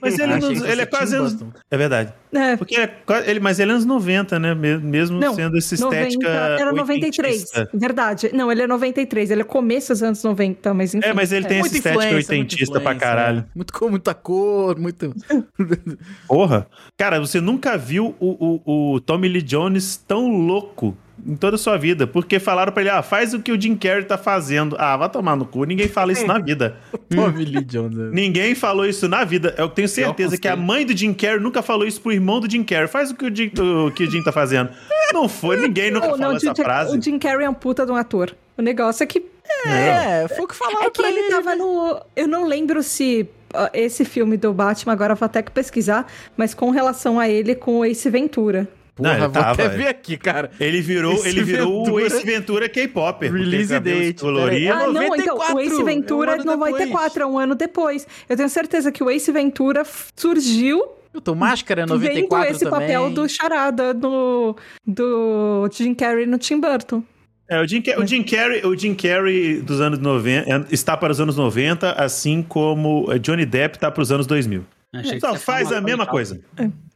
[0.00, 1.36] mas ele, Achei não- ele é quase anos.
[1.68, 2.12] É verdade.
[2.32, 4.54] É, Porque é quase- ele, mas ele é anos 90, né?
[4.54, 6.28] Me- Mesmo Não, sendo essa estética.
[6.28, 6.28] 90,
[6.62, 7.34] era 93.
[7.34, 7.70] oitentista.
[7.72, 8.30] Verdade.
[8.34, 9.30] Não, ele é 93.
[9.30, 11.06] Ele é começo dos anos 90, mas enfim.
[11.06, 13.38] É, mas ele tem essa Muita estética oitentista pra caralho.
[13.40, 13.44] é.
[13.54, 15.14] Muito, com muita cor, muito.
[16.26, 16.66] Porra.
[16.96, 21.58] Cara, você nunca viu o, o, o Tommy Lee Jones tão louco em toda a
[21.58, 22.06] sua vida.
[22.06, 24.76] Porque falaram pra ele, ah, faz o que o Jim Carrey tá fazendo.
[24.78, 25.64] Ah, vai tomar no cu.
[25.64, 26.76] Ninguém fala isso na vida.
[27.10, 27.98] Tommy Lee Jones.
[27.98, 28.10] é.
[28.14, 29.54] Ninguém falou isso na vida.
[29.58, 32.50] Eu tenho certeza que a mãe do Jim Carrey nunca falou isso pro irmão do
[32.50, 32.88] Jim Carrey.
[32.88, 33.50] Faz o que o Jim,
[33.86, 34.70] o que o Jim tá fazendo.
[35.12, 36.98] Não foi, ninguém nunca Não, falou não, essa o Jim- frase.
[36.98, 38.34] O Jim Carrey é um puta de um ator.
[38.56, 39.24] O negócio é que
[39.66, 42.00] É, foi o que falaram É que pra ele tava no.
[42.14, 43.28] Eu não lembro se
[43.72, 46.06] esse filme do Batman, agora eu vou até que pesquisar,
[46.36, 48.68] mas com relação a ele com o Ace Ventura.
[48.94, 50.50] Porra, Não, ele vou até tava, ver aqui, cara.
[50.58, 52.00] Ele virou, Ace ele virou o.
[52.00, 53.26] Ace Ventura K-Pop.
[53.26, 54.72] Release date, Colorido.
[54.72, 57.54] Ah, não, então, o 94, Ace Ventura é um é ano 94, é um ano
[57.54, 58.06] depois.
[58.28, 59.84] Eu tenho certeza que o Ace Ventura
[60.16, 62.80] surgiu Eu tô Máscara 94 vendo esse também.
[62.88, 64.56] papel do charada do,
[64.86, 67.02] do Jim Carrey no Tim Burton.
[67.50, 71.10] É, o Jim, o Jim Carrey, o Jim Carrey dos anos 90 é, está para
[71.10, 74.64] os anos 90, assim como eh, Johnny Depp está para os anos 2000.
[74.94, 76.40] Achei que Só você faz a mesma coisa.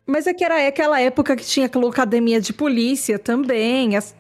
[0.07, 3.97] Mas é que era aquela época que tinha aquela academia de polícia também.
[3.97, 4.15] as-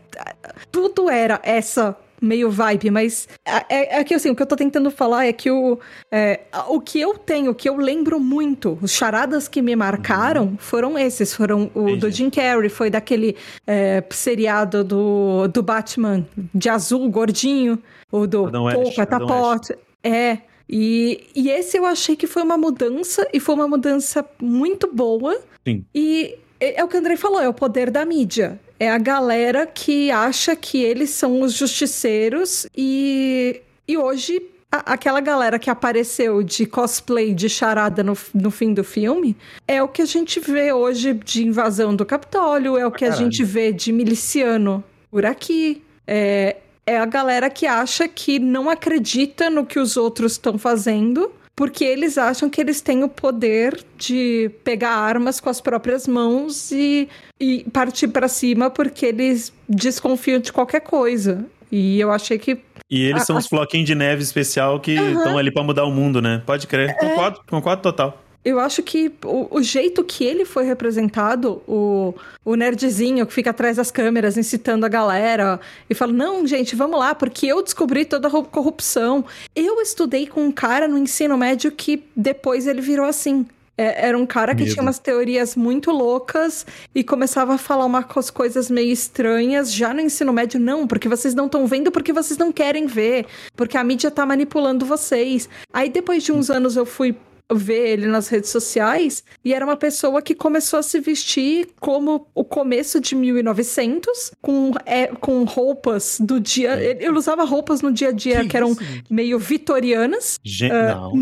[0.70, 3.29] tudo era essa meio vibe, mas
[3.68, 5.79] é, é que assim, o que eu tô tentando falar é que o,
[6.11, 10.57] é, o que eu tenho, o que eu lembro muito, os charadas que me marcaram
[10.59, 12.16] foram esses, foram o do Entendi.
[12.16, 18.66] Jim Carrey, foi daquele é, seriado do, do Batman de azul, gordinho, o do Adam
[18.95, 19.73] Catapult.
[20.05, 24.89] É, e, e esse eu achei que foi uma mudança, e foi uma mudança muito
[24.95, 25.37] boa.
[25.66, 25.85] Sim.
[25.95, 28.61] E é é o que o Andrei falou, é o poder da mídia.
[28.83, 35.20] É a galera que acha que eles são os justiceiros e, e hoje a- aquela
[35.20, 39.37] galera que apareceu de cosplay de charada no, no fim do filme
[39.68, 43.11] é o que a gente vê hoje de invasão do Capitólio, é o que a
[43.11, 43.24] caralho.
[43.30, 45.80] gente vê de miliciano por aqui.
[46.05, 51.30] É, é a galera que acha que não acredita no que os outros estão fazendo,
[51.55, 56.70] porque eles acham que eles têm o poder de pegar armas com as próprias mãos
[56.72, 61.44] e, e partir pra cima porque eles desconfiam de qualquer coisa.
[61.70, 62.59] E eu achei que
[62.90, 65.84] E eles A- são a- os floquinhos de neve especial que estão ali para mudar
[65.84, 66.42] o mundo, né?
[66.44, 66.94] Pode crer.
[66.98, 68.22] Concordo, concordo total.
[68.45, 72.12] Eu acho que o, o jeito que ele foi representado, o,
[72.45, 76.99] o nerdzinho que fica atrás das câmeras incitando a galera e fala: Não, gente, vamos
[76.99, 79.24] lá, porque eu descobri toda a corrupção.
[79.55, 83.47] Eu estudei com um cara no ensino médio que depois ele virou assim.
[83.78, 84.74] É, era um cara que Medo.
[84.74, 90.01] tinha umas teorias muito loucas e começava a falar umas coisas meio estranhas já no
[90.01, 90.61] ensino médio.
[90.61, 93.24] Não, porque vocês não estão vendo porque vocês não querem ver.
[93.57, 95.49] Porque a mídia tá manipulando vocês.
[95.72, 97.16] Aí depois de uns anos eu fui
[97.55, 102.26] ver ele nas redes sociais e era uma pessoa que começou a se vestir como
[102.34, 107.92] o começo de 1900 com, é, com roupas do dia ele, ele usava roupas no
[107.92, 108.76] dia a dia que, eram
[109.11, 111.12] meio vitorianas Gente, Ah, não.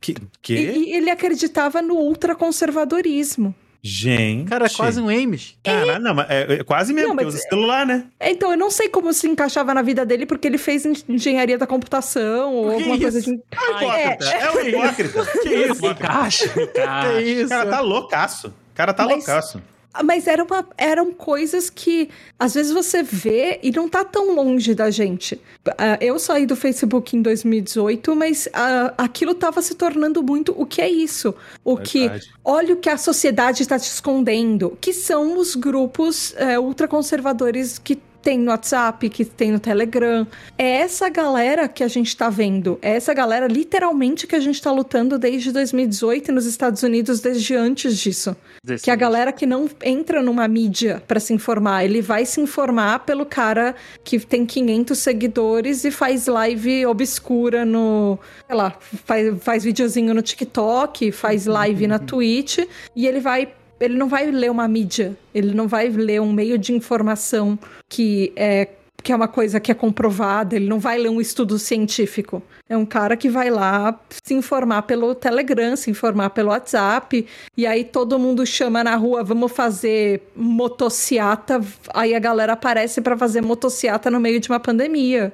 [0.00, 0.16] Que?
[0.40, 0.54] que?
[0.54, 3.54] e, e ele acreditava no ultraconservadorismo
[3.84, 4.48] Gente.
[4.48, 5.56] Cara, é quase um Ames.
[5.62, 8.04] Caralho, não, mas é, é quase mesmo, Não, porque mas usa celular, né?
[8.20, 11.58] Então, eu não sei como se encaixava na vida dele, porque ele fez en- engenharia
[11.58, 13.30] da computação ou Que alguma coisa isso?
[13.30, 13.36] de.
[13.36, 14.24] Hipócrita.
[14.30, 15.26] É, um hipócrita.
[15.42, 15.86] Que isso?
[15.86, 17.46] Encaixa, Que isso?
[17.46, 18.48] O cara tá loucaço.
[18.48, 19.60] O cara tá Mas- loucaço.
[20.04, 22.08] Mas era uma, eram coisas que
[22.38, 25.40] às vezes você vê e não tá tão longe da gente.
[25.76, 30.64] Ah, eu saí do Facebook em 2018, mas ah, aquilo tava se tornando muito o
[30.64, 31.34] que é isso.
[31.64, 32.30] O que Verdade.
[32.44, 37.98] olha o que a sociedade está te escondendo, que são os grupos é, ultraconservadores que
[38.22, 40.26] tem no WhatsApp, que tem no Telegram.
[40.56, 42.78] É essa galera que a gente tá vendo.
[42.80, 47.20] É essa galera, literalmente, que a gente tá lutando desde 2018 e nos Estados Unidos
[47.20, 48.36] desde antes disso.
[48.82, 52.40] Que é a galera que não entra numa mídia pra se informar, ele vai se
[52.40, 53.74] informar pelo cara
[54.04, 60.22] que tem 500 seguidores e faz live obscura no, sei lá, faz, faz videozinho no
[60.22, 62.58] TikTok, faz live na Twitch
[62.94, 63.48] e ele vai
[63.82, 68.32] ele não vai ler uma mídia, ele não vai ler um meio de informação que
[68.36, 68.68] é
[69.02, 72.42] que é uma coisa que é comprovada, ele não vai ler um estudo científico.
[72.68, 77.26] É um cara que vai lá se informar pelo Telegram, se informar pelo WhatsApp,
[77.56, 81.60] e aí todo mundo chama na rua, vamos fazer motociata,
[81.92, 85.32] aí a galera aparece pra fazer motociata no meio de uma pandemia.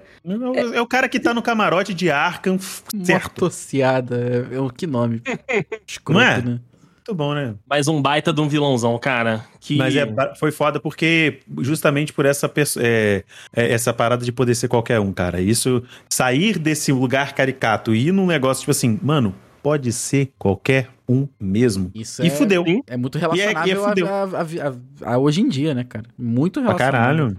[0.75, 3.43] É, o cara que tá no camarote de Arkham, certo?
[3.43, 4.47] Mortociada.
[4.51, 5.23] É, é o que nome?
[5.87, 6.41] Escroto, Não é?
[6.41, 6.61] né?
[7.09, 7.55] Muito bom, né?
[7.67, 9.43] Mais um baita de um vilãozão, cara.
[9.61, 9.79] Que...
[9.79, 10.07] Mas é,
[10.39, 13.25] foi foda porque justamente por essa, é,
[13.57, 15.41] é, essa parada de poder ser qualquer um, cara.
[15.41, 20.91] Isso, sair desse lugar caricato e ir num negócio tipo assim, mano, pode ser qualquer
[21.09, 21.91] um mesmo.
[21.95, 22.63] Isso e é, fudeu.
[22.87, 25.73] É muito E é- e é relacionável a- a, a- a- a hoje em dia,
[25.73, 26.05] né, cara?
[26.19, 27.37] Muito Pra relacionável.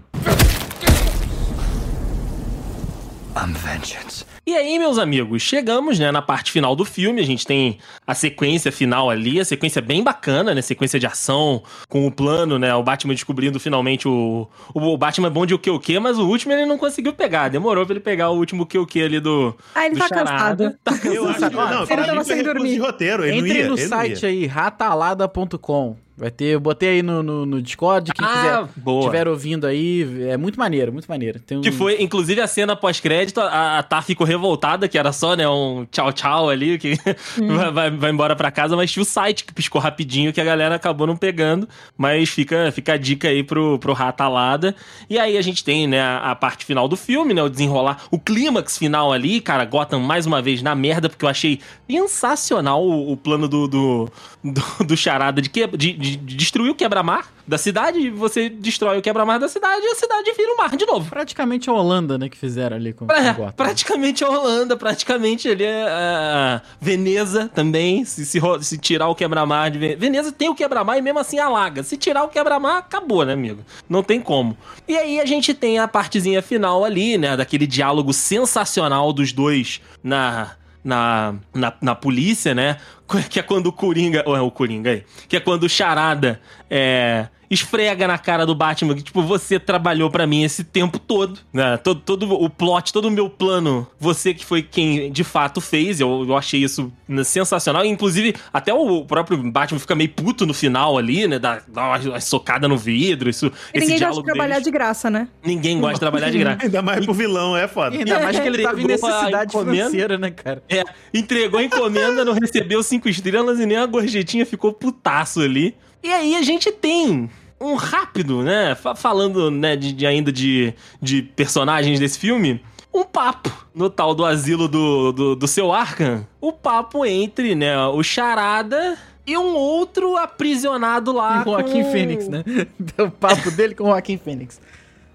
[3.36, 4.24] I'm vengeance.
[4.46, 7.20] E aí, meus amigos, chegamos, né, na parte final do filme.
[7.20, 10.62] A gente tem a sequência final ali, a sequência bem bacana, né?
[10.62, 12.74] Sequência de ação, com o plano, né?
[12.74, 14.48] O Batman descobrindo finalmente o.
[14.74, 17.12] O Batman é bom de o que o que, mas o último ele não conseguiu
[17.12, 17.48] pegar.
[17.48, 19.54] Demorou pra ele pegar o último o que o que ali do.
[19.74, 20.78] Ah, ele do tá Charada.
[20.84, 21.06] cansado.
[21.14, 22.70] Eu acho que, não, Ele tava sem dormir.
[22.74, 23.24] de roteiro.
[23.24, 24.16] Ele não Entrem ia, no ele não ia.
[24.16, 25.96] site aí, ratalada.com.
[26.20, 29.00] Vai ter, eu botei aí no, no, no Discord, quem Ah, quiser boa.
[29.00, 31.40] estiver ouvindo aí, é muito maneiro, muito maneiro.
[31.40, 31.62] Tem um...
[31.62, 35.48] Que foi, inclusive, a cena pós-crédito, a, a Tá ficou revoltada, que era só, né,
[35.48, 36.94] um tchau-tchau ali, que
[37.40, 40.44] vai, vai, vai embora pra casa, mas tinha o site que piscou rapidinho, que a
[40.44, 41.66] galera acabou não pegando,
[41.96, 44.76] mas fica, fica a dica aí pro, pro Ratalada.
[45.08, 48.02] E aí a gente tem, né, a, a parte final do filme, né, o desenrolar,
[48.10, 52.84] o clímax final ali, cara, Gotham mais uma vez na merda, porque eu achei sensacional
[52.84, 54.10] o, o plano do, do,
[54.42, 58.98] do, do Charada de, que, de, de- de destruir o quebra-mar da cidade, você destrói
[58.98, 61.10] o quebra-mar da cidade e a cidade vira o mar de novo.
[61.10, 65.64] Praticamente a Holanda, né, que fizeram ali com, É, com praticamente a Holanda, praticamente ali
[65.64, 68.04] é a Veneza também.
[68.04, 69.98] Se, se, se tirar o quebra-mar de Veneza.
[70.00, 71.82] Veneza tem o quebra-mar e mesmo assim alaga.
[71.82, 73.62] Se tirar o quebra-mar, acabou, né, amigo?
[73.88, 74.56] Não tem como.
[74.88, 77.36] E aí a gente tem a partezinha final ali, né?
[77.36, 80.52] Daquele diálogo sensacional dos dois na.
[80.82, 82.78] Na, na, na polícia, né?
[83.28, 84.22] Que é quando o Coringa.
[84.26, 85.04] Ou é o Coringa aí?
[85.28, 90.08] Que é quando o Charada é, esfrega na cara do Batman que, tipo, você trabalhou
[90.08, 91.76] pra mim esse tempo todo, né?
[91.78, 95.98] Todo, todo o plot, todo o meu plano, você que foi quem de fato fez,
[95.98, 96.92] eu, eu achei isso
[97.24, 97.84] sensacional.
[97.84, 101.40] Inclusive, até o próprio Batman fica meio puto no final ali, né?
[101.40, 103.46] Dá, dá uma, uma socada no vidro, isso.
[103.74, 104.64] E esse ninguém gosta de trabalhar deles.
[104.64, 105.28] de graça, né?
[105.44, 106.62] Ninguém gosta de trabalhar de graça.
[106.62, 107.96] Ainda mais pro vilão, é foda.
[107.96, 110.62] Ainda mais que ele tava em necessidade financeira, né, cara?
[110.68, 115.74] É, entregou a encomenda, não recebeu cinco estrelas e nem a gorjetinha ficou putaço ali.
[116.02, 118.74] E aí a gente tem um rápido, né?
[118.74, 122.62] fa- Falando, né, de, de ainda de, de personagens desse filme.
[122.92, 126.26] Um papo no tal do asilo do, do, do seu Arkham.
[126.40, 131.38] O papo entre, né, o Charada e um outro aprisionado lá.
[131.38, 132.44] E o Joaquim com- Fênix, né?
[132.98, 134.60] o papo dele com o Joaquim Fênix.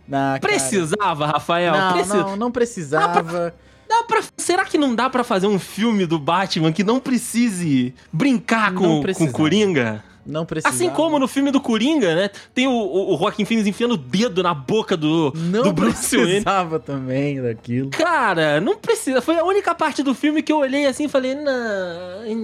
[0.08, 1.74] Na, Precisava, Rafael?
[1.74, 3.54] Não, não, não precisava.
[3.88, 7.94] Dá pra, será que não dá pra fazer um filme do Batman que não precise
[8.12, 10.04] brincar Não com, com o Coringa?
[10.26, 10.76] Não precisava.
[10.76, 12.30] Assim como no filme do Coringa, né?
[12.54, 16.16] Tem o, o, o Joaquin Phoenix enfiando o dedo na boca do, Não do Bruce
[16.16, 16.32] Wayne.
[16.42, 17.92] precisava também daquilo.
[17.92, 19.22] Cara, não precisa.
[19.22, 22.36] Foi a única parte do filme que eu olhei assim e falei, não,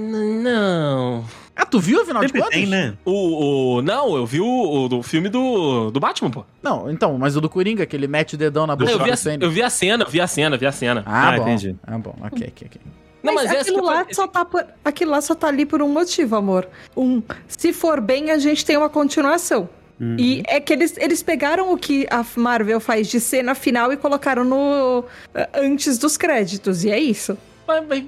[0.44, 1.26] não.
[1.62, 2.56] Ah, tu viu afinal de Sempre contas?
[2.58, 2.94] tem, né?
[3.06, 6.44] O, o- não, eu vi o, o filme do, do Batman, pô.
[6.64, 9.04] Não, então, mas o do Coringa, que ele mete o dedão na boca eu, do
[9.04, 9.44] vi a, Bruce Wayne.
[9.44, 11.04] eu vi a cena, vi a cena, vi a cena.
[11.06, 11.44] Ah, Ah, bom.
[11.44, 11.76] entendi.
[11.86, 12.16] Ah, bom.
[12.22, 12.82] Ok, ok, ok.
[13.24, 15.90] Não, mas, mas aquilo, lá só tá por, aquilo lá só tá ali por um
[15.90, 16.68] motivo, amor.
[16.98, 19.70] Um, se for bem, a gente tem uma continuação.
[20.18, 23.98] E é que eles, eles pegaram o que a Marvel faz de cena final e
[23.98, 25.06] colocaram no
[25.36, 26.84] eh, antes dos créditos.
[26.84, 27.38] E é isso.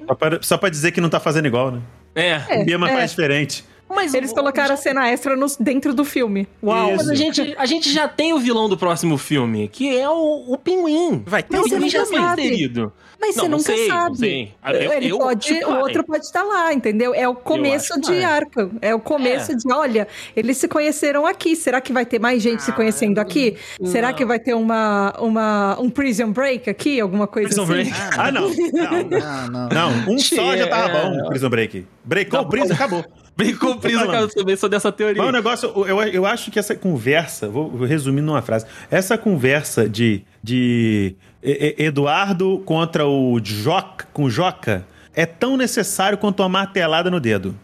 [0.08, 1.80] Só pra, só pra dizer que não tá fazendo igual, né?
[2.14, 2.94] É, O Bima é.
[2.94, 3.64] faz diferente.
[3.94, 6.46] Mas Eles o- colocaram a cena extra nos, dentro do filme.
[6.62, 6.88] Uau.
[6.88, 6.96] Isso.
[6.98, 10.44] Mas a gente, a gente já tem o vilão do próximo filme, que é o,
[10.48, 11.22] o Pinguim.
[11.26, 12.42] Vai ter Mas o você Pinguim já sabe.
[12.42, 12.92] inserido.
[13.20, 14.16] Mas Não, você não nunca sei, não sabe.
[14.18, 14.52] sei.
[14.66, 17.14] Eu- Ele eu pode, o outro pode estar lá, entendeu?
[17.14, 18.24] É o começo de vai.
[18.24, 18.70] Arkham.
[18.82, 19.54] É o começo É.
[19.54, 20.06] de, olha,
[20.36, 21.56] eles se conheceram aqui.
[21.56, 23.56] Será que vai ter mais gente se conhecendo aqui?
[23.84, 27.00] Será que vai ter uma, uma, um Prison Break aqui?
[27.00, 27.72] Alguma coisa Prison assim?
[27.72, 27.92] Break.
[28.18, 28.48] Ah, não.
[28.50, 29.68] Não, Ah, não.
[29.68, 30.14] não.
[30.14, 31.02] Um só já tava É.
[31.22, 31.86] bom, Prison Break.
[32.04, 33.04] Breakou o Prison, acabou.
[33.36, 34.10] Prisa, falando.
[34.10, 35.20] cara, eu também sou dessa teoria.
[35.20, 39.18] Mas o negócio, eu, eu acho que essa conversa, vou, vou resumir numa frase, essa
[39.18, 47.10] conversa de, de Eduardo contra o Joca, com Joca é tão necessário quanto uma martelada
[47.10, 47.56] no dedo.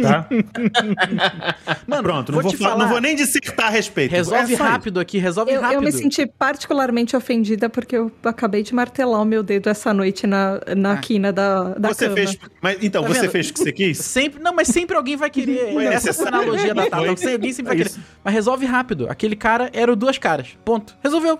[0.00, 0.26] Tá?
[1.86, 2.82] Mano, Pronto, não vou vou, falar, falar.
[2.84, 4.12] não vou nem dissertar a respeito.
[4.12, 5.76] Resolve É rápido aqui, resolve Eu, rápido.
[5.78, 10.26] eu me senti particularmente ofendida porque eu acabei de martelar o meu dedo essa noite
[10.26, 12.16] na, na quina da, da Você cama.
[12.16, 12.38] fez.
[12.62, 13.30] Mas, então, Tá você vendo?
[13.30, 13.98] fez o que você quis?
[13.98, 15.72] Sempre, não, mas sempre alguém vai querer.
[15.72, 16.38] Foi essa necessário.
[16.38, 17.16] analogia da Tata.
[17.16, 17.32] Foi.
[17.32, 18.00] Alguém sempre vai É querer.
[18.24, 19.06] Mas resolve rápido.
[19.10, 20.48] Aquele cara era o duas caras.
[20.64, 20.96] Ponto.
[21.02, 21.38] Resolveu.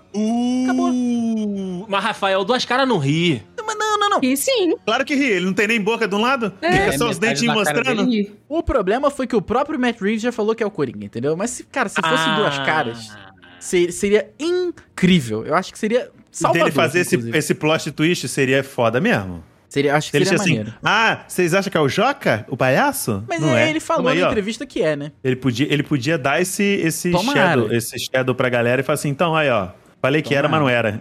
[0.64, 0.90] Acabou.
[0.90, 3.42] Uh, mas Rafael, duas caras não ri.
[4.08, 4.20] Não, não.
[4.22, 6.52] E sim, Claro que ri, ele não tem nem boca de um lado?
[6.62, 6.70] É.
[6.72, 8.08] Fica É, só os dentinhos mostrando.
[8.48, 11.36] O problema foi que o próprio Matt Reeves já falou que é o Coringa, entendeu?
[11.36, 12.36] Mas, se, cara, se fosse Ah.
[12.36, 13.10] duas caras,
[13.60, 15.44] se- seria incrível.
[15.44, 17.38] Eu acho que seria salvador, dele fazer esse, inclusive.
[17.38, 19.42] esse plot twist seria foda mesmo.
[19.68, 23.22] Seria, acho que ele seria assim, ah, vocês acham que é o Joca, o palhaço?
[23.28, 23.70] Mas não é, é.
[23.70, 24.30] ele falou aí, na ó.
[24.30, 25.12] entrevista que é, né?
[25.22, 27.38] Ele podia, ele podia dar esse, esse, Tomara.
[27.38, 29.68] shadow, esse shadow pra galera e falar assim, então, aí, ó.
[30.00, 31.00] Falei que era, mas não era.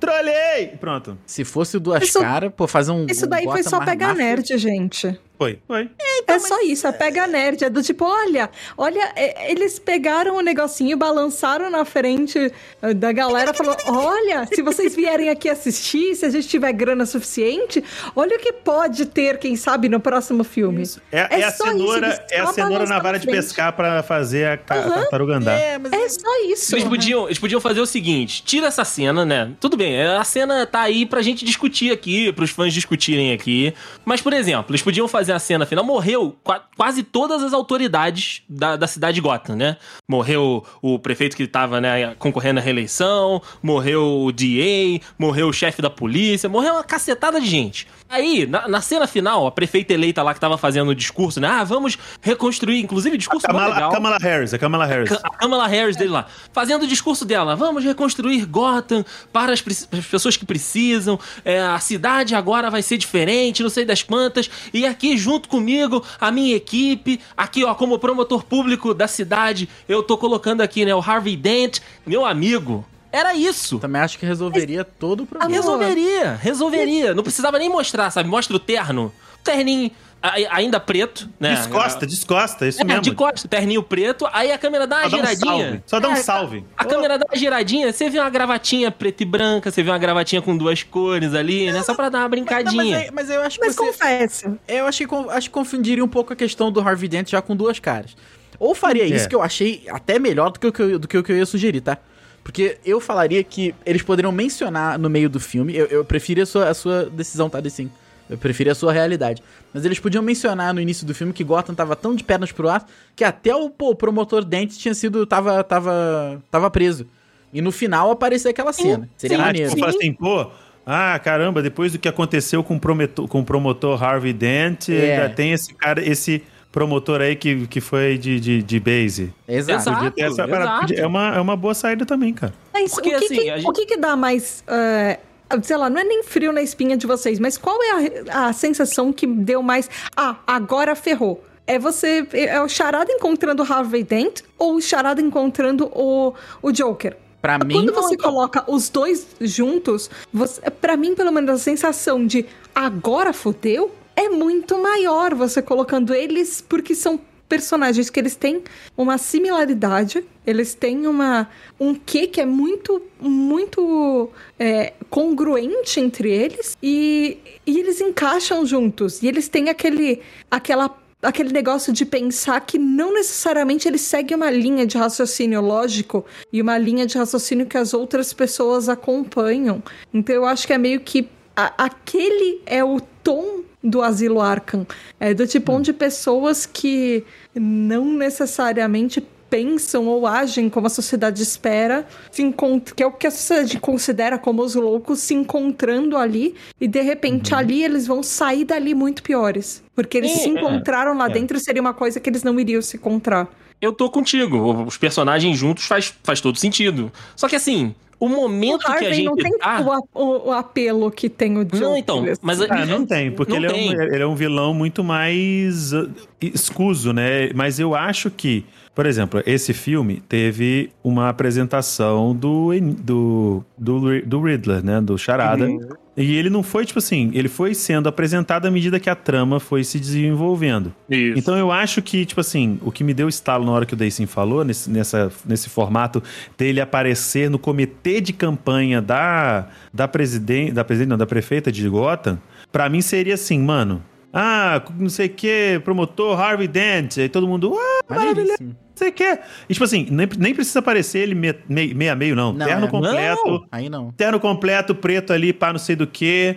[0.00, 0.68] Trolei!
[0.80, 1.18] Pronto.
[1.26, 3.06] Se fosse o duas Isso- caras, pô, fazer um.
[3.08, 5.18] isso um daí foi só pegar nerd, gente.
[5.38, 5.88] Foi, foi.
[6.26, 7.62] é só isso, é pega nerd.
[7.64, 12.52] É do tipo, olha, olha, é, eles pegaram o negocinho, balançaram na frente
[12.82, 17.06] eh, da galera, falou: olha, se vocês vierem aqui assistir, se a gente tiver grana
[17.06, 17.82] suficiente,
[18.16, 20.82] olha o que pode ter, quem sabe, no próximo filme.
[21.12, 23.26] É, É é a só isso, cenoura, eles é a só cenoura na vara de
[23.26, 25.58] pescar pra fazer a, ca- a tartaruga andar.
[25.58, 26.74] É, mas É só isso.
[26.74, 29.52] Eles podiam, eles podiam fazer o seguinte: tira essa cena, né?
[29.60, 33.72] Tudo bem, a cena tá aí pra gente discutir aqui, pros fãs discutirem aqui.
[34.04, 35.84] Mas, por exemplo, eles podiam fazer a cena final.
[35.84, 39.76] Morreu qua- quase todas as autoridades da, da cidade de Gotham, né?
[40.08, 45.82] Morreu o prefeito que tava né, concorrendo à reeleição, morreu o DA, morreu o chefe
[45.82, 47.86] da polícia, morreu uma cacetada de gente.
[48.08, 51.46] Aí, na, na cena final, a prefeita eleita lá que tava fazendo o discurso, né?
[51.48, 53.90] Ah, vamos reconstruir, inclusive, discurso mó Kamala, legal.
[53.90, 55.12] a Kamala Harris, a Kamala Harris.
[55.12, 57.54] A Kamala Harris dele lá, fazendo o discurso dela.
[57.54, 61.20] Vamos reconstruir Gotham para as, as pessoas que precisam.
[61.44, 64.48] É, a cidade agora vai ser diferente, não sei das quantas.
[64.72, 70.02] E aqui, junto comigo, a minha equipe, aqui, ó, como promotor público da cidade, eu
[70.02, 72.84] tô colocando aqui, né, o Harvey Dent, meu amigo.
[73.10, 73.78] Era isso.
[73.78, 75.54] também acho que resolveria todo o problema.
[75.54, 77.14] Resolveria, resolveria.
[77.14, 78.28] Não precisava nem mostrar, sabe?
[78.28, 79.12] Mostra o terno.
[79.42, 79.90] Terninho
[80.22, 81.54] ainda preto, né?
[81.54, 83.02] Descosta, descosta, isso É, mesmo.
[83.02, 85.64] de costas, terninho preto, aí a câmera dá uma Só dá um giradinha.
[85.64, 85.82] salve.
[85.86, 86.64] Só dá um É, salve.
[86.76, 89.98] A câmera dá uma giradinha, você vê uma gravatinha preta e branca, você vê uma
[89.98, 91.82] gravatinha com duas cores ali, né?
[91.82, 92.98] Só pra dar uma Não, mas, brincadinha.
[92.98, 93.86] aí- mas eu acho que Mas você...
[93.86, 94.58] confessa.
[94.66, 97.54] Eu achei, con- acho que confundiria um pouco a questão do Harvey Dent já com
[97.54, 98.16] duas caras.
[98.58, 99.06] Ou faria É.
[99.06, 101.30] isso, que eu achei até melhor do que, o que eu, do que o que
[101.30, 101.96] eu ia sugerir, tá?
[102.42, 105.76] Porque eu falaria que eles poderiam mencionar no meio do filme.
[105.76, 107.60] Eu, eu prefiro a sua, a sua decisão, tá?
[107.68, 107.90] Sim.
[108.28, 109.42] Eu prefiro a sua realidade.
[109.72, 112.68] Mas eles podiam mencionar no início do filme que Gotham tava tão de pernas pro
[112.68, 112.86] ar
[113.16, 115.24] que até o, pô, o promotor Dent tinha sido.
[115.26, 117.06] tava, tava, tava preso.
[117.52, 119.08] E no final aparecer aquela cena.
[119.16, 119.70] Seria Ah, maneiro.
[119.74, 120.50] tipo, assim, pô,
[120.86, 125.14] ah, caramba, depois do que aconteceu com o prometo- com o promotor Harvey Dent, É.
[125.22, 129.32] ainda tem esse cara, esse promotor aí que, que foi de, de, de base.
[129.48, 130.12] Exato.
[130.18, 130.84] Essa parada.
[130.84, 130.94] exato.
[130.94, 132.52] É uma, é uma boa saída também, cara.
[132.74, 134.62] Mas Porque, o, que, assim, que, a gente- o que que dá mais.
[134.68, 135.18] é,
[135.62, 137.90] sei lá, não é nem frio na espinha de vocês, mas qual é
[138.30, 139.88] a, a sensação que deu mais.
[140.16, 141.44] Ah, agora ferrou?
[141.66, 142.26] É você.
[142.32, 147.16] É o Charada encontrando o Harvey Dent ou o Charada encontrando o, o Joker?
[147.42, 151.58] Pra mim, Quando você não- coloca os dois juntos, você, para mim, pelo menos, a
[151.58, 152.44] sensação de
[152.74, 158.62] agora fodeu é muito maior você colocando eles, porque são personagens que eles têm
[158.96, 161.48] uma similaridade, eles têm uma
[161.80, 169.22] um quê que é muito, muito é, congruente entre eles e, e eles encaixam juntos.
[169.22, 170.20] E eles têm aquele,
[170.50, 176.24] aquela aquele negócio de pensar que não necessariamente ele segue uma linha de raciocínio lógico
[176.52, 179.82] e uma linha de raciocínio que as outras pessoas acompanham.
[180.14, 184.86] Então eu acho que é meio que a- aquele é o tom do Asilo Arkham.
[185.20, 187.24] É do tipo onde pessoas que
[187.54, 193.26] não necessariamente pensam ou agem como a sociedade espera, se encont- que é o que
[193.26, 198.22] a sociedade considera como os loucos se encontrando ali, e de repente ali eles vão
[198.22, 199.82] sair dali muito piores.
[199.94, 201.30] Porque eles É, se é, encontraram lá é.
[201.30, 203.48] dentro e seria uma coisa que eles não iriam se encontrar.
[203.80, 204.84] Eu tô contigo.
[204.84, 207.10] Os personagens juntos faz, faz todo sentido.
[207.34, 209.80] Só que assim, o momento o que a gente não tem tá...
[210.14, 211.80] o, o- o apelo que tem o Joker.
[211.80, 213.92] Não, então, mas Ah, não tem, porque Não ele, tem.
[213.92, 217.50] É um, ele é um vilão muito mais uh, escuso, né?
[217.54, 218.64] Mas eu acho que,
[218.94, 225.00] por exemplo, esse filme teve uma apresentação do, do, do, do Riddler, né?
[225.00, 225.66] Do Charada.
[225.66, 225.80] Uhum.
[226.18, 229.60] E ele não foi, tipo assim, ele foi sendo apresentado à medida que a trama
[229.60, 230.92] foi se desenvolvendo.
[231.08, 231.38] Isso.
[231.38, 233.96] Então eu acho que, tipo assim, o que me deu estalo na hora que o
[233.96, 236.20] Dayson falou, nesse, nessa, nesse formato
[236.56, 241.88] dele aparecer no comitê de campanha da, da presidente, da presidente, não, da prefeita de
[241.88, 242.38] Gotham,
[242.72, 244.02] pra mim seria assim, mano.
[244.32, 247.18] Ah, não sei o que, promotor Harvey Dent.
[247.18, 248.56] Aí todo mundo, ah, maravilhoso,
[248.98, 249.38] sei o que.
[249.68, 252.52] E tipo assim, nem, nem precisa aparecer ele me- me- meio a meio, não.
[252.52, 252.90] Não, Terno é.
[252.90, 253.46] completo.
[253.50, 253.66] Não.
[253.72, 254.10] Aí não.
[254.12, 256.56] Terno completo, preto ali, pá, não sei do que.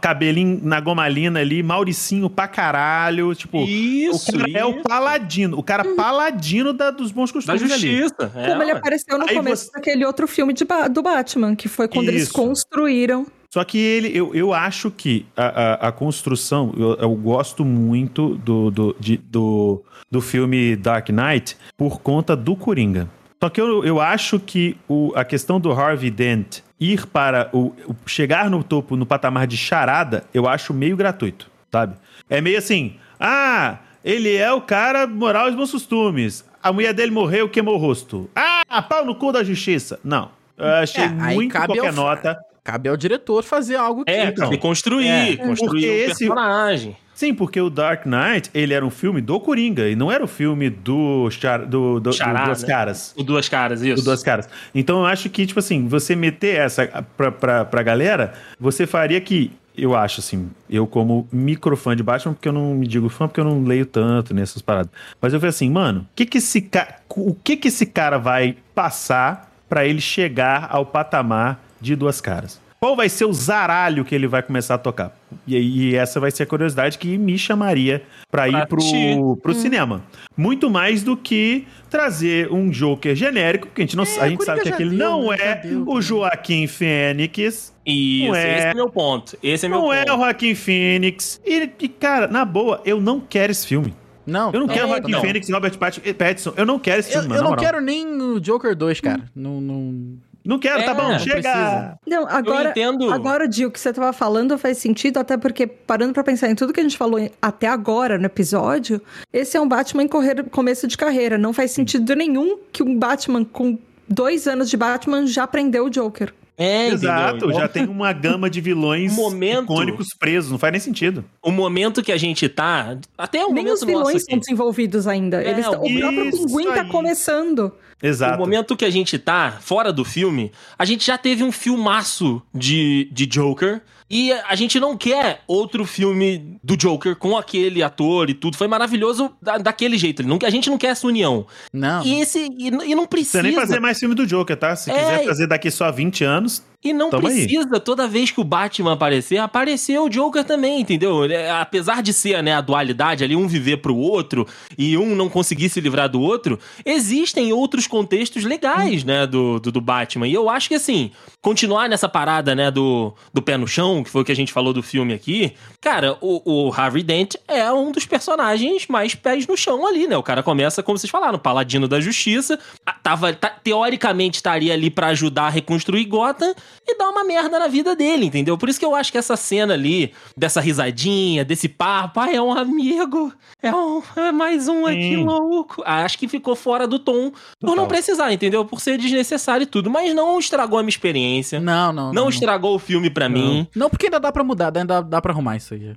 [0.00, 3.34] Cabelinho na gomalina ali, Mauricinho pra caralho.
[3.34, 4.82] Tipo, Isso, o cara é o isso.
[4.82, 5.58] paladino.
[5.58, 7.98] O cara paladino da, dos bons Da costumes ali.
[7.98, 8.32] justiça.
[8.34, 11.68] é, Como ele apareceu no Aí começo você- daquele outro filme de do Batman, que
[11.68, 12.32] foi quando eles Isso.
[12.32, 13.26] construíram.
[13.56, 18.34] Só que ele, eu, eu acho que a, a, a construção, eu, eu gosto muito
[18.36, 23.08] do, do, de- do, do filme Dark Knight por conta do Coringa.
[23.42, 27.68] Só que eu, eu acho que o, a questão do Harvey Dent ir para o,
[27.88, 31.94] o- chegar no topo, no patamar de charada, eu acho meio gratuito, sabe?
[32.28, 36.44] É meio assim, ah, ele é o cara moral e bons costumes.
[36.62, 38.28] A mulher dele morreu, queimou o rosto.
[38.36, 39.98] Ah, pau no cu da justiça.
[40.04, 40.36] Não.
[40.58, 42.38] Eu achei É, muito qualquer nota.
[42.66, 44.10] Cabe ao diretor fazer algo que.
[44.10, 44.54] É, Então.
[44.56, 46.96] construir, É, construir porque o esse- personagem.
[47.14, 50.26] Sim, porque o Dark Knight, ele era um filme do Coringa, e não era o
[50.26, 52.46] filme do, char, do, do, do Charada.
[52.46, 53.14] Duas Caras.
[53.16, 54.02] O Duas Caras, isso.
[54.02, 54.48] Do Duas Caras.
[54.74, 59.18] Então eu acho que, tipo assim, você meter essa pra, pra, pra galera, você faria
[59.20, 63.08] que, eu acho assim, eu como micro fã de Batman, porque eu não me digo
[63.08, 64.90] fã, porque eu não leio tanto nessas paradas.
[65.18, 66.96] Mas eu falei assim, mano, o que que esse, ca...
[67.08, 72.60] o que que esse cara vai passar pra ele chegar ao patamar de Duas Caras?
[72.78, 75.16] Qual vai ser o zaralho que ele vai começar a tocar?
[75.46, 80.02] E, e essa vai ser a curiosidade que me chamaria pra ir pro, pro cinema.
[80.36, 84.44] Muito mais do que trazer um Joker genérico, porque a gente, não, É, a gente
[84.44, 85.36] sabe que aquele deu, não né?
[85.40, 86.02] É deu o.
[86.02, 87.74] Joaquim Fênix.
[87.84, 88.58] Isso, Não é.
[88.58, 89.38] esse é meu ponto.
[89.42, 89.94] Esse é meu Não ponto.
[89.96, 91.40] é o Joaquim Fênix.
[91.46, 93.94] E, e, cara, na boa, eu não quero esse filme.
[94.26, 95.20] Não, Eu não quero É, Joaquim não.
[95.20, 96.52] Fênix e Robert Pat- Pattinson.
[96.56, 97.64] Eu não quero esse Eu, filme, eu mano, não moral.
[97.64, 99.22] quero nem o Joker 2, cara.
[99.34, 100.18] Não, não...
[100.46, 101.32] Não quero, tá É, bom, não chega.
[101.42, 101.98] precisa.
[102.06, 103.12] Não, agora, entendo.
[103.12, 106.54] agora, Gil, o que você tava falando faz sentido, até porque, parando pra pensar em
[106.54, 109.00] tudo que a gente falou até agora no episódio,
[109.32, 111.36] esse é um Batman em correr- começo de carreira.
[111.36, 113.78] Não faz sentido nenhum que um Batman com
[114.08, 116.32] dois anos de Batman já prendeu o Joker.
[116.58, 117.60] É, Exato, entendeu?
[117.60, 119.64] já tem uma gama de vilões Momento.
[119.64, 121.24] icônicos presos, não faz nem sentido.
[121.42, 122.96] O momento que a gente tá.
[123.18, 125.42] Até o Nem momento os vilões são desenvolvidos ainda.
[125.42, 127.72] É, Eles tão- o próprio Pinguim tá começando.
[128.02, 128.36] Exato.
[128.36, 132.42] O momento que a gente tá fora do filme, a gente já teve um filmaço
[132.54, 133.82] de, de Joker.
[134.08, 138.56] E a gente não quer outro filme do Joker com aquele ator e tudo.
[138.56, 140.22] Foi maravilhoso da- daquele jeito.
[140.22, 141.46] Ele não- A gente não quer essa união.
[141.72, 142.04] Não.
[142.04, 142.46] E esse.
[142.56, 143.38] E, e não precisa.
[143.38, 144.76] precisa nem fazer mais filme do Joker, tá?
[144.76, 144.94] Se É.
[144.94, 147.46] quiser fazer daqui só 20 anos, E não Tamo aí.
[147.46, 151.24] precisa, toda vez que o Batman aparecer, apareceu o Joker também, entendeu?
[151.24, 154.46] É, apesar de ser né, a dualidade ali, um viver pro outro
[154.78, 159.72] e um não conseguir se livrar do outro, existem outros contextos legais, né, do, do,
[159.72, 160.28] do Batman.
[160.28, 161.10] E eu acho que, assim,
[161.42, 164.52] continuar nessa parada, né, do, do pé no chão, que foi o que a gente
[164.52, 169.46] falou do filme aqui, cara, o, o Harvey Dent é um dos personagens mais pés
[169.46, 170.16] no chão ali, né?
[170.16, 172.58] O cara começa, como vocês falaram, paladino da justiça,
[173.02, 176.54] tava, teoricamente estaria ali pra ajudar a reconstruir Gotham
[176.86, 178.56] e dar uma merda na vida dele, entendeu?
[178.56, 182.40] Por isso que eu acho que essa cena ali, dessa risadinha, desse papo, ah, é
[182.40, 183.32] um amigo,
[183.62, 185.24] é, um, é mais um aqui Sim.
[185.24, 185.82] louco.
[185.84, 188.64] Ah, Acho que ficou fora do tom por não precisar, entendeu?
[188.64, 189.90] Por ser desnecessário e tudo.
[189.90, 191.58] Mas não estragou a minha experiência.
[191.58, 192.12] Não, não.
[192.12, 193.66] Não, estragou o filme pra mim.
[193.86, 195.94] Não, porque ainda dá pra mudar, ainda dá, dá pra arrumar isso aí.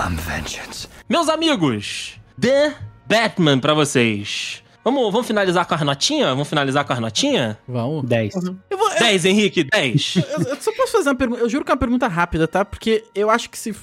[0.00, 0.88] I'm vengeance.
[1.06, 2.74] Meus amigos, The
[3.06, 4.62] Batman pra vocês.
[4.82, 6.30] Vamos, vamos finalizar com as notinhas?
[6.30, 7.56] Vamos finalizar com as notinhas?
[7.68, 8.04] Vamos.
[8.08, 8.34] 10.
[8.70, 8.88] Eu vou.
[8.92, 10.16] eu- 10, Henrique, 10.
[10.16, 11.42] Eu, eu só posso fazer uma pergunta.
[11.42, 12.64] Eu juro que é uma pergunta rápida, tá?
[12.64, 13.74] Porque eu acho que se.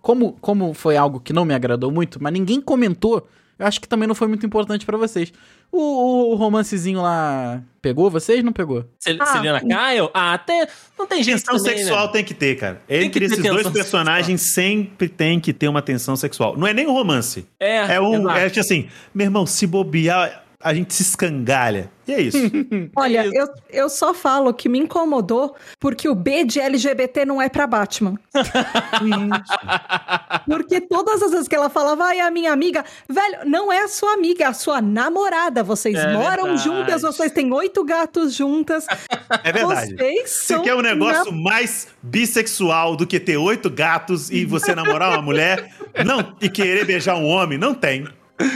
[0.00, 3.26] Como, como foi algo que não me agradou muito, mas ninguém comentou,
[3.60, 5.32] eu acho que também não foi muito importante pra vocês.
[5.70, 8.42] O, o romancezinho lá pegou vocês?
[8.42, 8.84] Não pegou?
[8.98, 9.26] Cel- Ah.
[9.26, 10.10] Celina Kyle?
[10.12, 10.66] Ah, até.
[10.98, 12.12] Não tem jeito Tensão também, sexual né?
[12.12, 12.80] tem que ter, cara.
[12.88, 16.56] Tem Entre esses dois personagens sempre tem que ter uma tensão sexual.
[16.56, 17.46] Não é nem um romance.
[17.60, 18.14] É, É um.
[18.14, 18.38] exato.
[18.38, 21.90] É tipo assim, meu irmão, se bobear, a gente se escangalha.
[22.10, 22.38] E é isso.
[22.96, 23.34] Olha, isso.
[23.36, 27.66] eu, eu só falo que me incomodou porque o B de LGBT não é pra
[27.66, 28.18] Batman.
[30.46, 33.88] porque todas as vezes que ela falava, ai, a minha amiga, velho, não é a
[33.88, 35.62] sua amiga, é a sua namorada.
[35.62, 36.64] Vocês É moram verdade.
[36.64, 38.86] juntas, vocês têm oito gatos juntas.
[39.44, 39.94] É verdade.
[39.96, 44.74] Vocês Você quer um negócio na- mais bissexual do que ter oito gatos e você
[44.74, 45.72] namorar uma mulher
[46.04, 47.58] não, e querer beijar um homem?
[47.58, 48.06] Não tem.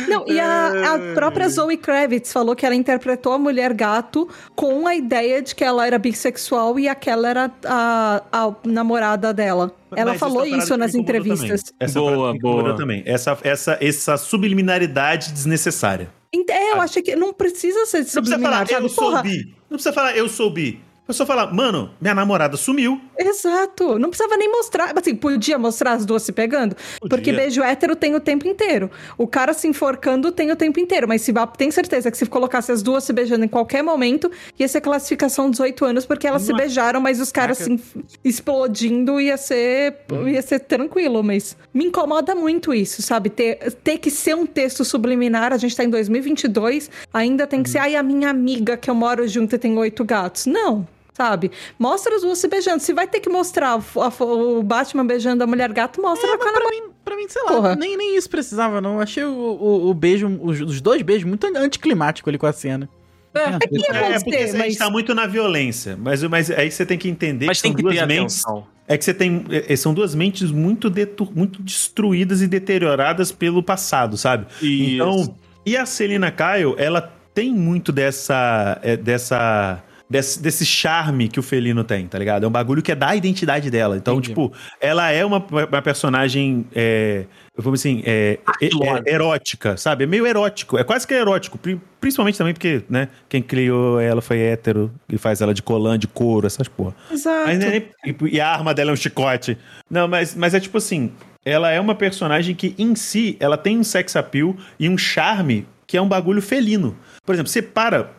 [0.08, 4.86] Não, e a, a própria Zoe Kravitz falou que ela interpretou a mulher gato com
[4.86, 9.74] a ideia de que ela era bissexual e aquela era a, a namorada dela.
[9.96, 11.62] Ela Mas falou é isso nas entrevistas.
[11.92, 12.76] Boa, boa.
[12.76, 13.02] também.
[13.06, 16.10] Essa, essa, essa subliminaridade desnecessária.
[16.50, 19.54] É, eu achei que não precisa ser Não precisa subliminar, falar, eu sou bi.
[19.70, 20.80] Não precisa falar, eu sou bi.
[21.06, 22.98] É só falar, mano, minha namorada sumiu.
[23.18, 23.98] Exato.
[23.98, 24.92] Não precisava nem mostrar.
[24.98, 26.76] Assim, podia mostrar as duas se pegando.
[27.00, 28.90] Porque beijo hétero tem o tempo inteiro.
[29.18, 31.06] O cara se enforcando tem o tempo inteiro.
[31.08, 34.66] Mas se tem certeza que se colocasse as duas se beijando em qualquer momento, ia
[34.68, 39.36] ser classificação 18 anos, porque elas se beijaram, mas os caras se enf- explodindo ia
[39.36, 39.96] ser,
[40.26, 41.22] ia ser tranquilo.
[41.22, 43.30] Mas me incomoda muito isso, sabe?
[43.30, 45.52] Ter, ter que ser um texto subliminar.
[45.52, 48.94] A gente tá em 2022, ainda tem que ser, ai, a minha amiga que eu
[48.94, 50.46] moro junto e tem oito gatos.
[50.46, 50.86] Não.
[51.16, 51.52] Sabe?
[51.78, 52.80] Mostra as duas se beijando.
[52.82, 56.34] Se vai ter que mostrar a- a- o Batman beijando a mulher gato, mostra É,
[56.34, 56.60] a mas cara.
[56.60, 57.76] pra mim, pra mim, sei lá, Porra.
[57.76, 58.94] nem, nem isso precisava, não.
[58.96, 62.52] Eu achei o, o, o beijo, os, os dois beijos muito anticlimático ali com a
[62.52, 62.88] cena.
[63.32, 64.66] É que ia É, é porque acontecer, a mas.
[64.68, 65.96] gente tá muito na violência.
[66.00, 68.40] Mas, mas aí você tem que entender Mas que tem são que duas ter mentes.
[68.44, 68.66] atenção.
[68.86, 69.44] É que você tem.
[69.50, 74.46] é, são duas mentes muito, detu- muito destruídas e deterioradas pelo passado, sabe?
[74.60, 74.94] Isso.
[74.94, 75.36] Então.
[75.64, 77.00] E a Celina Kyle, ela
[77.32, 78.78] tem muito dessa.
[78.82, 79.82] é, dessa.
[80.08, 82.44] Desse, desse charme que o felino tem, tá ligado?
[82.44, 83.96] É um bagulho que é da identidade dela.
[83.96, 84.28] Então, Entendi.
[84.28, 86.66] tipo, ela é uma, uma personagem.
[86.74, 87.24] É,
[87.56, 88.68] vamos assim, é, é-
[89.12, 90.04] erótica, sabe?
[90.04, 90.76] É meio erótico.
[90.76, 91.56] É quase que erótico.
[91.56, 93.08] pri- Principalmente também porque, né?
[93.30, 96.94] Quem criou ela foi hétero e faz ela de colã, de couro, essas porra.
[97.10, 97.46] Exato.
[97.46, 99.56] Mas, né, e, e a arma dela é um chicote.
[99.90, 101.12] Não, mas, mas é tipo assim:
[101.46, 105.66] ela é uma personagem que, em si, ela tem um sex appeal e um charme
[105.86, 106.94] que é um bagulho felino.
[107.24, 108.10] Por exemplo, você para.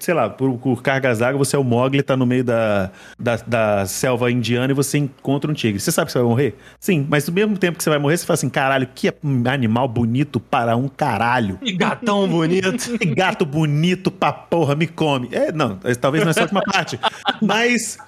[0.00, 3.36] Sei lá, por, por cargas d'água, você é o Mogli, tá no meio da, da,
[3.46, 5.78] da selva indiana e você encontra um tigre.
[5.80, 6.56] Você sabe que você vai morrer?
[6.80, 9.12] Sim, mas no mesmo tempo que você vai morrer, você fala assim: caralho, que
[9.50, 11.58] animal bonito para um caralho.
[11.58, 12.96] Que gatão bonito.
[12.98, 15.28] Que gato bonito pra porra, me come.
[15.32, 16.98] É, não, talvez não é só a última parte.
[17.42, 17.98] Mas,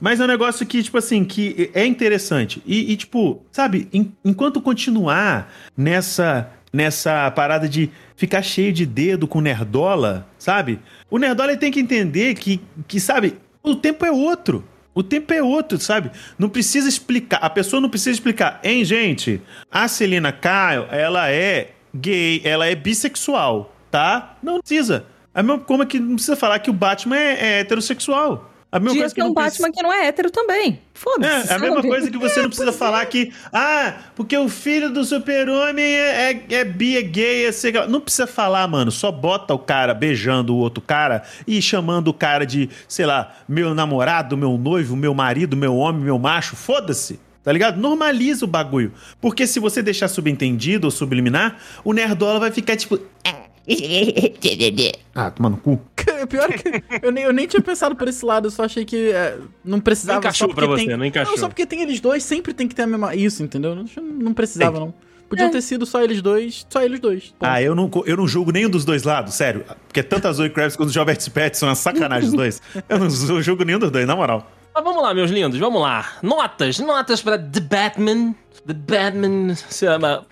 [0.00, 2.62] mas é um negócio que, tipo assim, que é interessante.
[2.66, 9.26] E, e, tipo, sabe, en- enquanto continuar nessa, nessa parada de ficar cheio de dedo
[9.26, 10.80] com nerdola, sabe?
[11.10, 14.64] O nerdola ele tem que entender que, que, sabe, o tempo é outro.
[14.94, 16.10] O tempo é outro, sabe?
[16.38, 17.36] Não precisa explicar.
[17.38, 18.60] A pessoa não precisa explicar.
[18.64, 19.42] Hein, gente?
[19.70, 24.36] A Celina Kyle, ela é gay, ela é bissexual, tá?
[24.42, 25.04] Não precisa.
[25.34, 28.50] A mesma como é que não precisa falar que o Batman é, é heterossexual.
[28.76, 30.80] A mesma coisa que tem um não precisa- Batman que não é hétero também.
[30.94, 31.48] Foda-se.
[31.48, 34.90] é, é a mesma coisa que você não precisa falar que, ah, porque o filho
[34.90, 37.88] do super-homem é, é, é bi, é gay, é sexual.
[37.88, 38.90] Não precisa falar, mano.
[38.90, 43.34] Só bota o cara beijando o outro cara e chamando o cara de, sei lá,
[43.48, 46.56] meu namorado, meu noivo, meu marido, meu homem, meu macho.
[46.56, 47.20] Foda-se.
[47.44, 47.78] Tá ligado?
[47.80, 48.92] Normaliza o bagulho.
[49.20, 52.98] Porque se você deixar subentendido ou subliminar, o nerdola vai ficar tipo.
[53.24, 53.45] Ah,
[55.34, 55.80] toma no cu.
[56.28, 59.10] Pior que eu nem, eu nem tinha pensado por esse lado, eu só achei que
[59.10, 60.14] é, não precisava.
[60.14, 61.36] Não encaixou só porque pra você, tem- não encaixou.
[61.38, 63.14] só porque tem eles dois, sempre tem que ter a mesma.
[63.14, 63.74] Isso, entendeu?
[63.74, 64.94] Não, não precisava, não.
[65.28, 67.34] Podiam ter sido só eles dois, só eles dois.
[67.36, 67.48] Ponto.
[67.48, 69.64] Ah, eu não, eu não julgo nenhum dos dois lados, sério.
[69.88, 72.62] Porque tanto a Zoe Kravitz quanto o Robert Pattinson são uma sacanagem os dois.
[72.88, 74.48] Eu não zu- julgo nenhum dos dois, na moral.
[74.72, 76.12] Mas vamos lá, meus lindos, vamos lá.
[76.22, 78.34] Notas, notas pra The Batman.
[78.64, 79.54] The Batman.
[79.56, 80.24] se chama-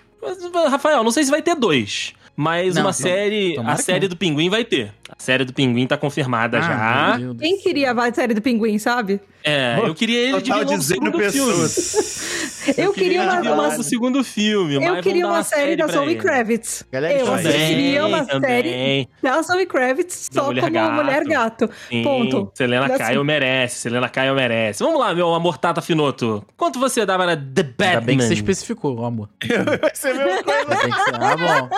[0.69, 2.13] Rafael, não sei se vai ter dois.
[2.35, 3.57] Mas Não, uma série.
[3.63, 4.09] A série não.
[4.09, 4.91] do Pinguim vai ter.
[5.07, 7.35] A série do Pinguim tá confirmada Ah, já.
[7.39, 9.21] Quem queria a série do Pinguim, sabe?
[9.43, 11.51] É, eu queria ele de Total vilão do dizendo segundo filme.
[11.61, 12.75] pessoas.
[12.77, 14.73] Eu queria ele de uma, uma- do segundo filme.
[14.73, 16.15] eu mas queria uma série da pra Zoe.
[16.15, 16.83] Kravitz.
[16.91, 19.09] Galera, eu também, assistiria uma série também.
[19.21, 20.93] da Zoe Kravitz Da só Mulher como Gato.
[20.95, 21.69] mulher gato.
[21.87, 22.51] Sim, Ponto.
[22.55, 22.97] Selena Assim.
[22.97, 24.83] Caio merece, Selena Caio merece.
[24.83, 26.43] Vamos lá, meu amor Tata Finoto.
[26.57, 27.85] Quanto você dá para The Batman?
[27.89, 29.29] Ainda bem que você especificou, amor.
[29.79, 30.67] Vai ser a mesma coisa.
[31.13, 31.69] Ah, bom.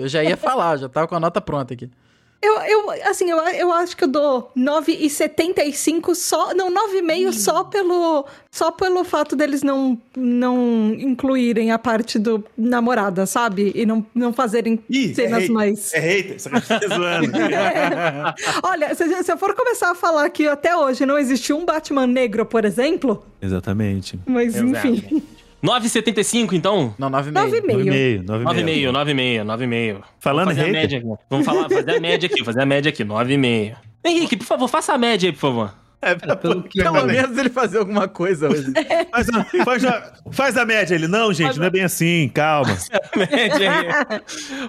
[0.00, 1.88] Eu já ia falar, já tava com a nota pronta aqui.
[2.42, 6.52] Eu, eu, assim, eu, eu acho que eu dou 9,75 só.
[6.54, 7.32] Não, 9,5 Hum.
[7.32, 8.26] só pelo.
[8.50, 13.72] Só pelo fato deles não, não incluírem a parte do namorada, sabe?
[13.74, 15.94] E não, não fazerem Ih, cenas é mais.
[15.94, 17.32] É hater, você tá zoando.
[18.62, 22.06] Olha, se, se eu for começar a falar que até hoje não existiu um Batman
[22.06, 24.18] negro, por exemplo, Exatamente.
[24.26, 24.86] mas Exato.
[24.88, 25.22] enfim.
[25.62, 26.94] 9,75 então?
[26.98, 27.32] Não, 9,5.
[27.32, 28.24] 9,5.
[28.24, 28.24] 9,5.
[28.24, 30.02] 9,5, 9,5, 9,5.
[30.18, 30.72] Falando Vamos fazer a hater.
[30.72, 31.22] média aqui.
[31.30, 33.76] Vamos falar, fazer a média aqui, fazer a média aqui, 9,5.
[34.04, 35.74] Henrique, por favor, faça a média aí, por favor.
[36.02, 38.72] É, Pelo que Pelo eu, menos ele fazer alguma coisa hoje.
[39.12, 40.94] Faz a, faz, a, faz a média.
[40.94, 42.76] Ele, não, gente, não é bem assim, calma.
[43.14, 44.20] média aí.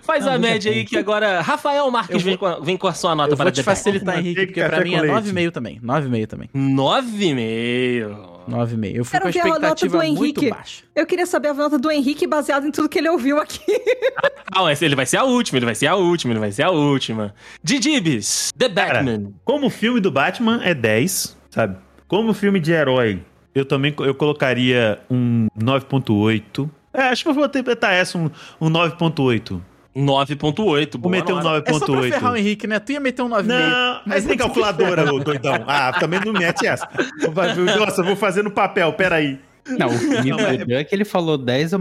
[0.04, 1.42] Faz a média aí que agora.
[1.42, 3.76] Rafael Marques vem, com a, vem com a sua nota Eu para vou te Batman.
[3.76, 5.30] facilitar, Henrique, porque pra mim é leite.
[5.32, 5.80] 9,5 também.
[5.82, 6.50] 9,5 também.
[6.54, 8.34] 9,5.
[8.50, 8.96] 9,5.
[8.96, 10.84] Eu fui Quero com a a expectativa do muito baixa.
[10.96, 13.62] Eu queria saber a nota do Henrique baseado em tudo que ele ouviu aqui.
[14.56, 16.70] Ah, ele vai ser a última, ele vai ser a última, ele vai ser a
[16.70, 17.34] última.
[17.64, 19.34] Didibis, The Batman.
[19.44, 21.78] Como filme do Batman é 10, sabe?
[22.08, 23.24] Como filme de herói,
[23.56, 26.70] eu também eu colocaria um 9.8.
[26.94, 28.30] É, acho que eu vou botar essa, um,
[28.62, 29.60] um 9.8.
[29.96, 30.92] 9,8.
[30.92, 31.72] Vou boa meter um nota.
[31.72, 32.38] É só pra ferrar o 9.8.
[32.40, 32.80] Henrique, né?
[32.80, 33.44] Tu ia meter um 9,5.
[33.44, 35.64] Não, mas tem calculadora, ô doidão.
[35.68, 36.88] Ah, também não mete essa.
[37.80, 39.40] Nossa, eu vou fazer no papel, peraí.
[39.68, 41.80] Não, o que me fudeu é que ele falou 10, eu,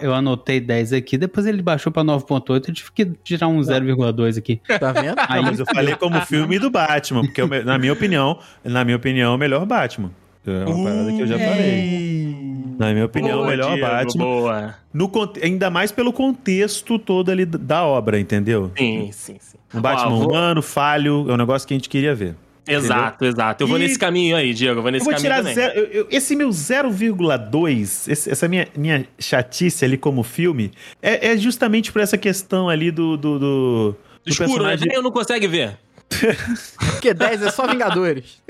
[0.00, 4.38] eu anotei 10 aqui, depois ele baixou pra 9.8, eu tive que tirar um 0,2
[4.38, 4.60] aqui.
[4.78, 5.14] Tá vendo?
[5.28, 8.38] Aí, Mas eu falei como filme do Batman, porque é o me- na minha opinião,
[8.64, 10.10] na minha opinião, é o melhor Batman.
[10.44, 12.36] É uma parada que eu já falei.
[12.78, 14.24] Na minha opinião, é o Boa, melhor Diego, Batman.
[14.24, 14.74] Boa.
[14.92, 18.72] No, ainda mais pelo contexto todo ali da obra, entendeu?
[18.76, 19.56] Sim, sim, sim.
[19.72, 22.34] Um Batman Ó, vou- humano, falho, é um negócio que a gente queria ver.
[22.66, 23.62] Exato, exato.
[23.64, 24.78] Eu vou E- nesse caminho aí, Diego.
[24.78, 25.54] Eu vou Eu nesse vou caminho tirar também.
[25.54, 30.70] zero, eu- eu- esse meu 0,2, esse- essa minha, minha chatice ali como filme,
[31.00, 34.54] é, é justamente por essa questão ali do, do, do, do Escuro, né?
[34.54, 34.86] personagem.
[34.88, 35.76] Nem eu não consegue ver.
[36.92, 38.42] Porque 10 é só Vingadores.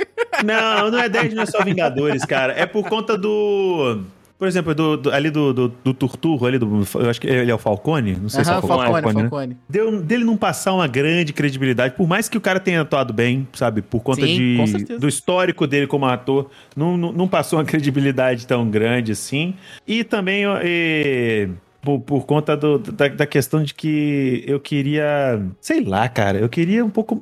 [0.44, 2.52] Não, não é 10, não é só Vingadores, cara.
[2.54, 4.00] É por conta do.
[4.42, 6.82] Por exemplo, do, do- ali do, do, do Turturro, ali do.
[6.96, 8.16] Eu acho que ele é o Falcone?
[8.20, 9.20] Não sei se é o Falcone, Falcone, né?
[9.28, 9.56] Falcone.
[9.68, 13.46] Deu, dele não passar uma grande credibilidade, por mais que o cara tenha atuado bem,
[13.52, 13.82] sabe?
[13.82, 18.44] Por conta Sim, de, do histórico dele como ator, não, não, não passou uma credibilidade
[18.44, 19.54] tão grande assim.
[19.86, 21.48] E também eh,
[21.80, 25.40] por, por conta do- da, da questão de que eu queria.
[25.60, 27.20] Sei lá, cara, eu queria um pouco.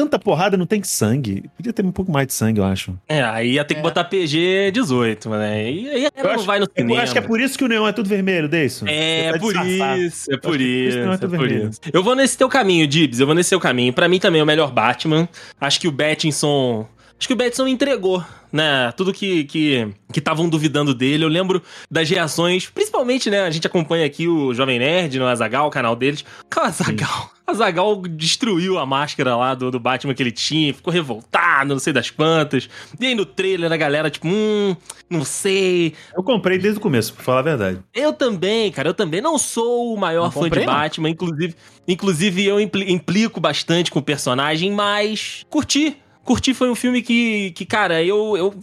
[0.00, 1.44] Tanta porrada não tem sangue.
[1.54, 2.96] Podia ter um pouco mais de sangue, eu acho.
[3.06, 3.82] É, aí ia ter que É.
[3.82, 5.70] botar PG 18, né?
[5.70, 7.02] E aí não vai no é por- cinema.
[7.02, 8.86] acho que é por isso que o neon é tudo vermelho, Deison.
[8.88, 9.98] É, Pra por disfarçar.
[9.98, 11.80] isso, é Acho por isso, é é por isso.
[11.92, 13.92] Eu vou nesse teu caminho, Dibs, eu vou nesse teu caminho.
[13.92, 15.28] Pra mim também é o melhor Batman.
[15.60, 16.86] Acho que o Battinson...
[17.20, 18.90] Acho que o Battinson entregou, né?
[18.96, 21.22] Tudo que que que estavam duvidando dele.
[21.22, 23.42] Eu lembro das reações, principalmente, né?
[23.42, 26.24] A gente acompanha aqui o Jovem Nerd no Azagal, o canal deles.
[26.48, 27.30] Cara, Azagal...
[27.46, 31.92] Azagal destruiu a máscara lá do, do Batman que ele tinha, ficou revoltado, não sei
[31.92, 32.68] das quantas.
[32.98, 34.76] E aí no trailer a galera, tipo, hum,
[35.10, 37.80] não sei, Eu comprei desde o começo, pra falar a verdade.
[37.92, 40.64] eu também, cara, eu também não sou o maior Não fã de não.
[40.66, 41.56] Batman, inclusive,
[41.88, 45.96] inclusive eu impli- implico bastante com o personagem, mas curti.
[46.30, 48.54] Curti foi um filme que, que cara, eu, eu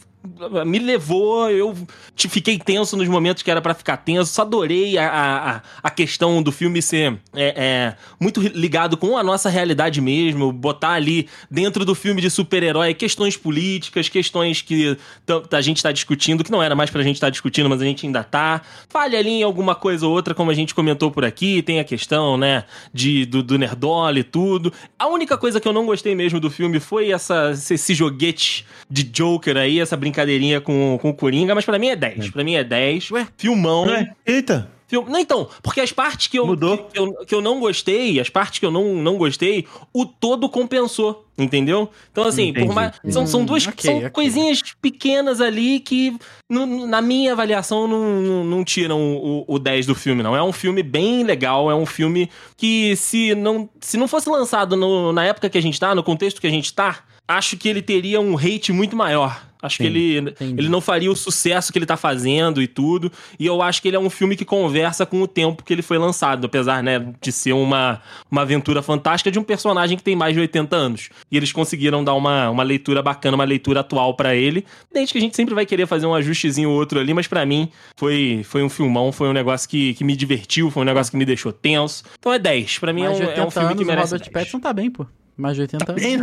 [0.66, 1.76] me levou, eu
[2.16, 6.44] te- fiquei tenso nos momentos que era pra ficar tenso, adorei a, a, a- questão
[6.44, 11.84] do filme ser é, é, muito ligado com a nossa realidade mesmo, botar ali dentro
[11.84, 14.98] do filme de super-herói questões políticas, questões que
[15.52, 18.06] a gente tá discutindo, que não era mais pra gente estar discutindo, mas a gente
[18.06, 18.62] ainda tá.
[18.90, 21.84] Falha ali em alguma coisa ou outra, como a gente comentou por aqui, tem a
[21.84, 22.64] questão, né,
[22.94, 24.72] de, do, do Nerdola e tudo.
[25.00, 29.04] A única coisa que eu não gostei mesmo do filme foi essa, esse, joguete de
[29.04, 32.30] Joker aí, essa brincadeirinha com, com o Coringa, mas pra mim é 10.
[32.32, 33.12] Pra mim é 10.
[33.12, 33.28] Ué?
[33.38, 33.86] Filmão.
[33.86, 34.72] Ué, Eita!
[34.88, 36.78] Filme- Não, então, porque as partes que eu, Mudou.
[36.78, 40.48] que, eu, que eu não gostei, as partes que eu não, não gostei, o todo
[40.48, 41.90] compensou, entendeu?
[42.10, 42.74] Então, assim, por Entendi.
[42.74, 44.10] mais, são, são Hum, duas ok, são ok.
[44.12, 46.16] coisinhas pequenas ali que,
[46.50, 50.34] no- na minha avaliação, não, não, não tiram o, o 10 do filme, não.
[50.38, 54.78] É um filme bem legal, é um filme que, se não, se não fosse lançado
[54.78, 57.68] no- na época que a gente tá, no contexto que a gente tá, acho que
[57.68, 59.48] ele teria um hate muito maior.
[59.62, 63.12] Acho que ele, ele não faria o sucesso que ele tá fazendo e tudo.
[63.40, 65.82] E eu acho que ele é um filme que conversa com o tempo que ele
[65.82, 68.00] foi lançado, apesar, né, de ser uma,
[68.30, 71.10] uma aventura fantástica de um personagem que tem mais de 80 anos.
[71.32, 74.64] E eles conseguiram dar uma, uma leitura bacana, uma leitura atual para ele.
[74.94, 77.46] Desde que a gente sempre vai querer fazer um ajustezinho ou outro ali, mas para
[77.46, 81.12] mim foi, foi um filmão, foi um negócio que, que me divertiu, foi um negócio
[81.12, 82.04] que me deixou tenso.
[82.20, 82.78] Então é 10.
[82.78, 84.14] Para mim é um, é um filme anos, que merece.
[84.14, 84.34] O Robert 10.
[84.34, 85.08] Pattinson tá bem, pô.
[85.38, 86.02] Mais de 80 anos.
[86.04, 86.18] Bem,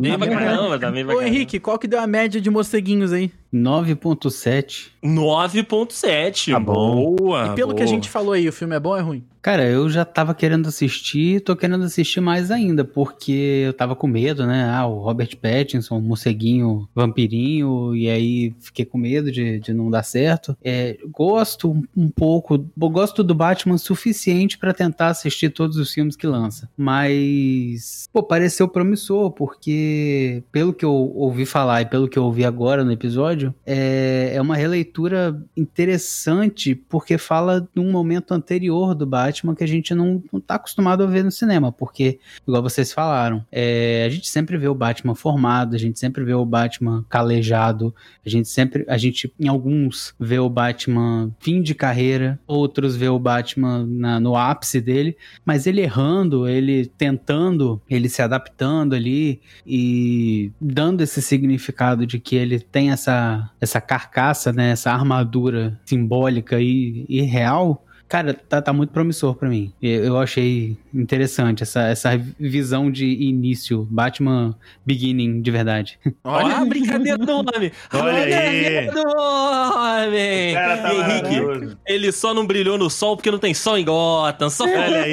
[0.00, 1.34] bem pra caramba, tá bem pra Ô, caramba.
[1.36, 3.32] Henrique, qual que deu a média de morceguinhos aí?
[3.52, 4.90] 9.7.
[5.04, 6.52] 9.7.
[6.52, 7.16] Tá bom.
[7.16, 7.46] Boa.
[7.48, 7.94] e pelo que a boa.
[7.94, 9.24] gente falou aí, o filme é bom ou é ruim?
[9.42, 14.06] Cara, eu já tava querendo assistir, tô querendo assistir mais ainda, porque eu tava com
[14.06, 14.68] medo, né?
[14.70, 19.90] Ah, o Robert Pattinson, um morceguinho, vampirinho, e aí fiquei com medo de, de não
[19.90, 20.54] dar certo.
[20.62, 25.90] É, gosto um, um pouco, gosto do Batman o suficiente pra tentar assistir todos os
[25.90, 32.08] filmes que lança, mas, pô, pareceu promissor, porque pelo que eu ouvi falar e pelo
[32.08, 37.90] que eu ouvi agora no episódio, é, é uma releitura interessante, porque fala de um
[37.90, 41.70] momento anterior do Batman que a gente não, não tá acostumado a ver no cinema,
[41.72, 46.24] porque, igual vocês falaram, é, a gente sempre vê o Batman formado, a gente sempre
[46.24, 47.94] vê o Batman calejado,
[48.24, 53.08] a gente sempre, a gente em alguns vê o Batman fim de carreira, outros vê
[53.08, 59.40] o Batman na- no ápice dele, mas ele errando, ele tentando, ele se adaptando ali
[59.66, 66.60] e dando esse significado de que ele tem essa, essa carcaça, né, essa armadura simbólica
[66.60, 69.72] e, e real, cara, tá, tá muito promissor pra mim.
[69.80, 74.54] Eu, eu achei interessante essa, essa visão de início, Batman
[74.84, 75.98] Beginning de verdade.
[76.24, 77.70] Olha a brincadeira do homem.
[77.94, 78.90] Olha aí.
[78.90, 80.54] do homem.
[80.54, 84.50] cara tá Henrique, ele só não brilhou no sol porque não tem sol em Gotham.
[84.50, 85.12] Só Olha aí.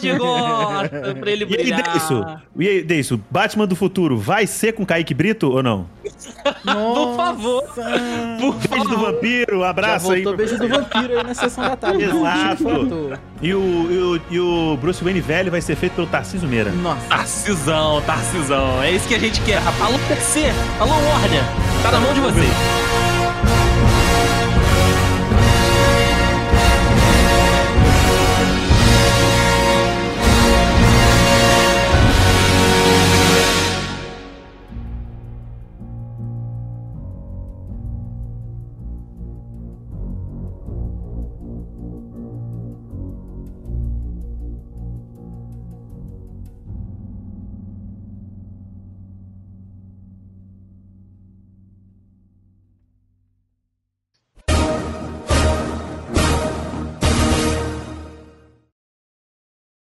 [0.00, 1.90] de Gotham pra ele E aí, brilhar.
[1.90, 2.24] Deiso?
[2.58, 5.86] E aí, Deiso, Batman do futuro vai ser com Kaique Brito ou não?
[6.64, 7.62] Por favor.
[7.68, 9.12] Por Beijo do favor.
[9.12, 10.36] vampiro, um Já abraço aí.
[10.36, 12.04] beijo do vampiro aí na sessão da tarde.
[12.04, 12.27] Exato.
[12.62, 13.12] Faltou.
[13.40, 13.58] E o,
[13.90, 16.70] e, o, e o Bruce Wayne velho vai ser feito pelo Tarcísio Meira.
[16.70, 17.06] Nossa.
[17.08, 18.82] Tarcisão, Tarcisão.
[18.82, 19.58] É isso que a gente quer.
[19.80, 20.52] Alô, PC.
[20.80, 21.42] Alô, Warner.
[21.82, 23.07] Tá na mão de vocês.